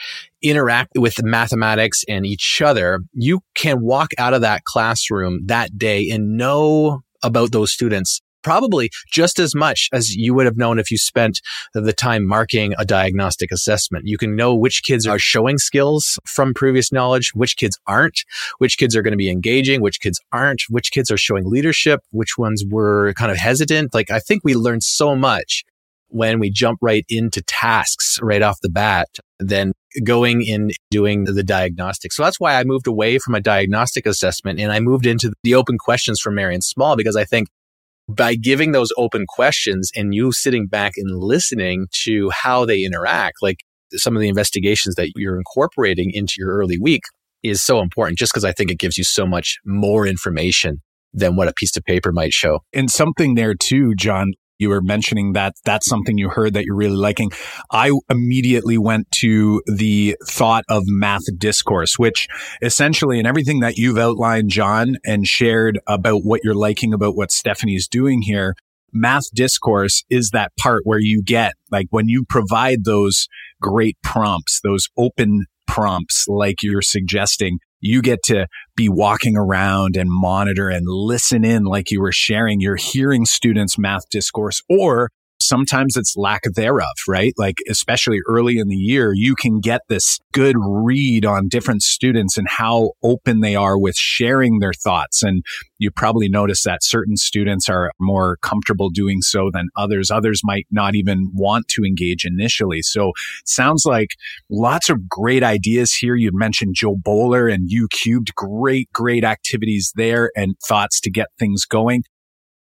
interact 0.43 0.91
with 0.97 1.23
mathematics 1.23 2.03
and 2.09 2.27
each 2.27 2.61
other, 2.61 3.01
you 3.15 3.41
can 3.55 3.81
walk 3.81 4.11
out 4.19 4.35
of 4.35 4.43
that 4.43 4.65
classroom 4.65 5.41
that 5.47 5.79
day 5.79 6.11
and 6.11 6.37
know 6.37 7.01
about 7.23 7.53
those 7.53 7.73
students 7.73 8.21
probably 8.43 8.91
just 9.11 9.39
as 9.39 9.55
much 9.55 9.89
as 9.93 10.15
you 10.15 10.35
would 10.35 10.47
have 10.47 10.57
known 10.57 10.79
if 10.79 10.91
you 10.91 10.99
spent 10.99 11.41
the 11.75 11.93
time 11.93 12.27
marking 12.27 12.75
a 12.79 12.85
diagnostic 12.85 13.53
assessment. 13.53 14.07
You 14.07 14.19
can 14.19 14.37
know 14.37 14.55
which 14.55 14.83
kids 14.83 15.07
are 15.07 15.19
showing 15.19 15.59
skills 15.59 16.19
from 16.27 16.55
previous 16.55 16.93
knowledge, 16.93 17.33
which 17.35 17.57
kids 17.57 17.79
aren't, 17.87 18.25
which 18.59 18.79
kids 18.79 18.97
are 18.97 19.03
going 19.03 19.13
to 19.13 19.19
be 19.19 19.31
engaging, 19.31 19.81
which 19.81 20.01
kids 20.01 20.21
aren't, 20.33 20.63
which 20.69 20.93
kids 20.93 21.11
are 21.11 21.19
showing 21.19 21.49
leadership, 21.49 22.01
which 22.11 22.39
ones 22.39 22.65
were 22.69 23.13
kind 23.15 23.31
of 23.31 23.39
hesitant. 23.39 23.95
Like 23.95 24.11
I 24.11 24.19
think 24.19 24.43
we 24.45 24.55
learned 24.55 24.83
so 24.83 25.15
much 25.17 25.65
when 26.11 26.39
we 26.41 26.51
jump 26.51 26.79
right 26.83 27.05
into 27.09 27.41
tasks 27.43 28.19
right 28.21 28.43
off 28.43 28.61
the 28.63 28.69
bat 28.69 29.09
than 29.39 29.73
going 30.05 30.43
in 30.43 30.71
doing 30.91 31.25
the 31.25 31.43
diagnostic. 31.43 32.13
So 32.13 32.23
that's 32.23 32.39
why 32.39 32.55
I 32.55 32.65
moved 32.65 32.87
away 32.87 33.19
from 33.19 33.35
a 33.35 33.41
diagnostic 33.41 34.07
assessment 34.07 34.61
and 34.61 34.73
I 34.73 34.81
moved 34.81 35.07
into 35.07 35.33
the 35.43 35.55
open 35.55 35.79
questions 35.79 36.21
from 36.21 36.35
Marian 36.35 36.63
Small 36.63 36.97
because 36.97 37.17
I 37.17 37.25
think 37.25 37.49
by 38.17 38.35
giving 38.35 38.73
those 38.73 38.91
open 38.97 39.25
questions 39.29 39.91
and 39.95 40.15
you 40.15 40.33
sitting 40.33 40.67
back 40.67 40.93
and 40.97 41.19
listening 41.19 41.87
to 42.05 42.31
how 42.31 42.65
they 42.65 42.83
interact, 42.83 43.37
like 43.43 43.59
some 43.93 44.17
of 44.17 44.23
the 44.23 44.29
investigations 44.29 44.95
that 44.95 45.11
you're 45.17 45.37
incorporating 45.37 46.11
into 46.13 46.35
your 46.39 46.57
early 46.57 46.79
week 46.79 47.03
is 47.43 47.63
so 47.63 47.81
important 47.81 48.19
just 48.19 48.33
because 48.33 48.45
I 48.45 48.53
think 48.53 48.71
it 48.71 48.79
gives 48.79 48.99
you 48.99 49.05
so 49.05 49.27
much 49.27 49.59
more 49.65 50.07
information 50.07 50.83
than 51.13 51.37
what 51.37 51.49
a 51.49 51.53
piece 51.53 51.77
of 51.77 51.85
paper 51.85 52.13
might 52.13 52.33
show. 52.33 52.61
And 52.73 52.91
something 52.91 53.35
there 53.35 53.55
too, 53.55 53.95
Jon, 53.97 54.33
you 54.61 54.69
were 54.69 54.83
mentioning 54.83 55.33
that 55.33 55.55
that's 55.65 55.89
something 55.89 56.19
you 56.19 56.29
heard 56.29 56.55
that 56.55 56.65
you're 56.65 56.77
really 56.77 56.97
liking. 56.97 57.31
I 57.71 57.93
immediately 58.09 58.79
went 58.79 59.11
to 59.13 59.63
the 59.67 60.17
thought 60.25 60.65
of 60.69 60.85
math 60.87 61.25
discourse, 61.39 61.99
which 61.99 62.29
essentially, 62.63 63.19
in 63.19 63.27
everything 63.27 63.61
that 63.61 63.77
you've 63.77 63.99
outlined, 63.99 64.51
Jon, 64.51 64.97
and 65.05 65.27
shared 65.27 65.81
about 65.87 66.23
what 66.25 66.43
you're 66.45 66.55
liking 66.55 66.93
about 66.93 67.17
what 67.17 67.33
Stephanie's 67.33 67.89
doing 67.89 68.23
here, 68.23 68.55
math 68.93 69.31
discourse 69.35 70.05
is 70.11 70.31
that 70.31 70.53
part 70.59 70.83
where 70.85 70.99
you 70.99 71.23
get 71.23 71.55
like 71.71 71.87
when 71.91 72.09
you 72.09 72.25
provide 72.29 72.85
those 72.85 73.29
great 73.61 73.97
prompts, 74.03 74.61
those 74.63 74.89
open 74.97 75.47
prompts, 75.67 76.27
like 76.29 76.63
you're 76.63 76.83
suggesting, 76.83 77.59
you 77.81 78.03
get 78.03 78.23
to 78.25 78.47
be 78.77 78.89
walking 78.89 79.37
around 79.37 79.97
and 79.97 80.11
monitor 80.11 80.69
and 80.69 80.87
listen 80.87 81.45
in 81.45 81.65
like 81.65 81.91
you 81.91 82.01
were 82.01 82.13
sharing. 82.13 82.61
You're 82.61 82.77
hearing 82.77 83.25
students' 83.25 83.79
math 83.79 84.09
discourse 84.11 84.63
or 84.69 85.11
sometimes 85.43 85.97
it's 85.97 86.17
lack 86.17 86.43
thereof, 86.55 86.87
right? 87.09 87.33
Like, 87.37 87.59
especially 87.69 88.21
early 88.27 88.59
in 88.59 88.69
the 88.69 88.77
year, 88.77 89.13
you 89.15 89.35
can 89.35 89.61
get 89.61 89.83
this 89.89 90.19
good 90.33 90.57
read 90.59 91.25
on 91.25 91.49
different 91.49 91.83
students 91.83 92.37
and 92.37 92.49
how 92.49 92.93
open 93.03 93.41
they 93.41 93.57
are 93.57 93.79
with 93.79 93.97
sharing 93.97 94.59
their 94.59 94.73
thoughts. 94.73 95.23
And 95.23 95.43
you 95.79 95.91
probably 95.91 96.29
notice 96.29 96.63
that 96.65 96.85
certain 96.85 97.17
students 97.17 97.69
are 97.69 97.91
more 97.99 98.37
comfortable 98.43 98.91
doing 98.91 99.23
so 99.23 99.51
than 99.53 99.69
others. 99.77 100.11
Others 100.11 100.43
might 100.45 100.67
not 100.71 100.95
even 100.95 101.31
want 101.33 101.69
to 101.69 101.85
engage 101.85 102.25
initially. 102.25 102.83
So 102.83 103.13
sounds 103.45 103.85
like 103.87 104.11
lots 104.51 104.91
of 104.91 105.09
great 105.09 105.43
ideas 105.43 105.93
here. 105.95 106.15
You 106.15 106.31
mentioned 106.33 106.75
Jo 106.77 106.97
Boaler 106.97 107.49
and 107.49 107.71
youcubed. 107.71 108.35
Great, 108.35 108.93
great 108.93 109.25
activities 109.25 109.93
there 109.97 110.31
and 110.37 110.55
thoughts 110.65 111.01
to 111.01 111.11
get 111.11 111.29
things 111.39 111.65
going 111.65 112.05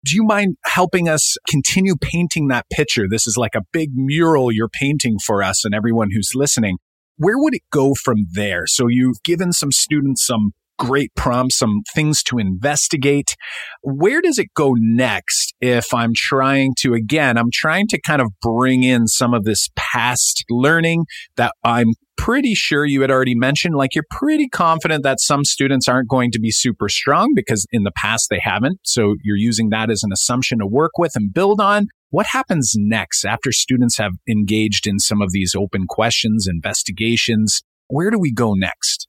do 0.07 0.15
you 0.15 0.23
mind 0.23 0.57
helping 0.65 1.09
us 1.09 1.37
continue 1.49 1.97
painting 2.01 2.47
that 2.47 2.67
picture? 2.71 3.07
This 3.11 3.27
is 3.27 3.37
like 3.37 3.57
a 3.57 3.63
big 3.73 3.91
mural 3.95 4.53
you're 4.53 4.69
painting 4.69 5.19
for 5.19 5.43
us 5.43 5.65
and 5.65 5.75
everyone 5.75 6.11
who's 6.13 6.31
listening. 6.35 6.79
Where 7.17 7.39
would 7.39 7.55
it 7.55 7.63
go 7.73 7.95
from 7.95 8.27
there? 8.31 8.67
So 8.67 8.87
you've 8.87 9.21
given 9.25 9.53
some 9.53 9.73
students 9.73 10.25
some 10.25 10.53
great 10.79 11.11
prompts, 11.17 11.59
some 11.59 11.81
things 11.93 12.23
to 12.25 12.39
investigate. 12.39 13.35
Where 13.83 14.21
does 14.21 14.39
it 14.39 14.55
go 14.55 14.75
next 14.79 15.46
if 15.61 15.95
I'm 15.95 16.13
trying 16.15 16.75
to, 16.81 16.95
again, 16.95 17.39
I'm 17.39 17.51
trying 17.53 17.87
to 17.89 18.01
kind 18.01 18.21
of 18.21 18.29
bring 18.41 18.83
in 18.83 19.07
some 19.07 19.35
of 19.35 19.45
this 19.45 19.69
past 19.77 20.45
learning 20.51 21.07
that 21.37 21.53
I'm 21.65 21.89
pretty 22.17 22.55
sure 22.55 22.85
you 22.85 23.01
had 23.03 23.11
already 23.11 23.35
mentioned, 23.35 23.75
like 23.75 23.95
you're 23.95 24.05
pretty 24.11 24.49
confident 24.49 25.03
that 25.03 25.21
some 25.21 25.45
students 25.45 25.89
aren't 25.89 26.09
going 26.09 26.31
to 26.33 26.39
be 26.39 26.51
super 26.51 26.89
strong 26.89 27.33
because 27.35 27.67
in 27.73 27.85
the 27.85 27.93
past 27.93 28.29
they 28.31 28.41
haven't. 28.41 28.81
So 28.85 29.17
you're 29.23 29.37
using 29.37 29.71
that 29.71 29.91
as 29.91 30.03
an 30.03 30.13
assumption 30.13 30.59
to 30.59 30.67
work 30.67 30.93
with 30.99 31.13
and 31.15 31.33
build 31.33 31.61
on. 31.61 31.87
What 32.11 32.27
happens 32.27 32.75
next 32.77 33.25
after 33.25 33.53
students 33.53 33.99
have 33.99 34.13
engaged 34.29 34.87
in 34.87 34.99
some 34.99 35.21
of 35.21 35.33
these 35.33 35.55
open 35.55 35.87
questions, 35.87 36.47
investigations? 36.49 37.63
Where 37.89 38.11
do 38.11 38.19
we 38.19 38.33
go 38.33 38.55
next? 38.55 39.09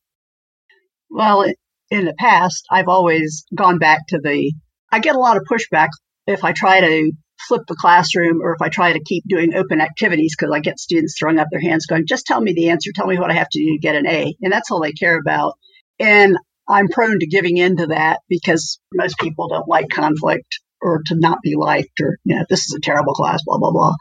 Well, 1.09 1.45
in 1.89 2.05
the 2.05 2.15
past, 2.17 2.65
I've 2.69 2.87
always 2.87 3.45
gone 3.55 3.79
back 3.79 4.07
to 4.09 4.19
the, 4.21 4.53
I 4.91 4.99
get 4.99 5.15
a 5.15 5.19
lot 5.19 5.37
of 5.37 5.43
pushback 5.49 5.89
if 6.27 6.43
I 6.43 6.51
try 6.51 6.81
to 6.81 7.11
flip 7.47 7.63
the 7.67 7.75
classroom 7.75 8.41
or 8.41 8.53
if 8.53 8.61
I 8.61 8.69
try 8.69 8.93
to 8.93 9.03
keep 9.03 9.23
doing 9.27 9.55
open 9.55 9.79
activities 9.81 10.35
because 10.37 10.53
I 10.53 10.59
get 10.59 10.79
students 10.79 11.15
throwing 11.17 11.39
up 11.39 11.47
their 11.51 11.61
hands 11.61 11.85
going, 11.85 12.05
just 12.07 12.25
tell 12.25 12.41
me 12.41 12.53
the 12.53 12.69
answer, 12.69 12.91
tell 12.93 13.07
me 13.07 13.17
what 13.17 13.31
I 13.31 13.35
have 13.35 13.49
to 13.49 13.59
do 13.59 13.73
to 13.73 13.79
get 13.79 13.95
an 13.95 14.07
A. 14.07 14.35
And 14.41 14.51
that's 14.51 14.71
all 14.71 14.81
they 14.81 14.91
care 14.91 15.17
about. 15.17 15.53
And 15.99 16.37
I'm 16.67 16.89
prone 16.89 17.19
to 17.19 17.27
giving 17.27 17.57
in 17.57 17.77
to 17.77 17.87
that 17.87 18.19
because 18.27 18.79
most 18.93 19.17
people 19.19 19.47
don't 19.47 19.67
like 19.67 19.89
conflict 19.89 20.59
or 20.81 21.01
to 21.07 21.15
not 21.15 21.39
be 21.41 21.55
liked 21.55 22.01
or, 22.01 22.17
you 22.23 22.35
know, 22.35 22.45
this 22.49 22.65
is 22.67 22.75
a 22.75 22.81
terrible 22.81 23.13
class, 23.13 23.41
blah, 23.45 23.57
blah, 23.57 23.71
blah. 23.71 23.93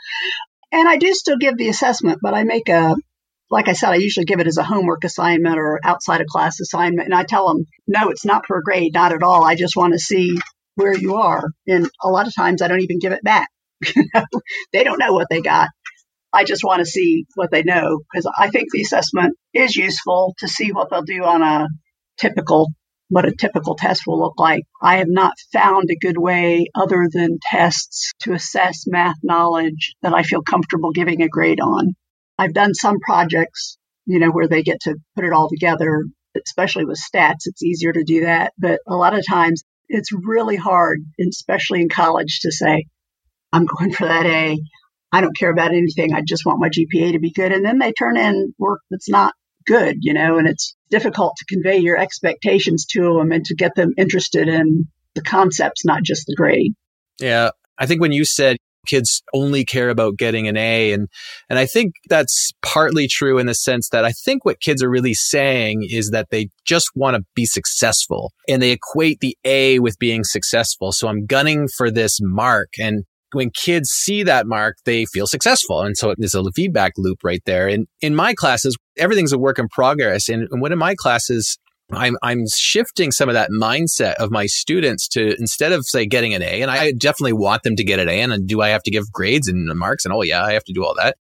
And 0.73 0.89
I 0.89 0.97
do 0.97 1.13
still 1.15 1.39
give 1.39 1.57
the 1.57 1.69
assessment, 1.69 2.19
but 2.21 2.35
I 2.35 2.45
make 2.45 2.69
a, 2.69 2.97
like 3.51 3.69
I 3.69 3.75
said, 3.75 3.91
I 3.91 3.97
usually 3.97 4.27
give 4.27 4.41
it 4.41 4.49
as 4.49 4.59
a 4.59 4.65
homework 4.65 5.05
assignment 5.05 5.57
or 5.57 5.81
outside 5.85 6.21
of 6.21 6.27
class 6.27 6.59
assignment. 6.59 7.07
And 7.07 7.15
I 7.15 7.23
tell 7.23 7.47
them, 7.49 7.65
no, 7.87 8.11
it's 8.11 8.25
not 8.25 8.45
for 8.47 8.59
a 8.59 8.63
grade, 8.63 8.93
not 8.95 9.13
at 9.13 9.23
all. 9.23 9.45
I 9.45 9.55
just 9.55 9.77
want 9.77 9.93
to 9.93 9.99
see 9.99 10.37
where 10.77 10.97
you 10.97 11.17
are. 11.17 11.51
And 11.67 11.91
a 12.03 12.09
lot 12.09 12.29
of 12.29 12.35
times 12.35 12.63
I 12.63 12.69
don't 12.69 12.83
even 12.83 13.01
give 13.01 13.13
it 13.13 13.25
back. 13.25 13.49
they 14.73 14.85
don't 14.85 14.99
know 14.99 15.13
what 15.13 15.27
they 15.29 15.43
got. 15.43 15.69
I 16.33 16.45
just 16.45 16.65
want 16.65 16.81
to 16.81 16.87
see 16.87 17.25
what 17.35 17.51
they 17.51 17.63
know 17.63 18.01
because 18.13 18.31
I 18.39 18.51
think 18.51 18.71
the 18.71 18.83
assessment 18.83 19.37
is 19.55 19.75
useful 19.75 20.35
to 20.39 20.49
see 20.49 20.71
what 20.71 20.91
they'll 20.91 21.03
do 21.03 21.25
on 21.25 21.43
a 21.43 21.69
typical, 22.19 22.69
what 23.09 23.25
a 23.25 23.35
typical 23.35 23.75
test 23.75 24.03
will 24.07 24.21
look 24.21 24.39
like. 24.39 24.65
I 24.83 24.99
have 24.99 25.09
not 25.09 25.33
found 25.53 25.89
a 25.91 25.97
good 25.97 26.19
way 26.19 26.67
other 26.75 27.09
than 27.11 27.39
tests 27.43 28.13
to 28.21 28.35
assess 28.35 28.85
math 28.87 29.17
knowledge 29.23 29.95
that 30.03 30.15
I 30.15 30.23
feel 30.23 30.43
comfortable 30.43 30.93
giving 30.93 31.23
a 31.23 31.29
grade 31.29 31.61
on. 31.61 31.95
I've 32.39 32.53
done 32.53 32.75
some 32.75 32.99
projects, 33.01 33.79
you 34.05 34.19
know, 34.19 34.31
where 34.31 34.49
they 34.49 34.63
get 34.63 34.81
to 34.83 34.97
put 35.15 35.25
it 35.25 35.33
all 35.33 35.49
together, 35.49 36.05
especially 36.45 36.85
with 36.85 37.01
stats. 37.01 37.47
It's 37.47 37.63
easier 37.63 37.93
to 37.93 38.05
do 38.05 38.23
that. 38.23 38.53
But 38.59 38.81
a 38.87 38.95
lot 38.95 39.19
of 39.19 39.25
times 39.27 39.63
it's 39.89 40.13
really 40.13 40.57
hard, 40.57 41.01
especially 41.21 41.81
in 41.81 41.89
college, 41.89 42.41
to 42.41 42.53
say, 42.53 42.87
I'm 43.53 43.67
going 43.67 43.93
for 43.93 44.07
that 44.07 44.27
A. 44.27 44.59
I 45.13 45.21
don't 45.21 45.37
care 45.37 45.51
about 45.51 45.73
anything. 45.73 46.13
I 46.13 46.23
just 46.27 46.45
want 46.45 46.61
my 46.61 46.69
GPA 46.69 47.13
to 47.13 47.19
be 47.19 47.33
good. 47.33 47.53
And 47.53 47.65
then 47.65 47.79
they 47.79 47.93
turn 47.93 48.17
in 48.17 48.55
work 48.59 48.81
that's 48.91 49.09
not 49.09 49.35
good, 49.67 49.99
you 50.01 50.15
know, 50.15 50.39
and 50.39 50.49
it's 50.49 50.77
difficult 50.91 51.35
to 51.39 51.45
convey 51.47 51.79
your 51.79 51.97
expectations 51.97 52.87
to 52.93 53.15
them 53.15 53.33
and 53.33 53.45
to 53.47 53.55
get 53.55 53.75
them 53.75 53.93
interested 53.97 54.49
in 54.49 54.87
the 55.15 55.23
concepts, 55.23 55.85
not 55.85 56.03
just 56.03 56.27
the 56.27 56.35
grade. 56.37 56.75
Yeah. 57.21 57.51
I 57.79 57.87
think 57.87 58.01
when 58.01 58.13
you 58.13 58.25
said 58.25 58.57
kids 58.87 59.23
only 59.35 59.65
care 59.65 59.91
about 59.91 60.17
getting 60.17 60.49
an 60.49 60.57
A 60.57 60.93
and 60.93 61.09
and 61.49 61.59
I 61.59 61.67
think 61.67 61.95
that's 62.09 62.53
partly 62.63 63.09
true 63.09 63.39
in 63.39 63.47
the 63.47 63.55
sense 63.55 63.89
that 63.91 64.05
I 64.05 64.13
think 64.13 64.45
what 64.45 64.61
kids 64.61 64.83
are 64.83 64.91
really 64.91 65.15
saying 65.15 65.87
is 65.91 66.11
that 66.11 66.29
they 66.31 66.49
just 66.65 66.91
want 66.95 67.17
to 67.17 67.25
be 67.35 67.47
successful 67.47 68.33
and 68.49 68.63
they 68.63 68.73
equate 68.73 69.21
the 69.21 69.37
A 69.45 69.79
with 69.79 69.99
being 69.99 70.25
successful. 70.25 70.93
So 70.93 71.09
I'm 71.09 71.27
gunning 71.27 71.69
for 71.77 71.91
this 71.91 72.19
mark 72.21 72.69
and 72.79 73.05
when 73.33 73.51
kids 73.51 73.91
see 73.91 74.23
that 74.23 74.47
mark, 74.47 74.77
they 74.85 75.05
feel 75.07 75.27
successful. 75.27 75.83
And 75.83 75.97
so 75.97 76.15
there's 76.17 76.35
a 76.35 76.45
feedback 76.55 76.93
loop 76.97 77.19
right 77.25 77.43
there. 77.45 77.69
And 77.69 77.87
in 78.01 78.15
my 78.15 78.35
classes, 78.35 78.77
everything's 78.97 79.33
a 79.33 79.39
work 79.39 79.59
in 79.59 79.69
progress. 79.69 80.29
And, 80.29 80.49
and 80.51 80.63
one 80.63 80.73
of 80.73 80.79
my 80.79 80.95
classes, 80.95 81.59
I'm 81.93 82.17
I'm 82.23 82.45
shifting 82.53 83.13
some 83.13 83.29
of 83.29 83.35
that 83.35 83.51
mindset 83.51 84.15
of 84.15 84.31
my 84.31 84.47
students 84.47 85.07
to 85.09 85.37
instead 85.39 85.73
of 85.73 85.87
say 85.87 86.07
getting 86.07 86.35
an 86.35 86.43
A, 86.43 86.63
and 86.63 86.71
I 86.71 86.93
definitely 86.93 87.35
want 87.35 87.63
them 87.63 87.77
to 87.77 87.85
get 87.85 88.01
an 88.01 88.09
A. 88.09 88.21
And 88.21 88.47
do 88.47 88.61
I 88.61 88.69
have 88.71 88.83
to 88.85 88.91
give 88.91 89.13
grades 89.13 89.49
and 89.49 89.67
marks? 89.79 90.05
And 90.05 90.13
oh 90.13 90.23
yeah, 90.23 90.45
I 90.45 90.53
have 90.53 90.65
to 90.65 90.73
do 90.73 90.85
all 90.85 90.95
that. 90.97 91.17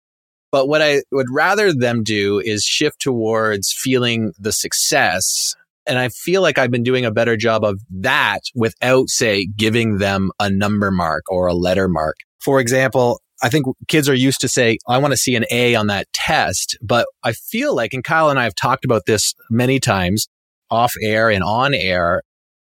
But 0.52 0.68
what 0.68 0.82
I 0.82 1.02
would 1.12 1.28
rather 1.32 1.74
them 1.74 2.04
do 2.04 2.40
is 2.40 2.64
shift 2.64 3.00
towards 3.00 3.74
feeling 3.74 4.34
the 4.38 4.52
success. 4.52 5.56
And 5.88 5.98
I 5.98 6.10
feel 6.10 6.42
like 6.42 6.58
I've 6.58 6.70
been 6.70 6.84
doing 6.84 7.06
a 7.06 7.12
better 7.12 7.38
job 7.38 7.64
of 7.64 7.80
that 7.90 8.42
without, 8.54 9.10
say, 9.10 9.48
giving 9.56 9.98
them 9.98 10.30
a 10.40 10.50
number 10.50 10.92
mark 10.92 11.24
or 11.30 11.48
a 11.48 11.54
letter 11.54 11.88
mark. 11.88 12.18
For 12.40 12.60
example, 12.60 13.22
I 13.42 13.50
think 13.50 13.66
kids 13.88 14.08
are 14.08 14.14
used 14.14 14.42
to 14.42 14.48
say, 14.48 14.78
I 14.88 15.00
want 15.00 15.14
to 15.14 15.18
see 15.18 15.36
an 15.36 15.46
A 15.50 15.74
on 15.74 15.88
that 15.88 16.12
test. 16.14 16.78
But 16.82 17.08
I 17.24 17.32
feel 17.32 17.74
like, 17.74 17.94
and 17.94 18.04
Kyle 18.04 18.30
and 18.30 18.38
I 18.38 18.44
have 18.44 18.54
talked 18.54 18.86
about 18.86 19.04
this 19.08 19.34
many 19.50 19.80
times, 19.80 20.28
off 20.72 20.94
air 21.02 21.30
and 21.30 21.44
on 21.44 21.74
air 21.74 22.22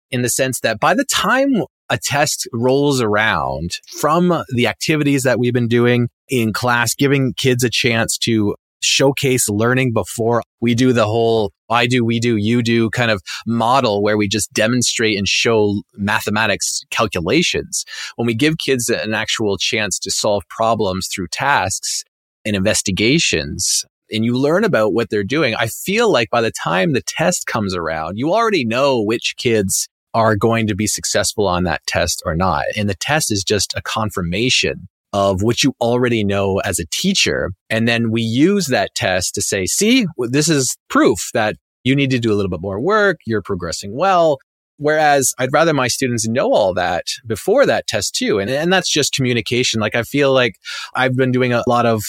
in 0.09 0.21
the 0.21 0.29
sense 0.29 0.61
that 0.61 0.79
by 0.79 0.93
the 0.93 1.05
time 1.05 1.63
a 1.89 1.97
test 1.97 2.47
rolls 2.53 3.01
around 3.01 3.71
from 3.99 4.43
the 4.49 4.67
activities 4.67 5.23
that 5.23 5.39
we've 5.39 5.53
been 5.53 5.67
doing 5.67 6.09
in 6.29 6.53
class, 6.53 6.95
giving 6.95 7.33
kids 7.33 7.63
a 7.63 7.69
chance 7.69 8.17
to 8.17 8.55
showcase 8.81 9.49
learning 9.49 9.91
before 9.93 10.41
we 10.61 10.75
do 10.75 10.93
the 10.93 11.05
whole 11.05 11.51
I 11.69 11.87
do, 11.87 12.05
we 12.05 12.19
do, 12.19 12.37
you 12.37 12.61
do 12.61 12.89
kind 12.91 13.11
of 13.11 13.21
model 13.45 14.01
where 14.01 14.17
we 14.17 14.27
just 14.27 14.53
demonstrate 14.53 15.17
and 15.17 15.27
show 15.27 15.81
mathematics 15.95 16.83
calculations. 16.91 17.83
When 18.15 18.25
we 18.25 18.35
give 18.35 18.57
kids 18.57 18.87
an 18.89 19.13
actual 19.13 19.57
chance 19.57 19.99
to 19.99 20.11
solve 20.11 20.43
problems 20.49 21.09
through 21.13 21.27
tasks 21.31 22.03
and 22.45 22.55
investigations, 22.55 23.83
and 24.11 24.25
you 24.25 24.37
learn 24.37 24.63
about 24.63 24.93
what 24.93 25.09
they're 25.09 25.23
doing, 25.23 25.55
I 25.55 25.67
feel 25.67 26.11
like 26.11 26.29
by 26.29 26.41
the 26.41 26.51
time 26.51 26.93
the 26.93 27.01
test 27.01 27.45
comes 27.45 27.75
around, 27.75 28.17
you 28.17 28.33
already 28.33 28.65
know 28.65 29.01
which 29.01 29.35
kids 29.37 29.87
are 30.13 30.35
going 30.35 30.67
to 30.67 30.75
be 30.75 30.87
successful 30.87 31.47
on 31.47 31.63
that 31.63 31.85
test 31.85 32.23
or 32.25 32.35
not. 32.35 32.65
And 32.75 32.89
the 32.89 32.95
test 32.95 33.31
is 33.31 33.43
just 33.43 33.73
a 33.75 33.81
confirmation 33.81 34.87
of 35.13 35.41
what 35.41 35.63
you 35.63 35.73
already 35.79 36.23
know 36.23 36.59
as 36.59 36.79
a 36.79 36.85
teacher. 36.91 37.51
And 37.69 37.87
then 37.87 38.11
we 38.11 38.21
use 38.21 38.67
that 38.67 38.93
test 38.95 39.35
to 39.35 39.41
say, 39.41 39.65
see, 39.65 40.05
this 40.17 40.49
is 40.49 40.75
proof 40.89 41.29
that 41.33 41.55
you 41.83 41.95
need 41.95 42.09
to 42.11 42.19
do 42.19 42.31
a 42.31 42.35
little 42.35 42.49
bit 42.49 42.61
more 42.61 42.79
work. 42.79 43.17
You're 43.25 43.41
progressing 43.41 43.95
well. 43.95 44.39
Whereas 44.77 45.33
I'd 45.39 45.53
rather 45.53 45.73
my 45.73 45.87
students 45.87 46.27
know 46.27 46.53
all 46.53 46.73
that 46.75 47.05
before 47.25 47.65
that 47.65 47.87
test 47.87 48.15
too. 48.15 48.39
And, 48.39 48.49
and 48.49 48.71
that's 48.71 48.91
just 48.91 49.13
communication. 49.13 49.79
Like 49.79 49.95
I 49.95 50.03
feel 50.03 50.33
like 50.33 50.55
I've 50.93 51.15
been 51.15 51.31
doing 51.31 51.53
a 51.53 51.63
lot 51.67 51.85
of 51.85 52.03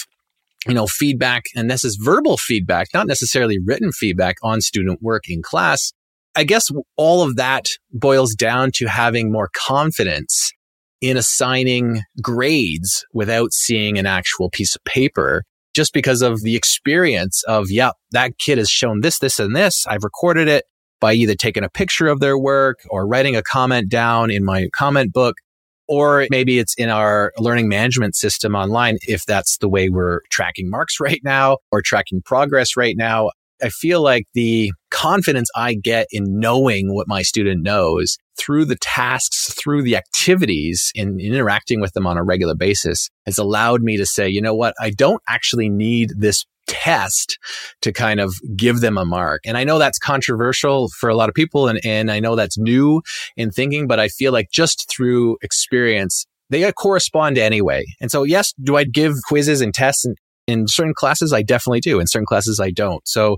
you 0.67 0.73
know, 0.73 0.87
feedback, 0.87 1.45
and 1.55 1.69
this 1.69 1.83
is 1.83 1.97
verbal 2.01 2.37
feedback, 2.37 2.87
not 2.93 3.07
necessarily 3.07 3.57
written 3.63 3.91
feedback 3.91 4.35
on 4.43 4.61
student 4.61 5.01
work 5.01 5.23
in 5.29 5.41
class. 5.41 5.93
I 6.35 6.43
guess 6.43 6.69
all 6.95 7.23
of 7.23 7.37
that 7.37 7.65
boils 7.91 8.33
down 8.33 8.71
to 8.75 8.87
having 8.87 9.31
more 9.31 9.49
confidence 9.55 10.51
in 11.01 11.17
assigning 11.17 12.03
grades 12.21 13.05
without 13.13 13.53
seeing 13.53 13.97
an 13.97 14.05
actual 14.05 14.49
piece 14.49 14.75
of 14.75 14.83
paper 14.83 15.43
just 15.73 15.93
because 15.93 16.21
of 16.21 16.41
the 16.41 16.55
experience 16.55 17.43
of, 17.47 17.69
yeah, 17.69 17.91
that 18.11 18.37
kid 18.37 18.57
has 18.57 18.69
shown 18.69 19.01
this, 19.01 19.19
this, 19.19 19.39
and 19.39 19.55
this. 19.55 19.85
I've 19.87 20.03
recorded 20.03 20.47
it 20.47 20.65
by 20.99 21.13
either 21.13 21.35
taking 21.35 21.63
a 21.63 21.69
picture 21.69 22.07
of 22.07 22.19
their 22.19 22.37
work 22.37 22.79
or 22.89 23.07
writing 23.07 23.35
a 23.35 23.41
comment 23.41 23.89
down 23.89 24.29
in 24.29 24.43
my 24.43 24.67
comment 24.73 25.13
book 25.13 25.35
or 25.89 26.27
maybe 26.29 26.59
it's 26.59 26.75
in 26.75 26.89
our 26.89 27.33
learning 27.39 27.67
management 27.67 28.15
system 28.15 28.55
online 28.55 28.97
if 29.07 29.25
that's 29.25 29.57
the 29.57 29.67
way 29.67 29.89
we're 29.89 30.21
tracking 30.29 30.69
marks 30.69 30.99
right 31.01 31.21
now 31.23 31.57
or 31.71 31.81
tracking 31.81 32.21
progress 32.21 32.77
right 32.77 32.95
now. 32.95 33.31
I 33.61 33.67
feel 33.67 34.01
like 34.01 34.23
the 34.33 34.71
confidence 34.89 35.49
I 35.53 35.73
get 35.73 36.07
in 36.11 36.39
knowing 36.39 36.93
what 36.93 37.09
my 37.09 37.23
student 37.23 37.61
knows 37.61 38.17
through 38.37 38.63
the 38.63 38.77
tasks, 38.77 39.53
through 39.53 39.81
the 39.81 39.97
activities 39.97 40.93
in, 40.95 41.19
in, 41.19 41.33
interacting 41.33 41.81
with 41.81 41.91
them 41.91 42.07
on 42.07 42.17
a 42.17 42.23
regular 42.23 42.55
basis 42.55 43.09
has 43.25 43.37
allowed 43.37 43.81
me 43.81 43.97
to 43.97 44.05
say, 44.05 44.29
you 44.29 44.41
know 44.41 44.55
what? 44.55 44.75
I 44.79 44.91
don't 44.91 45.21
actually 45.27 45.67
need 45.67 46.11
this 46.17 46.45
test 46.69 47.39
to 47.81 47.91
kind 47.91 48.19
of 48.19 48.33
give 48.55 48.79
them 48.79 48.97
a 48.97 49.05
mark. 49.05 49.41
And 49.45 49.57
I 49.57 49.63
know 49.63 49.79
that's 49.79 49.97
controversial 49.97 50.89
for 50.99 51.09
a 51.09 51.15
lot 51.15 51.27
of 51.27 51.35
people 51.35 51.67
and, 51.67 51.79
and 51.83 52.11
I 52.11 52.19
know 52.19 52.35
that's 52.35 52.57
new 52.57 53.01
in 53.35 53.49
thinking, 53.49 53.87
but 53.87 53.99
I 53.99 54.07
feel 54.07 54.31
like 54.31 54.51
just 54.51 54.87
through 54.89 55.37
experience, 55.41 56.25
they 56.51 56.63
uh, 56.63 56.71
correspond 56.71 57.37
anyway. 57.37 57.83
And 57.99 58.11
so, 58.11 58.23
yes, 58.23 58.53
do 58.61 58.77
I 58.77 58.83
give 58.83 59.13
quizzes 59.27 59.61
and 59.61 59.73
tests 59.73 60.05
in, 60.05 60.15
in 60.47 60.67
certain 60.67 60.93
classes? 60.93 61.33
I 61.33 61.41
definitely 61.41 61.79
do. 61.79 61.99
In 61.99 62.05
certain 62.05 62.27
classes, 62.27 62.59
I 62.59 62.69
don't. 62.69 63.05
So 63.07 63.37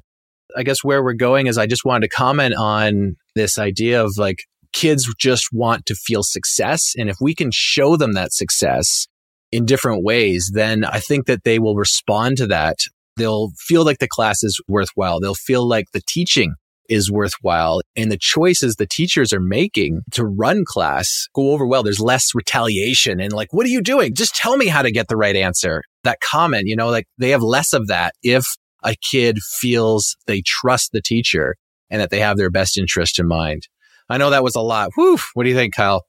I 0.57 0.63
guess 0.63 0.83
where 0.83 1.01
we're 1.01 1.13
going 1.13 1.47
is 1.47 1.57
I 1.57 1.67
just 1.67 1.85
wanted 1.85 2.09
to 2.09 2.15
comment 2.15 2.55
on 2.57 3.15
this 3.35 3.57
idea 3.57 4.03
of 4.03 4.11
like 4.17 4.39
kids 4.73 5.09
just 5.17 5.47
want 5.53 5.85
to 5.85 5.95
feel 5.95 6.23
success. 6.23 6.93
And 6.97 7.09
if 7.09 7.17
we 7.21 7.33
can 7.33 7.49
show 7.53 7.95
them 7.95 8.13
that 8.13 8.33
success 8.33 9.07
in 9.51 9.65
different 9.65 10.03
ways, 10.03 10.51
then 10.53 10.83
I 10.83 10.99
think 10.99 11.27
that 11.27 11.43
they 11.43 11.59
will 11.59 11.75
respond 11.75 12.37
to 12.37 12.47
that 12.47 12.77
They'll 13.21 13.51
feel 13.59 13.85
like 13.85 13.99
the 13.99 14.07
class 14.07 14.41
is 14.41 14.59
worthwhile. 14.67 15.19
They'll 15.19 15.35
feel 15.35 15.67
like 15.67 15.91
the 15.93 16.01
teaching 16.07 16.55
is 16.89 17.11
worthwhile 17.11 17.81
and 17.95 18.11
the 18.11 18.17
choices 18.19 18.75
the 18.75 18.87
teachers 18.87 19.31
are 19.31 19.39
making 19.39 20.01
to 20.11 20.25
run 20.25 20.63
class 20.65 21.27
go 21.35 21.51
over 21.51 21.67
well. 21.67 21.83
There's 21.83 21.99
less 21.99 22.33
retaliation 22.33 23.21
and 23.21 23.31
like, 23.31 23.53
what 23.53 23.67
are 23.67 23.69
you 23.69 23.81
doing? 23.81 24.15
Just 24.15 24.35
tell 24.35 24.57
me 24.57 24.67
how 24.67 24.81
to 24.81 24.91
get 24.91 25.07
the 25.07 25.15
right 25.15 25.35
answer. 25.35 25.83
That 26.03 26.17
comment, 26.19 26.63
you 26.65 26.75
know, 26.75 26.89
like 26.89 27.05
they 27.19 27.29
have 27.29 27.43
less 27.43 27.73
of 27.73 27.87
that 27.87 28.15
if 28.23 28.45
a 28.83 28.95
kid 29.11 29.37
feels 29.59 30.17
they 30.25 30.41
trust 30.43 30.91
the 30.91 31.01
teacher 31.01 31.55
and 31.91 32.01
that 32.01 32.09
they 32.09 32.19
have 32.19 32.37
their 32.37 32.49
best 32.49 32.75
interest 32.75 33.19
in 33.19 33.27
mind. 33.27 33.67
I 34.09 34.17
know 34.17 34.31
that 34.31 34.43
was 34.43 34.55
a 34.55 34.61
lot. 34.61 34.89
Whew. 34.95 35.19
What 35.35 35.43
do 35.43 35.49
you 35.49 35.55
think, 35.55 35.75
Kyle? 35.75 36.05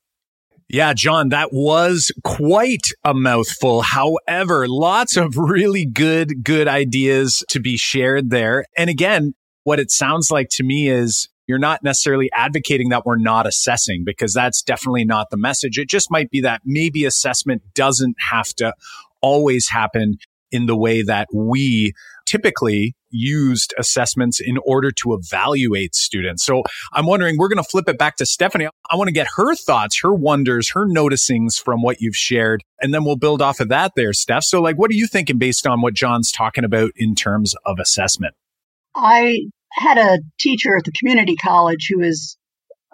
Yeah, 0.72 0.94
Jon, 0.94 1.28
that 1.28 1.52
was 1.52 2.10
quite 2.24 2.86
a 3.04 3.12
mouthful. 3.12 3.82
However, 3.82 4.66
lots 4.66 5.18
of 5.18 5.36
really 5.36 5.84
good, 5.84 6.42
good 6.42 6.66
ideas 6.66 7.44
to 7.50 7.60
be 7.60 7.76
shared 7.76 8.30
there. 8.30 8.64
And 8.78 8.88
again, 8.88 9.34
what 9.64 9.78
it 9.78 9.90
sounds 9.90 10.30
like 10.30 10.48
to 10.52 10.64
me 10.64 10.88
is 10.88 11.28
you're 11.46 11.58
not 11.58 11.82
necessarily 11.82 12.30
advocating 12.32 12.88
that 12.88 13.04
we're 13.04 13.18
not 13.18 13.46
assessing 13.46 14.02
because 14.02 14.32
that's 14.32 14.62
definitely 14.62 15.04
not 15.04 15.28
the 15.30 15.36
message. 15.36 15.76
It 15.76 15.90
just 15.90 16.10
might 16.10 16.30
be 16.30 16.40
that 16.40 16.62
maybe 16.64 17.04
assessment 17.04 17.60
doesn't 17.74 18.16
have 18.30 18.54
to 18.54 18.72
always 19.20 19.68
happen 19.68 20.16
in 20.50 20.64
the 20.64 20.76
way 20.76 21.02
that 21.02 21.28
we 21.34 21.92
typically 22.24 22.94
used 23.12 23.74
assessments 23.78 24.40
in 24.40 24.58
order 24.64 24.90
to 24.90 25.14
evaluate 25.14 25.94
students. 25.94 26.44
So 26.44 26.62
I'm 26.92 27.06
wondering, 27.06 27.38
we're 27.38 27.48
going 27.48 27.62
to 27.62 27.68
flip 27.68 27.88
it 27.88 27.98
back 27.98 28.16
to 28.16 28.26
Stephanie. 28.26 28.68
I 28.90 28.96
want 28.96 29.08
to 29.08 29.12
get 29.12 29.28
her 29.36 29.54
thoughts, 29.54 30.00
her 30.00 30.12
wonders, 30.12 30.70
her 30.70 30.86
noticings 30.86 31.60
from 31.60 31.82
what 31.82 32.00
you've 32.00 32.16
shared, 32.16 32.64
and 32.80 32.92
then 32.92 33.04
we'll 33.04 33.16
build 33.16 33.42
off 33.42 33.60
of 33.60 33.68
that 33.68 33.92
there, 33.96 34.12
Steph. 34.12 34.44
So 34.44 34.60
like, 34.60 34.76
what 34.76 34.90
are 34.90 34.94
you 34.94 35.06
thinking 35.06 35.38
based 35.38 35.66
on 35.66 35.80
what 35.80 35.94
Jon's 35.94 36.32
talking 36.32 36.64
about 36.64 36.92
in 36.96 37.14
terms 37.14 37.54
of 37.64 37.78
assessment? 37.78 38.34
I 38.94 39.38
had 39.72 39.98
a 39.98 40.18
teacher 40.38 40.76
at 40.76 40.84
the 40.84 40.92
community 40.92 41.36
college 41.36 41.88
who 41.90 42.00
was 42.00 42.36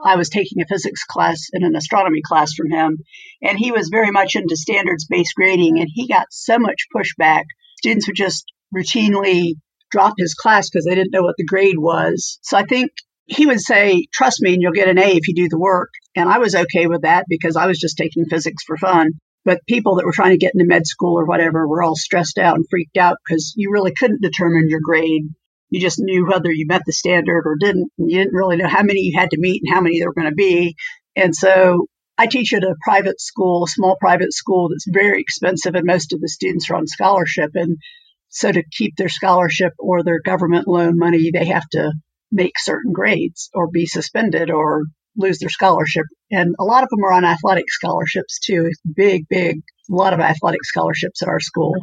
I 0.02 0.16
was 0.16 0.28
taking 0.28 0.62
a 0.62 0.66
physics 0.66 1.04
class 1.04 1.48
and 1.52 1.64
an 1.64 1.74
astronomy 1.74 2.20
class 2.24 2.52
from 2.54 2.70
him, 2.70 2.98
and 3.42 3.58
he 3.58 3.72
was 3.72 3.88
very 3.88 4.10
much 4.10 4.36
into 4.36 4.56
standards 4.56 5.06
based 5.06 5.34
grading, 5.34 5.80
and 5.80 5.88
he 5.92 6.06
got 6.06 6.26
so 6.30 6.58
much 6.58 6.86
pushback. 6.94 7.44
Students 7.78 8.06
would 8.06 8.16
just 8.16 8.44
routinely 8.74 9.54
drop 9.90 10.14
his 10.18 10.34
class 10.34 10.68
because 10.68 10.84
they 10.84 10.94
didn't 10.94 11.12
know 11.12 11.22
what 11.22 11.36
the 11.36 11.44
grade 11.44 11.78
was. 11.78 12.38
So 12.42 12.56
I 12.56 12.64
think 12.64 12.90
he 13.26 13.46
would 13.46 13.60
say, 13.60 14.06
Trust 14.12 14.40
me, 14.40 14.54
and 14.54 14.62
you'll 14.62 14.72
get 14.72 14.88
an 14.88 14.98
A 14.98 15.16
if 15.16 15.28
you 15.28 15.34
do 15.34 15.48
the 15.48 15.58
work. 15.58 15.90
And 16.14 16.28
I 16.28 16.38
was 16.38 16.54
okay 16.54 16.86
with 16.86 17.02
that 17.02 17.26
because 17.28 17.56
I 17.56 17.66
was 17.66 17.78
just 17.78 17.96
taking 17.96 18.24
physics 18.26 18.64
for 18.66 18.76
fun. 18.76 19.12
But 19.44 19.60
people 19.66 19.96
that 19.96 20.04
were 20.04 20.12
trying 20.12 20.32
to 20.32 20.38
get 20.38 20.52
into 20.54 20.66
med 20.66 20.86
school 20.86 21.18
or 21.18 21.24
whatever 21.24 21.66
were 21.66 21.82
all 21.82 21.96
stressed 21.96 22.38
out 22.38 22.56
and 22.56 22.66
freaked 22.68 22.96
out 22.96 23.16
because 23.24 23.54
you 23.56 23.70
really 23.72 23.92
couldn't 23.92 24.22
determine 24.22 24.68
your 24.68 24.80
grade 24.82 25.28
you 25.70 25.80
just 25.80 25.98
knew 25.98 26.26
whether 26.26 26.50
you 26.50 26.66
met 26.66 26.82
the 26.86 26.92
standard 26.92 27.42
or 27.44 27.56
didn't. 27.60 27.90
You 27.98 28.18
didn't 28.18 28.34
really 28.34 28.56
know 28.56 28.68
how 28.68 28.82
many 28.82 29.00
you 29.00 29.18
had 29.18 29.30
to 29.30 29.40
meet 29.40 29.62
and 29.64 29.74
how 29.74 29.80
many 29.80 29.98
there 29.98 30.08
were 30.08 30.14
going 30.14 30.30
to 30.30 30.34
be. 30.34 30.76
And 31.14 31.34
so 31.34 31.86
I 32.16 32.26
teach 32.26 32.52
at 32.52 32.62
a 32.62 32.74
private 32.82 33.20
school, 33.20 33.64
a 33.64 33.68
small 33.68 33.96
private 34.00 34.32
school 34.32 34.70
that's 34.70 34.86
very 34.88 35.20
expensive, 35.20 35.74
and 35.74 35.84
most 35.86 36.12
of 36.12 36.20
the 36.20 36.28
students 36.28 36.70
are 36.70 36.76
on 36.76 36.86
scholarship. 36.86 37.50
And 37.54 37.76
so 38.28 38.52
to 38.52 38.62
keep 38.70 38.96
their 38.96 39.08
scholarship 39.08 39.72
or 39.78 40.02
their 40.02 40.20
government 40.20 40.68
loan 40.68 40.98
money, 40.98 41.30
they 41.32 41.46
have 41.46 41.68
to 41.72 41.92
make 42.30 42.58
certain 42.58 42.92
grades 42.92 43.50
or 43.54 43.70
be 43.70 43.86
suspended 43.86 44.50
or 44.50 44.84
lose 45.16 45.38
their 45.38 45.48
scholarship. 45.48 46.04
And 46.30 46.54
a 46.58 46.64
lot 46.64 46.82
of 46.82 46.90
them 46.90 47.04
are 47.04 47.12
on 47.12 47.24
athletic 47.24 47.70
scholarships 47.70 48.38
too. 48.38 48.70
Big, 48.94 49.26
big, 49.28 49.60
a 49.90 49.94
lot 49.94 50.12
of 50.12 50.20
athletic 50.20 50.64
scholarships 50.64 51.22
at 51.22 51.28
our 51.28 51.40
school. 51.40 51.74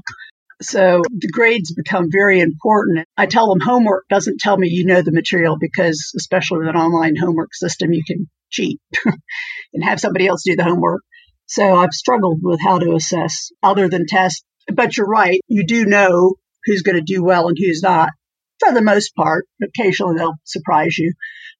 So 0.61 1.01
the 1.09 1.29
grades 1.31 1.73
become 1.73 2.05
very 2.09 2.39
important. 2.39 3.05
I 3.17 3.25
tell 3.25 3.49
them 3.49 3.59
homework 3.59 4.05
doesn't 4.09 4.39
tell 4.39 4.57
me 4.57 4.69
you 4.69 4.85
know 4.85 5.01
the 5.01 5.11
material 5.11 5.57
because, 5.59 6.13
especially 6.15 6.59
with 6.59 6.69
an 6.69 6.77
online 6.77 7.15
homework 7.17 7.53
system, 7.53 7.91
you 7.91 8.03
can 8.07 8.29
cheat 8.51 8.79
and 9.73 9.83
have 9.83 9.99
somebody 9.99 10.27
else 10.27 10.43
do 10.45 10.55
the 10.55 10.63
homework. 10.63 11.01
So 11.45 11.75
I've 11.75 11.91
struggled 11.91 12.39
with 12.41 12.59
how 12.63 12.79
to 12.79 12.95
assess 12.95 13.51
other 13.61 13.89
than 13.89 14.05
test. 14.07 14.45
But 14.73 14.97
you're 14.97 15.07
right. 15.07 15.39
You 15.47 15.65
do 15.65 15.85
know 15.85 16.35
who's 16.65 16.81
going 16.81 16.95
to 16.95 17.01
do 17.01 17.23
well 17.23 17.47
and 17.47 17.57
who's 17.59 17.81
not 17.83 18.09
for 18.59 18.73
the 18.73 18.81
most 18.81 19.15
part. 19.15 19.45
Occasionally 19.61 20.17
they'll 20.17 20.35
surprise 20.43 20.97
you 20.97 21.13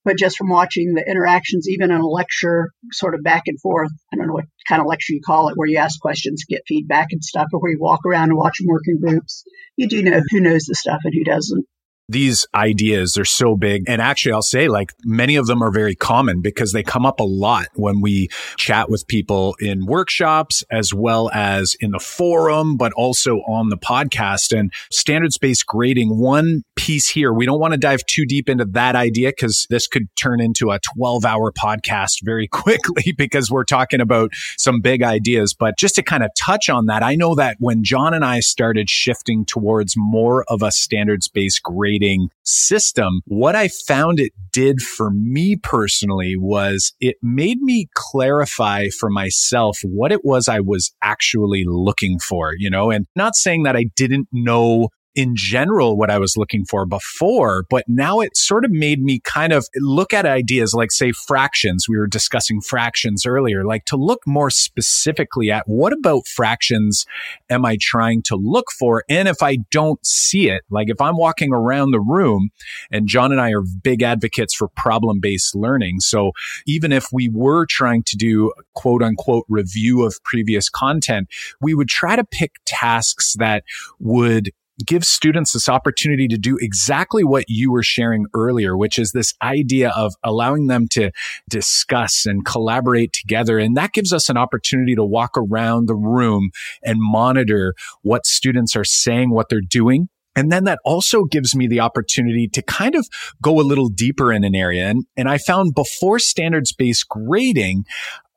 but 0.06 0.16
just 0.16 0.36
from 0.36 0.48
watching 0.48 0.94
the 0.94 1.04
interactions, 1.04 1.68
even 1.68 1.90
in 1.90 2.00
a 2.00 2.06
lecture, 2.06 2.70
sort 2.92 3.16
of 3.16 3.24
back 3.24 3.42
and 3.46 3.60
forth. 3.60 3.90
I 4.12 4.16
don't 4.16 4.28
know 4.28 4.34
what 4.34 4.44
kind 4.68 4.80
of 4.80 4.86
lecture 4.86 5.12
you 5.12 5.20
call 5.20 5.48
it, 5.48 5.56
where 5.56 5.68
you 5.68 5.78
ask 5.78 6.00
questions, 6.00 6.44
get 6.48 6.62
feedback 6.66 7.08
and 7.10 7.22
stuff, 7.22 7.48
or 7.52 7.60
where 7.60 7.72
you 7.72 7.78
walk 7.80 8.06
around 8.06 8.30
and 8.30 8.38
watch 8.38 8.58
them 8.58 8.68
work 8.68 8.84
in 8.86 9.00
groups. 9.00 9.42
You 9.76 9.88
do 9.88 10.04
know 10.04 10.22
who 10.30 10.40
knows 10.40 10.64
the 10.64 10.76
stuff 10.76 11.00
and 11.02 11.12
who 11.12 11.24
doesn't 11.24 11.66
these 12.08 12.46
ideas 12.54 13.16
are 13.16 13.24
so 13.24 13.56
big. 13.56 13.84
And 13.88 14.00
actually, 14.00 14.32
I'll 14.32 14.42
say 14.42 14.68
like 14.68 14.92
many 15.04 15.36
of 15.36 15.46
them 15.46 15.62
are 15.62 15.72
very 15.72 15.94
common 15.94 16.40
because 16.40 16.72
they 16.72 16.82
come 16.82 17.04
up 17.04 17.18
a 17.18 17.24
lot 17.24 17.66
when 17.74 18.00
we 18.00 18.28
chat 18.56 18.88
with 18.88 19.06
people 19.08 19.56
in 19.58 19.86
workshops 19.86 20.62
as 20.70 20.94
well 20.94 21.30
as 21.34 21.76
in 21.80 21.90
the 21.90 21.98
forum, 21.98 22.76
but 22.76 22.92
also 22.92 23.38
on 23.48 23.70
the 23.70 23.76
podcast 23.76 24.56
and 24.56 24.72
standards 24.92 25.36
based 25.36 25.66
grading. 25.66 26.16
One 26.16 26.62
piece 26.76 27.08
here, 27.08 27.32
we 27.32 27.44
don't 27.44 27.58
want 27.58 27.72
to 27.72 27.78
dive 27.78 28.04
too 28.06 28.24
deep 28.24 28.48
into 28.48 28.64
that 28.66 28.94
idea 28.94 29.30
because 29.30 29.66
this 29.68 29.88
could 29.88 30.04
turn 30.16 30.40
into 30.40 30.70
a 30.70 30.78
12 30.96 31.24
hour 31.24 31.52
podcast 31.52 32.18
very 32.22 32.46
quickly 32.52 33.14
because 33.18 33.50
we're 33.50 33.64
talking 33.64 34.00
about 34.00 34.30
some 34.58 34.80
big 34.80 35.02
ideas. 35.02 35.54
But 35.58 35.76
just 35.76 35.96
to 35.96 36.02
kind 36.02 36.22
of 36.22 36.30
touch 36.38 36.68
on 36.68 36.86
that, 36.86 37.02
I 37.02 37.16
know 37.16 37.34
that 37.34 37.56
when 37.58 37.82
Jon 37.82 38.14
and 38.14 38.24
I 38.24 38.40
started 38.40 38.88
shifting 38.88 39.44
towards 39.44 39.94
more 39.96 40.44
of 40.48 40.62
a 40.62 40.70
standards 40.70 41.26
based 41.28 41.62
grading, 41.64 41.95
rating 41.96 42.28
system, 42.44 43.20
what 43.26 43.56
I 43.56 43.68
found 43.68 44.20
it 44.20 44.32
did 44.52 44.80
for 44.80 45.10
me 45.10 45.56
personally 45.56 46.34
was 46.36 46.92
it 47.00 47.16
made 47.22 47.60
me 47.60 47.88
clarify 47.94 48.88
for 48.88 49.10
myself 49.10 49.78
what 49.82 50.12
it 50.12 50.24
was 50.24 50.48
I 50.48 50.60
was 50.60 50.92
actually 51.02 51.64
looking 51.66 52.18
for, 52.18 52.52
you 52.56 52.70
know, 52.70 52.90
and 52.90 53.06
not 53.16 53.34
saying 53.34 53.64
that 53.64 53.76
I 53.76 53.86
didn't 53.96 54.28
know 54.32 54.88
in 55.16 55.34
general 55.34 55.96
what 55.96 56.10
I 56.10 56.18
was 56.18 56.36
looking 56.36 56.66
for 56.66 56.84
before, 56.84 57.64
but 57.70 57.84
now 57.88 58.20
it 58.20 58.36
sort 58.36 58.66
of 58.66 58.70
made 58.70 59.02
me 59.02 59.20
kind 59.24 59.52
of 59.52 59.66
look 59.76 60.12
at 60.12 60.26
ideas 60.26 60.74
like, 60.74 60.92
say, 60.92 61.10
fractions. 61.10 61.88
We 61.88 61.96
were 61.96 62.06
discussing 62.06 62.60
fractions 62.60 63.24
earlier, 63.24 63.64
like 63.64 63.86
to 63.86 63.96
look 63.96 64.20
more 64.26 64.50
specifically 64.50 65.50
at 65.50 65.66
what 65.66 65.94
about 65.94 66.28
fractions 66.28 67.06
am 67.48 67.64
I 67.64 67.78
trying 67.80 68.22
to 68.24 68.36
look 68.36 68.66
for? 68.78 69.04
And 69.08 69.26
if 69.26 69.42
I 69.42 69.56
don't 69.70 70.04
see 70.04 70.50
it, 70.50 70.62
like 70.70 70.90
if 70.90 71.00
I'm 71.00 71.16
walking 71.16 71.52
around 71.52 71.92
the 71.92 72.00
room 72.00 72.50
and 72.90 73.08
Jon 73.08 73.32
and 73.32 73.40
I 73.40 73.52
are 73.52 73.62
big 73.82 74.02
advocates 74.02 74.54
for 74.54 74.68
problem 74.68 75.18
based 75.20 75.54
learning. 75.54 76.00
So 76.00 76.32
even 76.66 76.92
if 76.92 77.06
we 77.10 77.30
were 77.30 77.64
trying 77.66 78.02
to 78.04 78.16
do 78.16 78.52
quote 78.74 79.02
unquote 79.02 79.46
review 79.48 80.04
of 80.04 80.22
previous 80.24 80.68
content, 80.68 81.28
we 81.62 81.74
would 81.74 81.88
try 81.88 82.16
to 82.16 82.24
pick 82.24 82.52
tasks 82.66 83.34
that 83.38 83.64
would 83.98 84.50
give 84.84 85.04
students 85.04 85.52
this 85.52 85.68
opportunity 85.68 86.28
to 86.28 86.36
do 86.36 86.58
exactly 86.60 87.24
what 87.24 87.44
you 87.48 87.70
were 87.70 87.82
sharing 87.82 88.26
earlier, 88.34 88.76
which 88.76 88.98
is 88.98 89.12
this 89.12 89.32
idea 89.42 89.90
of 89.90 90.14
allowing 90.22 90.66
them 90.66 90.86
to 90.88 91.10
discuss 91.48 92.26
and 92.26 92.44
collaborate 92.44 93.12
together. 93.12 93.58
And 93.58 93.76
that 93.76 93.92
gives 93.92 94.12
us 94.12 94.28
an 94.28 94.36
opportunity 94.36 94.94
to 94.94 95.04
walk 95.04 95.32
around 95.36 95.86
the 95.86 95.94
room 95.94 96.50
and 96.82 96.98
monitor 97.00 97.74
what 98.02 98.26
students 98.26 98.76
are 98.76 98.84
saying, 98.84 99.30
what 99.30 99.48
they're 99.48 99.60
doing, 99.60 100.08
and 100.36 100.52
then 100.52 100.64
that 100.64 100.78
also 100.84 101.24
gives 101.24 101.56
me 101.56 101.66
the 101.66 101.80
opportunity 101.80 102.46
to 102.48 102.62
kind 102.62 102.94
of 102.94 103.08
go 103.40 103.58
a 103.58 103.62
little 103.62 103.88
deeper 103.88 104.30
in 104.30 104.44
an 104.44 104.54
area. 104.54 104.86
And, 104.86 105.06
and 105.16 105.28
I 105.28 105.38
found 105.38 105.74
before 105.74 106.18
standards 106.18 106.72
based 106.72 107.08
grading, 107.08 107.86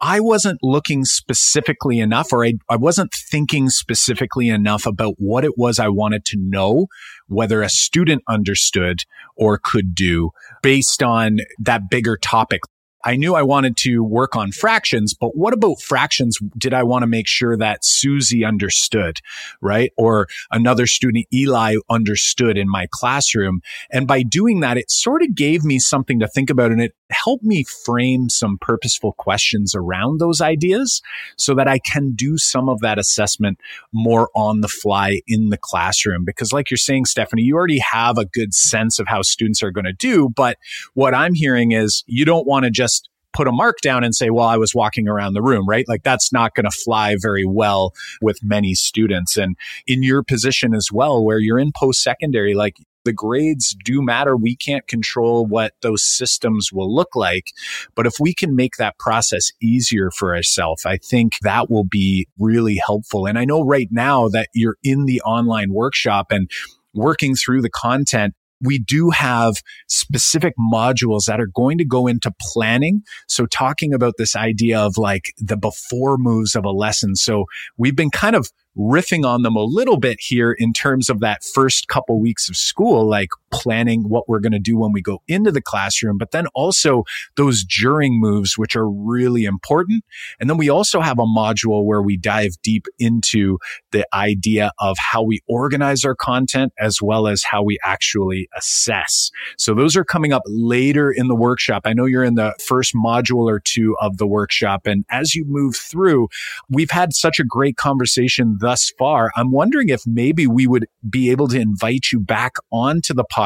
I 0.01 0.19
wasn't 0.19 0.59
looking 0.63 1.03
specifically 1.03 1.99
enough 1.99 2.31
or 2.31 2.45
I, 2.45 2.53
I 2.69 2.77
wasn't 2.77 3.13
thinking 3.13 3.69
specifically 3.69 4.47
enough 4.47 4.85
about 4.85 5.15
what 5.17 5.43
it 5.43 5.57
was 5.57 5.77
I 5.77 5.89
wanted 5.89 6.23
to 6.25 6.37
know, 6.37 6.87
whether 7.27 7.61
a 7.61 7.69
student 7.69 8.23
understood 8.27 9.01
or 9.35 9.59
could 9.61 9.93
do 9.93 10.31
based 10.61 11.03
on 11.03 11.39
that 11.59 11.89
bigger 11.89 12.15
topic. 12.15 12.61
I 13.05 13.15
knew 13.15 13.33
I 13.33 13.43
wanted 13.43 13.77
to 13.77 14.03
work 14.03 14.35
on 14.35 14.51
fractions, 14.51 15.13
but 15.13 15.35
what 15.37 15.53
about 15.53 15.81
fractions 15.81 16.37
did 16.57 16.73
I 16.73 16.83
want 16.83 17.03
to 17.03 17.07
make 17.07 17.27
sure 17.27 17.55
that 17.55 17.85
Susie 17.85 18.43
understood, 18.43 19.19
right? 19.61 19.91
Or 19.97 20.27
another 20.51 20.85
student, 20.85 21.25
Eli, 21.33 21.77
understood 21.89 22.57
in 22.57 22.69
my 22.69 22.87
classroom. 22.91 23.61
And 23.89 24.05
by 24.05 24.23
doing 24.23 24.59
that, 24.61 24.77
it 24.77 24.91
sort 24.91 25.21
of 25.21 25.33
gave 25.33 25.63
me 25.63 25.79
something 25.79 26.19
to 26.19 26.27
think 26.27 26.49
about 26.49 26.71
and 26.71 26.81
it 26.81 26.93
helped 27.11 27.43
me 27.43 27.63
frame 27.63 28.29
some 28.29 28.57
purposeful 28.59 29.13
questions 29.13 29.73
around 29.75 30.19
those 30.19 30.41
ideas 30.41 31.01
so 31.37 31.53
that 31.55 31.67
I 31.67 31.79
can 31.79 32.11
do 32.11 32.37
some 32.37 32.69
of 32.69 32.79
that 32.81 32.99
assessment 32.99 33.59
more 33.91 34.29
on 34.35 34.61
the 34.61 34.67
fly 34.67 35.21
in 35.27 35.49
the 35.49 35.57
classroom. 35.57 36.25
Because 36.25 36.53
like 36.53 36.69
you're 36.69 36.77
saying, 36.77 37.05
Stephanie, 37.05 37.43
you 37.43 37.55
already 37.55 37.79
have 37.79 38.17
a 38.17 38.25
good 38.25 38.53
sense 38.53 38.99
of 38.99 39.07
how 39.07 39.21
students 39.21 39.63
are 39.63 39.71
going 39.71 39.85
to 39.85 39.93
do. 39.93 40.29
But 40.29 40.57
what 40.93 41.13
I'm 41.13 41.33
hearing 41.33 41.71
is 41.71 42.03
you 42.07 42.25
don't 42.25 42.47
want 42.47 42.65
to 42.65 42.71
just 42.71 43.09
put 43.33 43.47
a 43.47 43.51
mark 43.51 43.77
down 43.81 44.03
and 44.03 44.15
say, 44.15 44.29
well, 44.29 44.47
I 44.47 44.57
was 44.57 44.73
walking 44.73 45.07
around 45.07 45.33
the 45.33 45.41
room, 45.41 45.67
right? 45.67 45.87
Like 45.87 46.03
that's 46.03 46.33
not 46.33 46.55
going 46.55 46.65
to 46.65 46.71
fly 46.71 47.15
very 47.19 47.45
well 47.45 47.93
with 48.21 48.39
many 48.43 48.73
students. 48.73 49.37
And 49.37 49.55
in 49.87 50.03
your 50.03 50.23
position 50.23 50.73
as 50.73 50.89
well, 50.91 51.23
where 51.23 51.39
you're 51.39 51.59
in 51.59 51.71
post 51.75 52.01
secondary, 52.01 52.55
like 52.55 52.77
the 53.09 53.13
grades 53.13 53.75
do 53.83 54.03
matter. 54.03 54.37
We 54.37 54.55
can't 54.55 54.85
control 54.85 55.47
what 55.47 55.73
those 55.81 56.03
systems 56.03 56.71
will 56.71 56.93
look 56.93 57.15
like. 57.15 57.51
But 57.95 58.05
if 58.05 58.19
we 58.19 58.35
can 58.35 58.55
make 58.55 58.77
that 58.77 58.99
process 58.99 59.51
easier 59.59 60.11
for 60.11 60.35
ourselves, 60.35 60.85
I 60.85 60.97
think 60.97 61.39
that 61.41 61.71
will 61.71 61.85
be 61.85 62.27
really 62.37 62.79
helpful. 62.85 63.25
And 63.25 63.39
I 63.39 63.45
know 63.45 63.63
right 63.63 63.87
now 63.89 64.29
that 64.29 64.49
you're 64.53 64.77
in 64.83 65.05
the 65.05 65.21
online 65.21 65.73
workshop 65.73 66.27
and 66.29 66.51
working 66.93 67.33
through 67.33 67.63
the 67.63 67.71
content 67.71 68.35
we 68.61 68.77
do 68.77 69.09
have 69.09 69.55
specific 69.87 70.53
modules 70.59 71.25
that 71.25 71.39
are 71.39 71.47
going 71.47 71.77
to 71.77 71.85
go 71.85 72.07
into 72.07 72.31
planning. 72.41 73.03
So 73.27 73.45
talking 73.45 73.93
about 73.93 74.15
this 74.17 74.35
idea 74.35 74.79
of 74.79 74.97
like 74.97 75.33
the 75.37 75.57
before 75.57 76.17
moves 76.17 76.55
of 76.55 76.65
a 76.65 76.71
lesson. 76.71 77.15
So 77.15 77.45
we've 77.77 77.95
been 77.95 78.11
kind 78.11 78.35
of 78.35 78.49
riffing 78.77 79.25
on 79.25 79.41
them 79.41 79.55
a 79.55 79.63
little 79.63 79.97
bit 79.97 80.19
here 80.19 80.51
in 80.51 80.73
terms 80.73 81.09
of 81.09 81.19
that 81.19 81.43
first 81.43 81.87
couple 81.87 82.19
weeks 82.19 82.49
of 82.49 82.55
school, 82.55 83.07
like 83.07 83.29
planning 83.51 84.07
what 84.07 84.27
we're 84.27 84.39
going 84.39 84.51
to 84.51 84.59
do 84.59 84.77
when 84.77 84.91
we 84.91 85.01
go 85.01 85.21
into 85.27 85.51
the 85.51 85.61
classroom, 85.61 86.17
but 86.17 86.31
then 86.31 86.47
also 86.53 87.03
those 87.35 87.63
during 87.63 88.19
moves, 88.19 88.57
which 88.57 88.75
are 88.75 88.89
really 88.89 89.45
important. 89.45 90.03
And 90.39 90.49
then 90.49 90.57
we 90.57 90.69
also 90.69 91.01
have 91.01 91.19
a 91.19 91.25
module 91.25 91.85
where 91.85 92.01
we 92.01 92.17
dive 92.17 92.53
deep 92.61 92.85
into 92.97 93.57
the 93.91 94.05
idea 94.13 94.71
of 94.79 94.97
how 94.97 95.23
we 95.23 95.41
organize 95.47 96.03
our 96.03 96.15
content 96.15 96.73
as 96.79 97.01
well 97.01 97.27
as 97.27 97.43
how 97.43 97.63
we 97.63 97.77
actually 97.83 98.47
assess. 98.55 99.31
So 99.57 99.73
those 99.73 99.95
are 99.95 100.03
coming 100.03 100.33
up 100.33 100.43
later 100.45 101.11
in 101.11 101.27
the 101.27 101.35
workshop. 101.35 101.83
I 101.85 101.93
know 101.93 102.05
you're 102.05 102.23
in 102.23 102.35
the 102.35 102.55
first 102.65 102.93
module 102.93 103.49
or 103.49 103.59
two 103.59 103.95
of 104.01 104.17
the 104.17 104.27
workshop. 104.27 104.85
And 104.85 105.05
as 105.09 105.35
you 105.35 105.45
move 105.45 105.75
through, 105.75 106.27
we've 106.69 106.91
had 106.91 107.13
such 107.13 107.39
a 107.39 107.43
great 107.43 107.77
conversation 107.77 108.57
thus 108.59 108.91
far. 108.97 109.31
I'm 109.35 109.51
wondering 109.51 109.89
if 109.89 110.05
maybe 110.05 110.47
we 110.47 110.67
would 110.67 110.87
be 111.09 111.31
able 111.31 111.47
to 111.49 111.59
invite 111.59 112.11
you 112.11 112.19
back 112.19 112.53
onto 112.71 113.13
the 113.13 113.23
podcast, 113.23 113.38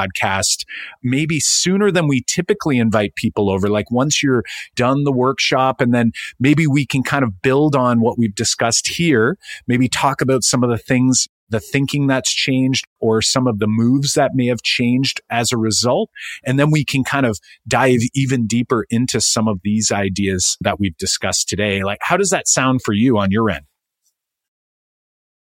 maybe 1.03 1.39
sooner 1.39 1.91
than 1.91 2.07
we 2.07 2.23
typically 2.27 2.77
invite 2.77 3.15
people 3.15 3.49
over. 3.49 3.69
Like 3.69 3.91
once 3.91 4.21
you're 4.21 4.43
done 4.75 5.03
the 5.03 5.11
workshop 5.11 5.81
and 5.81 5.93
then 5.93 6.11
maybe 6.39 6.67
we 6.67 6.85
can 6.85 7.03
kind 7.03 7.23
of 7.23 7.41
build 7.41 7.75
on 7.75 8.01
what 8.01 8.17
we've 8.17 8.35
discussed 8.35 8.87
here, 8.87 9.37
maybe 9.67 9.87
talk 9.87 10.21
about 10.21 10.43
some 10.43 10.63
of 10.63 10.69
the 10.69 10.77
things 10.77 11.27
the 11.49 11.59
thinking 11.59 12.07
that's 12.07 12.33
changed 12.33 12.85
or 12.99 13.21
some 13.21 13.47
of 13.47 13.59
the 13.59 13.67
moves 13.67 14.13
that 14.13 14.31
may 14.33 14.47
have 14.47 14.63
changed 14.63 15.21
as 15.29 15.51
a 15.51 15.57
result. 15.57 16.09
And 16.43 16.59
then 16.59 16.71
we 16.71 16.83
can 16.83 17.03
kind 17.03 17.27
of 17.27 17.39
dive 17.67 17.99
even 18.15 18.47
deeper 18.47 18.85
into 18.89 19.21
some 19.21 19.47
of 19.47 19.59
these 19.63 19.91
ideas 19.91 20.57
that 20.61 20.79
we've 20.79 20.97
discussed 20.97 21.47
today. 21.47 21.83
Like, 21.83 21.99
how 22.01 22.17
does 22.17 22.31
that 22.31 22.47
sound 22.47 22.81
for 22.83 22.93
you 22.93 23.19
on 23.19 23.29
your 23.29 23.51
end? 23.51 23.65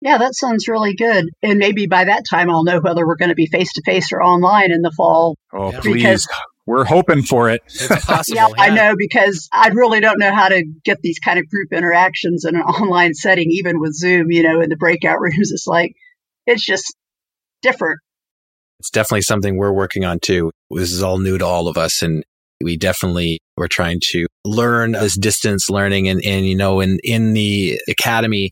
Yeah, 0.04 0.18
that 0.18 0.36
sounds 0.36 0.68
really 0.68 0.96
good. 0.96 1.30
And 1.42 1.60
maybe 1.60 1.88
by 1.88 2.04
that 2.04 2.24
time, 2.30 2.50
I'll 2.50 2.66
know 2.66 2.82
whether 2.82 3.08
we're 3.08 3.16
going 3.16 3.30
to 3.30 3.36
be 3.36 3.46
face 3.46 3.72
to 3.74 3.82
face 3.86 4.12
or 4.12 4.22
online 4.22 4.74
in 4.74 4.82
the 4.82 4.92
fall. 4.92 5.38
Oh, 5.54 5.72
yeah. 5.72 5.80
please. 5.80 6.28
We're 6.66 6.84
hoping 6.84 7.24
for 7.24 7.50
it. 7.50 7.62
Possible, 7.90 8.36
yeah, 8.36 8.48
yeah, 8.50 8.62
I 8.64 8.70
know 8.70 8.96
because 8.98 9.48
I 9.54 9.70
really 9.70 10.02
don't 10.02 10.20
know 10.20 10.34
how 10.34 10.50
to 10.50 10.64
get 10.84 11.02
these 11.02 11.20
kind 11.20 11.40
of 11.40 11.48
group 11.48 11.72
interactions 11.72 12.44
in 12.44 12.56
an 12.56 12.62
online 12.62 13.14
setting, 13.14 13.48
even 13.52 13.80
with 13.80 13.94
Zoom, 13.94 14.30
you 14.30 14.44
know, 14.44 14.60
in 14.60 14.70
the 14.70 14.76
breakout 14.76 15.20
rooms. 15.22 15.52
It's 15.52 15.68
like, 15.68 15.94
it's 16.46 16.66
just 16.66 16.94
different. 17.62 18.00
It's 18.80 18.90
definitely 18.90 19.22
something 19.22 19.56
we're 19.56 19.72
working 19.72 20.04
on 20.04 20.20
too. 20.20 20.52
This 20.70 20.92
is 20.92 21.02
all 21.02 21.18
new 21.18 21.38
to 21.38 21.46
all 21.46 21.70
of 21.70 21.78
us. 21.78 22.02
And 22.02 22.26
we 22.62 22.76
definitely 22.76 23.40
we're 23.56 23.68
trying 23.70 24.02
to 24.12 24.28
learn 24.44 24.94
this 24.94 25.18
distance 25.18 25.70
learning 25.70 26.10
and, 26.10 26.22
and 26.26 26.46
you 26.46 26.56
know, 26.58 26.82
in, 26.82 27.00
in 27.04 27.34
the 27.34 27.80
academy, 27.88 28.52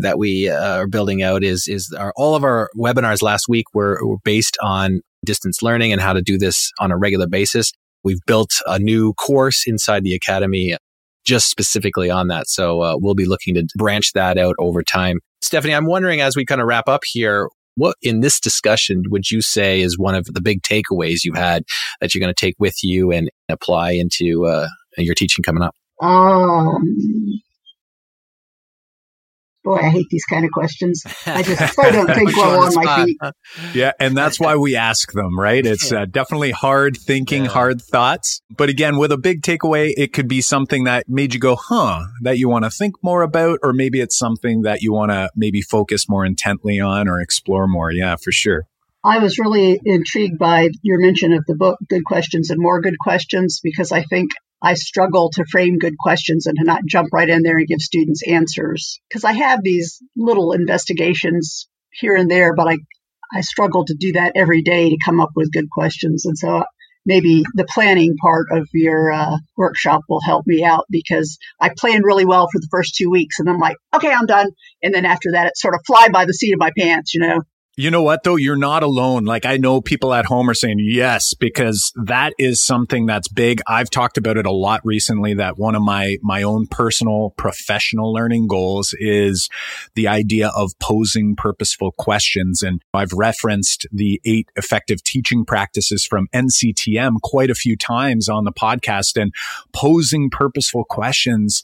that 0.00 0.18
we 0.18 0.48
uh, 0.48 0.76
are 0.76 0.86
building 0.86 1.22
out 1.22 1.42
is 1.42 1.66
is 1.68 1.92
our, 1.98 2.12
all 2.16 2.34
of 2.34 2.44
our 2.44 2.70
webinars 2.76 3.22
last 3.22 3.46
week 3.48 3.66
were, 3.74 3.98
were 4.04 4.18
based 4.24 4.56
on 4.62 5.00
distance 5.24 5.62
learning 5.62 5.92
and 5.92 6.00
how 6.00 6.12
to 6.12 6.22
do 6.22 6.38
this 6.38 6.70
on 6.78 6.90
a 6.90 6.96
regular 6.96 7.26
basis. 7.26 7.72
We've 8.04 8.20
built 8.26 8.52
a 8.66 8.78
new 8.78 9.12
course 9.14 9.64
inside 9.66 10.04
the 10.04 10.14
academy 10.14 10.76
just 11.24 11.50
specifically 11.50 12.10
on 12.10 12.28
that. 12.28 12.48
So 12.48 12.80
uh, 12.80 12.96
we'll 12.96 13.14
be 13.14 13.26
looking 13.26 13.54
to 13.54 13.66
branch 13.76 14.12
that 14.14 14.38
out 14.38 14.54
over 14.58 14.82
time. 14.82 15.18
Stephanie, 15.42 15.74
I'm 15.74 15.86
wondering 15.86 16.20
as 16.20 16.36
we 16.36 16.46
kind 16.46 16.60
of 16.60 16.66
wrap 16.66 16.88
up 16.88 17.02
here, 17.04 17.48
what 17.74 17.96
in 18.02 18.20
this 18.20 18.40
discussion 18.40 19.04
would 19.08 19.30
you 19.30 19.42
say 19.42 19.80
is 19.80 19.98
one 19.98 20.14
of 20.14 20.24
the 20.26 20.40
big 20.40 20.62
takeaways 20.62 21.18
you've 21.24 21.36
had 21.36 21.64
that 22.00 22.14
you're 22.14 22.20
going 22.20 22.34
to 22.34 22.40
take 22.40 22.54
with 22.58 22.82
you 22.82 23.12
and 23.12 23.30
apply 23.48 23.92
into 23.92 24.46
uh, 24.46 24.68
your 24.96 25.14
teaching 25.14 25.42
coming 25.42 25.62
up? 25.62 25.74
Um, 26.00 27.40
boy, 29.68 29.76
I 29.76 29.90
hate 29.90 30.06
these 30.10 30.24
kind 30.24 30.44
of 30.44 30.50
questions. 30.50 31.04
I 31.26 31.42
just 31.42 31.78
I 31.78 31.90
don't 31.90 32.06
think 32.06 32.34
well 32.36 32.62
on, 32.62 32.68
on 32.68 32.84
my 32.84 33.04
feet. 33.04 33.18
Yeah, 33.74 33.92
and 34.00 34.16
that's 34.16 34.40
why 34.40 34.56
we 34.56 34.76
ask 34.76 35.12
them, 35.12 35.38
right? 35.38 35.64
It's 35.64 35.92
uh, 35.92 36.06
definitely 36.06 36.52
hard 36.52 36.96
thinking, 36.96 37.44
yeah. 37.44 37.50
hard 37.50 37.82
thoughts. 37.82 38.40
But 38.56 38.70
again, 38.70 38.96
with 38.96 39.12
a 39.12 39.18
big 39.18 39.42
takeaway, 39.42 39.92
it 39.96 40.12
could 40.12 40.28
be 40.28 40.40
something 40.40 40.84
that 40.84 41.04
made 41.08 41.34
you 41.34 41.40
go, 41.40 41.56
huh, 41.56 42.06
that 42.22 42.38
you 42.38 42.48
want 42.48 42.64
to 42.64 42.70
think 42.70 42.96
more 43.02 43.22
about, 43.22 43.58
or 43.62 43.72
maybe 43.72 44.00
it's 44.00 44.16
something 44.16 44.62
that 44.62 44.80
you 44.80 44.92
want 44.92 45.10
to 45.10 45.30
maybe 45.36 45.60
focus 45.60 46.08
more 46.08 46.24
intently 46.24 46.80
on 46.80 47.08
or 47.08 47.20
explore 47.20 47.68
more. 47.68 47.92
Yeah, 47.92 48.16
for 48.16 48.32
sure. 48.32 48.64
I 49.04 49.18
was 49.18 49.38
really 49.38 49.80
intrigued 49.84 50.38
by 50.38 50.70
your 50.82 50.98
mention 50.98 51.32
of 51.32 51.44
the 51.46 51.54
book, 51.54 51.78
Good 51.88 52.04
Questions 52.04 52.50
and 52.50 52.60
More 52.60 52.80
Good 52.80 52.98
Questions, 52.98 53.60
because 53.62 53.92
I 53.92 54.02
think 54.02 54.30
I 54.62 54.74
struggle 54.74 55.30
to 55.34 55.44
frame 55.44 55.78
good 55.78 55.96
questions 55.98 56.46
and 56.46 56.56
to 56.58 56.64
not 56.64 56.84
jump 56.86 57.08
right 57.12 57.28
in 57.28 57.42
there 57.42 57.58
and 57.58 57.66
give 57.66 57.80
students 57.80 58.22
answers. 58.26 59.00
Because 59.08 59.24
I 59.24 59.32
have 59.32 59.62
these 59.62 60.02
little 60.16 60.52
investigations 60.52 61.68
here 61.92 62.16
and 62.16 62.30
there, 62.30 62.54
but 62.54 62.68
I, 62.68 62.78
I 63.32 63.40
struggle 63.42 63.84
to 63.84 63.96
do 63.98 64.12
that 64.12 64.32
every 64.34 64.62
day 64.62 64.90
to 64.90 64.98
come 65.04 65.20
up 65.20 65.30
with 65.36 65.52
good 65.52 65.70
questions. 65.70 66.24
And 66.26 66.36
so 66.36 66.64
maybe 67.06 67.42
the 67.54 67.66
planning 67.68 68.16
part 68.20 68.48
of 68.52 68.68
your 68.72 69.12
uh, 69.12 69.36
workshop 69.56 70.02
will 70.08 70.20
help 70.20 70.46
me 70.46 70.64
out 70.64 70.84
because 70.90 71.38
I 71.60 71.70
planned 71.76 72.04
really 72.04 72.24
well 72.24 72.48
for 72.52 72.60
the 72.60 72.68
first 72.70 72.94
two 72.96 73.10
weeks 73.10 73.38
and 73.38 73.48
I'm 73.48 73.58
like, 73.58 73.76
okay, 73.94 74.12
I'm 74.12 74.26
done. 74.26 74.48
And 74.82 74.92
then 74.92 75.04
after 75.04 75.32
that, 75.32 75.46
it's 75.46 75.62
sort 75.62 75.74
of 75.74 75.80
fly 75.86 76.08
by 76.12 76.24
the 76.24 76.34
seat 76.34 76.52
of 76.52 76.58
my 76.58 76.70
pants, 76.76 77.14
you 77.14 77.20
know? 77.20 77.42
You 77.78 77.92
know 77.92 78.02
what 78.02 78.24
though? 78.24 78.34
You're 78.34 78.56
not 78.56 78.82
alone. 78.82 79.24
Like 79.24 79.46
I 79.46 79.56
know 79.56 79.80
people 79.80 80.12
at 80.12 80.24
home 80.24 80.50
are 80.50 80.54
saying 80.54 80.80
yes, 80.80 81.32
because 81.32 81.92
that 81.94 82.34
is 82.36 82.60
something 82.60 83.06
that's 83.06 83.28
big. 83.28 83.60
I've 83.68 83.88
talked 83.88 84.18
about 84.18 84.36
it 84.36 84.46
a 84.46 84.50
lot 84.50 84.80
recently 84.82 85.34
that 85.34 85.58
one 85.58 85.76
of 85.76 85.82
my, 85.82 86.16
my 86.20 86.42
own 86.42 86.66
personal 86.66 87.34
professional 87.36 88.12
learning 88.12 88.48
goals 88.48 88.96
is 88.98 89.48
the 89.94 90.08
idea 90.08 90.50
of 90.56 90.76
posing 90.80 91.36
purposeful 91.36 91.92
questions. 91.92 92.64
And 92.64 92.82
I've 92.92 93.12
referenced 93.12 93.86
the 93.92 94.20
eight 94.24 94.48
effective 94.56 95.04
teaching 95.04 95.44
practices 95.44 96.04
from 96.04 96.26
NCTM 96.34 97.20
quite 97.22 97.48
a 97.48 97.54
few 97.54 97.76
times 97.76 98.28
on 98.28 98.44
the 98.44 98.50
podcast 98.50 99.14
and 99.14 99.32
posing 99.72 100.30
purposeful 100.30 100.82
questions 100.82 101.62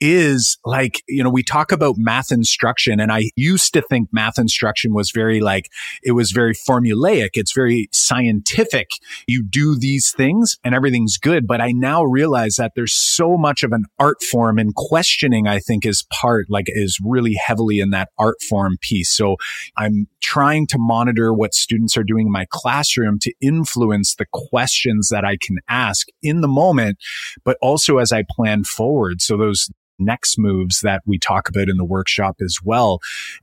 is 0.00 0.58
like, 0.64 1.02
you 1.08 1.22
know, 1.22 1.30
we 1.30 1.42
talk 1.42 1.72
about 1.72 1.96
math 1.96 2.30
instruction 2.30 3.00
and 3.00 3.10
I 3.10 3.30
used 3.36 3.72
to 3.74 3.82
think 3.82 4.08
math 4.12 4.38
instruction 4.38 4.92
was 4.92 5.10
very 5.10 5.40
like, 5.40 5.70
it 6.02 6.12
was 6.12 6.32
very 6.32 6.54
formulaic. 6.54 7.30
It's 7.34 7.52
very 7.54 7.88
scientific. 7.92 8.90
You 9.26 9.42
do 9.42 9.78
these 9.78 10.12
things 10.12 10.58
and 10.64 10.74
everything's 10.74 11.16
good. 11.16 11.46
But 11.46 11.60
I 11.60 11.72
now 11.72 12.02
realize 12.02 12.56
that 12.56 12.72
there's 12.76 12.94
so 12.94 13.38
much 13.38 13.62
of 13.62 13.72
an 13.72 13.84
art 13.98 14.22
form 14.22 14.58
and 14.58 14.74
questioning, 14.74 15.46
I 15.46 15.58
think 15.60 15.86
is 15.86 16.04
part, 16.12 16.46
like 16.50 16.66
is 16.68 16.98
really 17.02 17.34
heavily 17.34 17.80
in 17.80 17.90
that 17.90 18.10
art 18.18 18.42
form 18.48 18.76
piece. 18.80 19.10
So 19.10 19.36
I'm 19.76 20.08
trying 20.20 20.66
to 20.66 20.78
monitor 20.78 21.32
what 21.32 21.54
students 21.54 21.96
are 21.96 22.04
doing 22.04 22.26
in 22.26 22.32
my 22.32 22.46
classroom 22.50 23.18
to 23.20 23.32
influence 23.40 24.14
the 24.16 24.26
questions 24.32 25.08
that 25.08 25.24
I 25.24 25.36
can 25.40 25.58
ask 25.68 26.08
in 26.22 26.40
the 26.40 26.48
moment, 26.48 26.98
but 27.44 27.56
also 27.62 27.98
as 27.98 28.12
I 28.12 28.24
plan 28.28 28.64
forward. 28.64 29.22
So 29.22 29.36
those 29.36 29.70
next 29.98 30.38
moves 30.38 30.80
that 30.80 31.02
we 31.06 31.18
talk 31.18 31.48
about 31.48 31.68
in 31.68 31.76
the 31.76 31.84
workshop 31.84 32.36
as 32.40 32.56
well. 32.64 33.00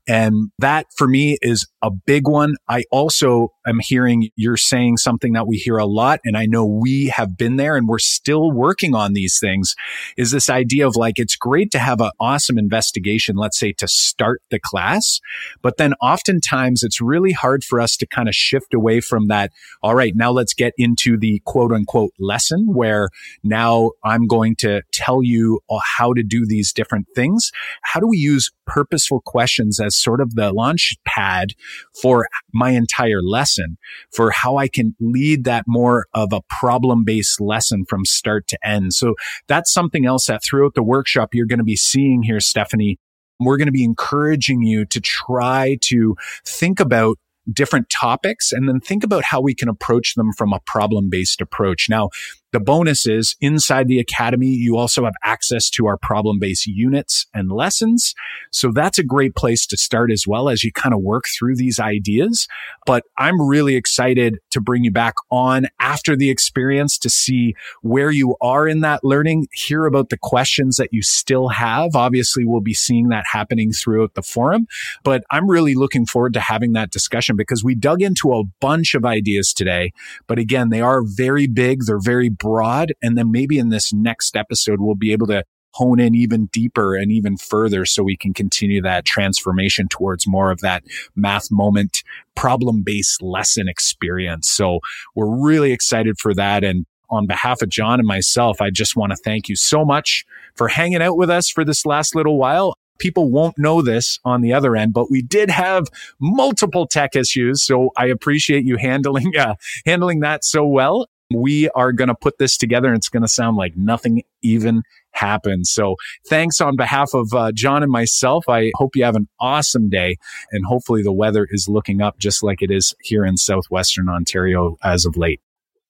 And 0.07 0.51
that 0.59 0.87
for 0.95 1.07
me 1.07 1.37
is 1.41 1.67
a 1.81 1.91
big 1.91 2.27
one. 2.27 2.55
I 2.67 2.83
also 2.91 3.49
am 3.67 3.79
hearing 3.79 4.29
you're 4.35 4.57
saying 4.57 4.97
something 4.97 5.33
that 5.33 5.47
we 5.47 5.57
hear 5.57 5.77
a 5.77 5.85
lot. 5.85 6.19
And 6.23 6.37
I 6.37 6.45
know 6.45 6.65
we 6.65 7.07
have 7.07 7.37
been 7.37 7.57
there 7.57 7.75
and 7.75 7.87
we're 7.87 7.99
still 7.99 8.51
working 8.51 8.95
on 8.95 9.13
these 9.13 9.37
things 9.39 9.75
is 10.17 10.31
this 10.31 10.49
idea 10.49 10.87
of 10.87 10.95
like, 10.95 11.15
it's 11.17 11.35
great 11.35 11.71
to 11.71 11.79
have 11.79 12.01
an 12.01 12.11
awesome 12.19 12.57
investigation, 12.57 13.35
let's 13.35 13.59
say 13.59 13.73
to 13.73 13.87
start 13.87 14.41
the 14.49 14.59
class. 14.59 15.19
But 15.61 15.77
then 15.77 15.93
oftentimes 16.01 16.83
it's 16.83 17.01
really 17.01 17.31
hard 17.31 17.63
for 17.63 17.81
us 17.81 17.97
to 17.97 18.07
kind 18.07 18.27
of 18.27 18.35
shift 18.35 18.73
away 18.73 19.01
from 19.01 19.27
that. 19.27 19.51
All 19.81 19.95
right. 19.95 20.13
Now 20.15 20.31
let's 20.31 20.53
get 20.53 20.73
into 20.77 21.17
the 21.17 21.41
quote 21.45 21.71
unquote 21.71 22.11
lesson 22.19 22.67
where 22.73 23.09
now 23.43 23.91
I'm 24.03 24.27
going 24.27 24.55
to 24.59 24.81
tell 24.91 25.23
you 25.23 25.61
uh, 25.69 25.79
how 25.97 26.13
to 26.13 26.23
do 26.23 26.42
these 26.45 26.73
different 26.73 27.07
things. 27.15 27.51
How 27.83 27.99
do 27.99 28.07
we 28.07 28.17
use 28.17 28.51
purposeful 28.65 29.21
questions 29.25 29.79
as 29.79 29.97
sort 29.97 30.21
of 30.21 30.35
the 30.35 30.51
launch 30.51 30.95
pad 31.05 31.53
for 32.01 32.27
my 32.53 32.71
entire 32.71 33.21
lesson 33.21 33.77
for 34.11 34.31
how 34.31 34.57
I 34.57 34.67
can 34.67 34.95
lead 34.99 35.43
that 35.43 35.65
more 35.67 36.05
of 36.13 36.33
a 36.33 36.41
problem 36.49 37.03
based 37.03 37.41
lesson 37.41 37.85
from 37.85 38.05
start 38.05 38.47
to 38.47 38.59
end. 38.63 38.93
So 38.93 39.15
that's 39.47 39.71
something 39.71 40.05
else 40.05 40.27
that 40.27 40.43
throughout 40.43 40.75
the 40.75 40.83
workshop 40.83 41.29
you're 41.33 41.45
going 41.45 41.59
to 41.59 41.65
be 41.65 41.75
seeing 41.75 42.23
here, 42.23 42.39
Stephanie. 42.39 42.97
We're 43.39 43.57
going 43.57 43.67
to 43.67 43.73
be 43.73 43.83
encouraging 43.83 44.61
you 44.61 44.85
to 44.85 45.01
try 45.01 45.77
to 45.81 46.15
think 46.45 46.79
about 46.79 47.17
different 47.51 47.89
topics 47.89 48.51
and 48.51 48.69
then 48.69 48.79
think 48.79 49.03
about 49.03 49.25
how 49.25 49.41
we 49.41 49.53
can 49.53 49.67
approach 49.67 50.15
them 50.15 50.31
from 50.33 50.53
a 50.53 50.61
problem 50.65 51.09
based 51.09 51.41
approach. 51.41 51.87
Now, 51.89 52.09
The 52.53 52.59
bonus 52.59 53.07
is 53.07 53.35
inside 53.41 53.87
the 53.87 53.99
academy, 53.99 54.47
you 54.47 54.77
also 54.77 55.05
have 55.05 55.15
access 55.23 55.71
to 55.71 55.87
our 55.87 55.97
problem 55.97 56.37
based 56.39 56.67
units 56.67 57.25
and 57.33 57.51
lessons. 57.51 58.13
So 58.51 58.71
that's 58.71 58.99
a 58.99 59.03
great 59.03 59.35
place 59.35 59.65
to 59.67 59.75
start 59.75 60.11
as 60.11 60.27
well 60.27 60.49
as 60.49 60.63
you 60.63 60.71
kind 60.71 60.93
of 60.93 61.01
work 61.01 61.25
through 61.37 61.55
these 61.55 61.79
ideas. 61.79 62.47
But 62.85 63.03
I'm 63.17 63.41
really 63.41 63.75
excited 63.75 64.37
to 64.51 64.61
bring 64.61 64.83
you 64.83 64.91
back 64.91 65.15
on 65.31 65.65
after 65.79 66.15
the 66.15 66.29
experience 66.29 66.99
to 66.99 67.09
see 67.09 67.55
where 67.81 68.11
you 68.11 68.35
are 68.39 68.67
in 68.67 68.81
that 68.81 69.03
learning, 69.03 69.47
hear 69.51 69.85
about 69.85 70.09
the 70.09 70.17
questions 70.17 70.77
that 70.77 70.89
you 70.91 71.01
still 71.01 71.47
have. 71.47 71.95
Obviously, 71.95 72.45
we'll 72.45 72.61
be 72.61 72.75
seeing 72.75 73.09
that 73.09 73.25
happening 73.31 73.71
throughout 73.71 74.13
the 74.13 74.21
forum, 74.21 74.67
but 75.03 75.23
I'm 75.31 75.49
really 75.49 75.73
looking 75.73 76.05
forward 76.05 76.33
to 76.33 76.39
having 76.39 76.73
that 76.73 76.91
discussion 76.91 77.35
because 77.35 77.63
we 77.63 77.73
dug 77.73 78.03
into 78.03 78.31
a 78.33 78.43
bunch 78.61 78.93
of 78.93 79.05
ideas 79.05 79.53
today. 79.53 79.91
But 80.27 80.37
again, 80.37 80.69
they 80.69 80.81
are 80.81 81.01
very 81.03 81.47
big. 81.47 81.85
They're 81.85 81.99
very 81.99 82.29
broad. 82.43 82.93
And 83.01 83.17
then 83.17 83.31
maybe 83.31 83.57
in 83.57 83.69
this 83.69 83.93
next 83.93 84.35
episode, 84.35 84.81
we'll 84.81 84.95
be 84.95 85.13
able 85.13 85.27
to 85.27 85.45
hone 85.75 85.99
in 85.99 86.13
even 86.13 86.47
deeper 86.47 86.93
and 86.93 87.11
even 87.11 87.37
further 87.37 87.85
so 87.85 88.03
we 88.03 88.17
can 88.17 88.33
continue 88.33 88.81
that 88.81 89.05
transformation 89.05 89.87
towards 89.87 90.27
more 90.27 90.51
of 90.51 90.59
that 90.59 90.83
math 91.15 91.49
moment 91.49 92.03
problem 92.35 92.83
based 92.83 93.21
lesson 93.21 93.67
experience. 93.67 94.49
So 94.49 94.81
we're 95.15 95.43
really 95.43 95.71
excited 95.71 96.19
for 96.19 96.35
that. 96.35 96.63
And 96.63 96.85
on 97.09 97.27
behalf 97.27 97.61
of 97.61 97.69
Jon 97.69 97.99
and 97.99 98.07
myself, 98.07 98.61
I 98.61 98.69
just 98.69 98.95
want 98.95 99.11
to 99.11 99.15
thank 99.15 99.49
you 99.49 99.55
so 99.55 99.85
much 99.85 100.25
for 100.55 100.67
hanging 100.67 101.01
out 101.01 101.17
with 101.17 101.29
us 101.29 101.49
for 101.49 101.63
this 101.63 101.85
last 101.85 102.13
little 102.13 102.37
while. 102.37 102.75
People 102.99 103.31
won't 103.31 103.57
know 103.57 103.81
this 103.81 104.19
on 104.23 104.41
the 104.41 104.53
other 104.53 104.75
end, 104.75 104.93
but 104.93 105.09
we 105.09 105.21
did 105.21 105.49
have 105.49 105.87
multiple 106.19 106.85
tech 106.87 107.15
issues. 107.15 107.63
So 107.63 107.89
I 107.97 108.07
appreciate 108.07 108.65
you 108.65 108.77
handling, 108.77 109.35
uh, 109.37 109.55
handling 109.85 110.19
that 110.19 110.43
so 110.43 110.65
well. 110.65 111.07
We 111.35 111.69
are 111.69 111.91
going 111.91 112.07
to 112.07 112.15
put 112.15 112.37
this 112.37 112.57
together 112.57 112.87
and 112.87 112.97
it's 112.97 113.09
going 113.09 113.23
to 113.23 113.27
sound 113.27 113.57
like 113.57 113.75
nothing 113.75 114.23
even 114.41 114.83
happened. 115.11 115.67
So 115.67 115.95
thanks 116.27 116.59
on 116.61 116.75
behalf 116.75 117.13
of 117.13 117.33
uh, 117.33 117.51
Jon 117.51 117.83
and 117.83 117.91
myself. 117.91 118.49
I 118.49 118.71
hope 118.75 118.95
you 118.95 119.03
have 119.03 119.15
an 119.15 119.27
awesome 119.39 119.89
day 119.89 120.17
and 120.51 120.65
hopefully 120.65 121.03
the 121.03 121.13
weather 121.13 121.47
is 121.49 121.67
looking 121.67 122.01
up 122.01 122.17
just 122.17 122.43
like 122.43 122.61
it 122.61 122.71
is 122.71 122.95
here 123.01 123.25
in 123.25 123.37
southwestern 123.37 124.09
Ontario 124.09 124.77
as 124.83 125.05
of 125.05 125.17
late. 125.17 125.39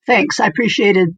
Thanks. 0.05 0.39
I 0.39 0.47
appreciated 0.47 1.09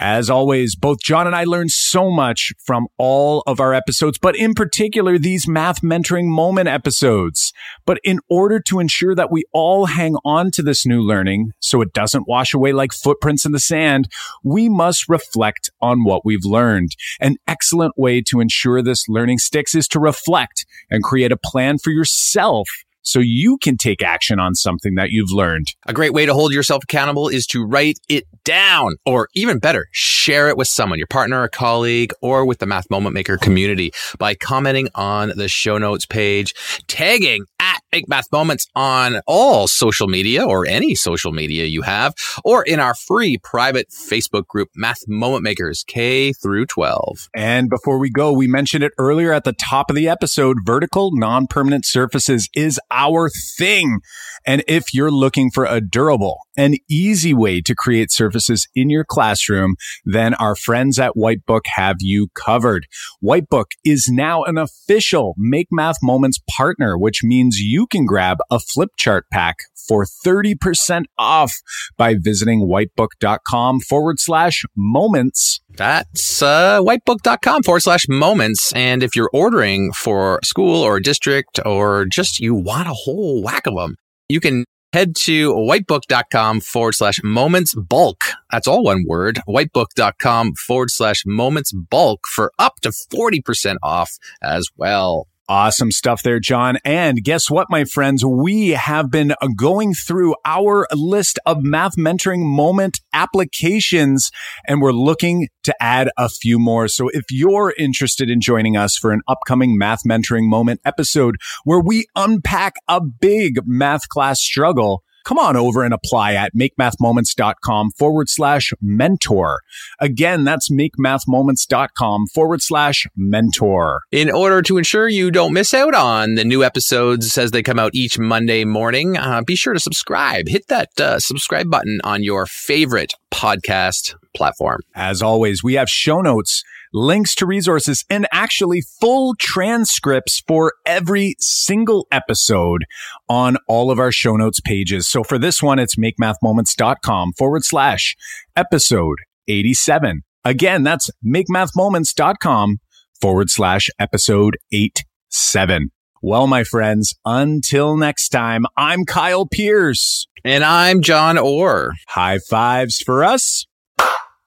as 0.00 0.30
always, 0.30 0.74
both 0.74 1.00
Jon 1.00 1.26
and 1.26 1.36
I 1.36 1.44
learn 1.44 1.68
so 1.68 2.10
much 2.10 2.52
from 2.58 2.88
all 2.96 3.42
of 3.46 3.60
our 3.60 3.74
episodes, 3.74 4.18
but 4.18 4.34
in 4.34 4.54
particular, 4.54 5.18
these 5.18 5.46
math 5.46 5.82
mentoring 5.82 6.24
moment 6.24 6.68
episodes. 6.68 7.52
But 7.84 8.00
in 8.02 8.20
order 8.30 8.60
to 8.60 8.80
ensure 8.80 9.14
that 9.14 9.30
we 9.30 9.44
all 9.52 9.86
hang 9.86 10.16
on 10.24 10.50
to 10.52 10.62
this 10.62 10.86
new 10.86 11.02
learning 11.02 11.52
so 11.60 11.82
it 11.82 11.92
doesn't 11.92 12.26
wash 12.26 12.54
away 12.54 12.72
like 12.72 12.92
footprints 12.92 13.44
in 13.44 13.52
the 13.52 13.60
sand, 13.60 14.08
we 14.42 14.70
must 14.70 15.08
reflect 15.08 15.70
on 15.82 16.04
what 16.04 16.24
we've 16.24 16.46
learned. 16.46 16.96
An 17.20 17.36
excellent 17.46 17.92
way 17.98 18.22
to 18.22 18.40
ensure 18.40 18.82
this 18.82 19.06
learning 19.06 19.38
sticks 19.38 19.74
is 19.74 19.86
to 19.88 20.00
reflect 20.00 20.64
and 20.90 21.04
create 21.04 21.30
a 21.30 21.36
plan 21.36 21.76
for 21.76 21.90
yourself 21.90 22.66
so 23.02 23.20
you 23.20 23.58
can 23.58 23.76
take 23.76 24.02
action 24.02 24.38
on 24.38 24.54
something 24.54 24.94
that 24.94 25.10
you've 25.10 25.32
learned. 25.32 25.68
A 25.86 25.92
great 25.92 26.12
way 26.12 26.26
to 26.26 26.34
hold 26.34 26.52
yourself 26.52 26.84
accountable 26.84 27.28
is 27.28 27.46
to 27.48 27.64
write 27.64 27.98
it 28.08 28.24
down, 28.44 28.96
or 29.04 29.28
even 29.34 29.58
better, 29.58 29.86
share 29.92 30.48
it 30.48 30.56
with 30.56 30.68
someone, 30.68 30.98
your 30.98 31.06
partner, 31.06 31.42
a 31.42 31.48
colleague, 31.48 32.12
or 32.22 32.44
with 32.44 32.58
the 32.58 32.66
Math 32.66 32.90
Moment 32.90 33.14
Maker 33.14 33.36
community 33.36 33.92
by 34.18 34.34
commenting 34.34 34.88
on 34.94 35.32
the 35.36 35.48
show 35.48 35.78
notes 35.78 36.06
page, 36.06 36.54
tagging 36.88 37.44
at 37.60 37.80
Make 37.92 38.08
Math 38.08 38.30
Moments 38.30 38.66
on 38.76 39.20
all 39.26 39.66
social 39.66 40.06
media 40.06 40.46
or 40.46 40.64
any 40.64 40.94
social 40.94 41.32
media 41.32 41.64
you 41.64 41.82
have, 41.82 42.14
or 42.44 42.62
in 42.62 42.78
our 42.78 42.94
free 42.94 43.36
private 43.36 43.88
Facebook 43.90 44.46
group, 44.46 44.68
Math 44.76 45.08
Moment 45.08 45.42
Makers 45.42 45.84
K 45.86 46.32
through 46.32 46.66
12. 46.66 47.28
And 47.34 47.68
before 47.68 47.98
we 47.98 48.08
go, 48.08 48.32
we 48.32 48.46
mentioned 48.46 48.84
it 48.84 48.92
earlier 48.96 49.32
at 49.32 49.42
the 49.42 49.52
top 49.52 49.90
of 49.90 49.96
the 49.96 50.08
episode, 50.08 50.58
vertical 50.64 51.10
non-permanent 51.12 51.84
surfaces 51.84 52.48
is 52.54 52.78
our 52.92 53.28
thing. 53.58 53.98
And 54.46 54.62
if 54.68 54.94
you're 54.94 55.10
looking 55.10 55.50
for 55.50 55.64
a 55.64 55.80
durable 55.80 56.38
and 56.56 56.78
easy 56.88 57.34
way 57.34 57.60
to 57.62 57.74
create 57.74 58.12
surfaces 58.12 58.68
in 58.74 58.88
your 58.88 59.04
classroom, 59.04 59.74
then 60.04 60.34
our 60.34 60.54
friends 60.54 60.98
at 60.98 61.14
Wipebook 61.16 61.62
have 61.74 61.96
you 61.98 62.28
covered. 62.34 62.86
Wipebook 63.22 63.72
is 63.84 64.08
now 64.10 64.44
an 64.44 64.58
official 64.58 65.34
Make 65.36 65.68
Math 65.70 65.96
Moments 66.02 66.38
partner, 66.56 66.96
which 66.96 67.22
means 67.24 67.58
you 67.58 67.79
can 67.86 68.06
grab 68.06 68.38
a 68.50 68.58
flip 68.58 68.90
chart 68.96 69.26
pack 69.30 69.56
for 69.88 70.04
30% 70.04 71.04
off 71.18 71.52
by 71.96 72.14
visiting 72.14 72.68
wipebook.com 72.68 73.80
forward 73.80 74.20
slash 74.20 74.64
moments. 74.76 75.60
That's 75.70 76.42
uh, 76.42 76.80
wipebook.com 76.80 77.62
forward 77.64 77.80
slash 77.80 78.06
moments. 78.08 78.72
And 78.72 79.02
if 79.02 79.16
you're 79.16 79.30
ordering 79.32 79.92
for 79.92 80.40
school 80.44 80.82
or 80.82 81.00
district 81.00 81.58
or 81.64 82.04
just 82.06 82.38
you 82.38 82.54
want 82.54 82.88
a 82.88 82.94
whole 82.94 83.42
whack 83.42 83.66
of 83.66 83.74
them, 83.74 83.96
you 84.28 84.40
can 84.40 84.64
head 84.92 85.14
to 85.14 85.52
wipebook.com 85.52 86.60
forward 86.60 86.94
slash 86.94 87.20
moments 87.22 87.74
bulk. 87.74 88.20
That's 88.50 88.66
all 88.66 88.84
one 88.84 89.04
word. 89.06 89.40
Wipebook.com 89.48 90.54
forward 90.54 90.90
slash 90.90 91.22
moments 91.26 91.72
bulk 91.72 92.20
for 92.34 92.52
up 92.58 92.80
to 92.82 92.90
40% 92.90 93.76
off 93.82 94.10
as 94.42 94.68
well. 94.76 95.26
Awesome 95.50 95.90
stuff 95.90 96.22
there, 96.22 96.38
Jon. 96.38 96.78
And 96.84 97.24
guess 97.24 97.50
what, 97.50 97.66
my 97.68 97.82
friends? 97.82 98.24
We 98.24 98.68
have 98.68 99.10
been 99.10 99.34
going 99.56 99.94
through 99.94 100.36
our 100.46 100.86
list 100.94 101.40
of 101.44 101.64
math 101.64 101.96
mentoring 101.96 102.44
moment 102.44 103.00
applications 103.12 104.30
and 104.68 104.80
we're 104.80 104.92
looking 104.92 105.48
to 105.64 105.74
add 105.82 106.08
a 106.16 106.28
few 106.28 106.60
more. 106.60 106.86
So 106.86 107.08
if 107.08 107.24
you're 107.32 107.74
interested 107.76 108.30
in 108.30 108.40
joining 108.40 108.76
us 108.76 108.96
for 108.96 109.10
an 109.10 109.22
upcoming 109.26 109.76
math 109.76 110.04
mentoring 110.06 110.48
moment 110.48 110.82
episode 110.84 111.34
where 111.64 111.80
we 111.80 112.06
unpack 112.14 112.74
a 112.86 113.00
big 113.00 113.58
math 113.66 114.08
class 114.08 114.40
struggle, 114.40 115.02
come 115.24 115.38
on 115.38 115.56
over 115.56 115.82
and 115.82 115.94
apply 115.94 116.34
at 116.34 116.54
makemathmoments.com 116.54 117.90
forward 117.92 118.28
slash 118.28 118.72
mentor. 118.80 119.60
Again, 119.98 120.44
that's 120.44 120.70
makemathmoments.com 120.70 122.26
forward 122.28 122.62
slash 122.62 123.06
mentor. 123.16 124.02
In 124.10 124.30
order 124.30 124.62
to 124.62 124.78
ensure 124.78 125.08
you 125.08 125.30
don't 125.30 125.52
miss 125.52 125.74
out 125.74 125.94
on 125.94 126.34
the 126.34 126.44
new 126.44 126.64
episodes 126.64 127.36
as 127.36 127.50
they 127.50 127.62
come 127.62 127.78
out 127.78 127.94
each 127.94 128.18
Monday 128.18 128.64
morning, 128.64 129.16
uh, 129.16 129.42
be 129.42 129.56
sure 129.56 129.74
to 129.74 129.80
subscribe. 129.80 130.48
Hit 130.48 130.68
that 130.68 131.00
uh, 131.00 131.18
subscribe 131.18 131.70
button 131.70 132.00
on 132.04 132.22
your 132.22 132.46
favorite 132.46 133.14
podcast 133.32 134.14
platform. 134.34 134.80
As 134.94 135.22
always, 135.22 135.62
we 135.62 135.74
have 135.74 135.88
show 135.88 136.20
notes 136.20 136.62
links 136.92 137.34
to 137.36 137.46
resources, 137.46 138.04
and 138.10 138.26
actually 138.32 138.82
full 139.00 139.34
transcripts 139.36 140.42
for 140.46 140.74
every 140.86 141.36
single 141.38 142.06
episode 142.10 142.84
on 143.28 143.56
all 143.68 143.90
of 143.90 143.98
our 143.98 144.12
show 144.12 144.36
notes 144.36 144.60
pages. 144.60 145.08
So 145.08 145.22
for 145.22 145.38
this 145.38 145.62
one, 145.62 145.78
it's 145.78 145.96
makemathmoments.com 145.96 147.32
forward 147.34 147.64
slash 147.64 148.16
episode 148.56 149.18
87. 149.48 150.22
Again, 150.44 150.82
that's 150.82 151.10
makemathmoments.com 151.24 152.78
forward 153.20 153.50
slash 153.50 153.88
episode 153.98 154.56
87. 154.72 155.90
Well, 156.22 156.46
my 156.46 156.64
friends, 156.64 157.14
until 157.24 157.96
next 157.96 158.28
time, 158.28 158.66
I'm 158.76 159.06
Kyle 159.06 159.46
Pearce. 159.46 160.26
And 160.44 160.62
I'm 160.62 161.00
Jon 161.00 161.38
Orr. 161.38 161.94
High 162.08 162.40
fives 162.50 163.00
for 163.00 163.24
us. 163.24 163.64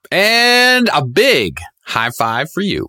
And 0.08 0.88
a 0.94 1.04
big 1.04 1.58
High 1.86 2.10
five 2.10 2.48
for 2.52 2.60
you. 2.60 2.88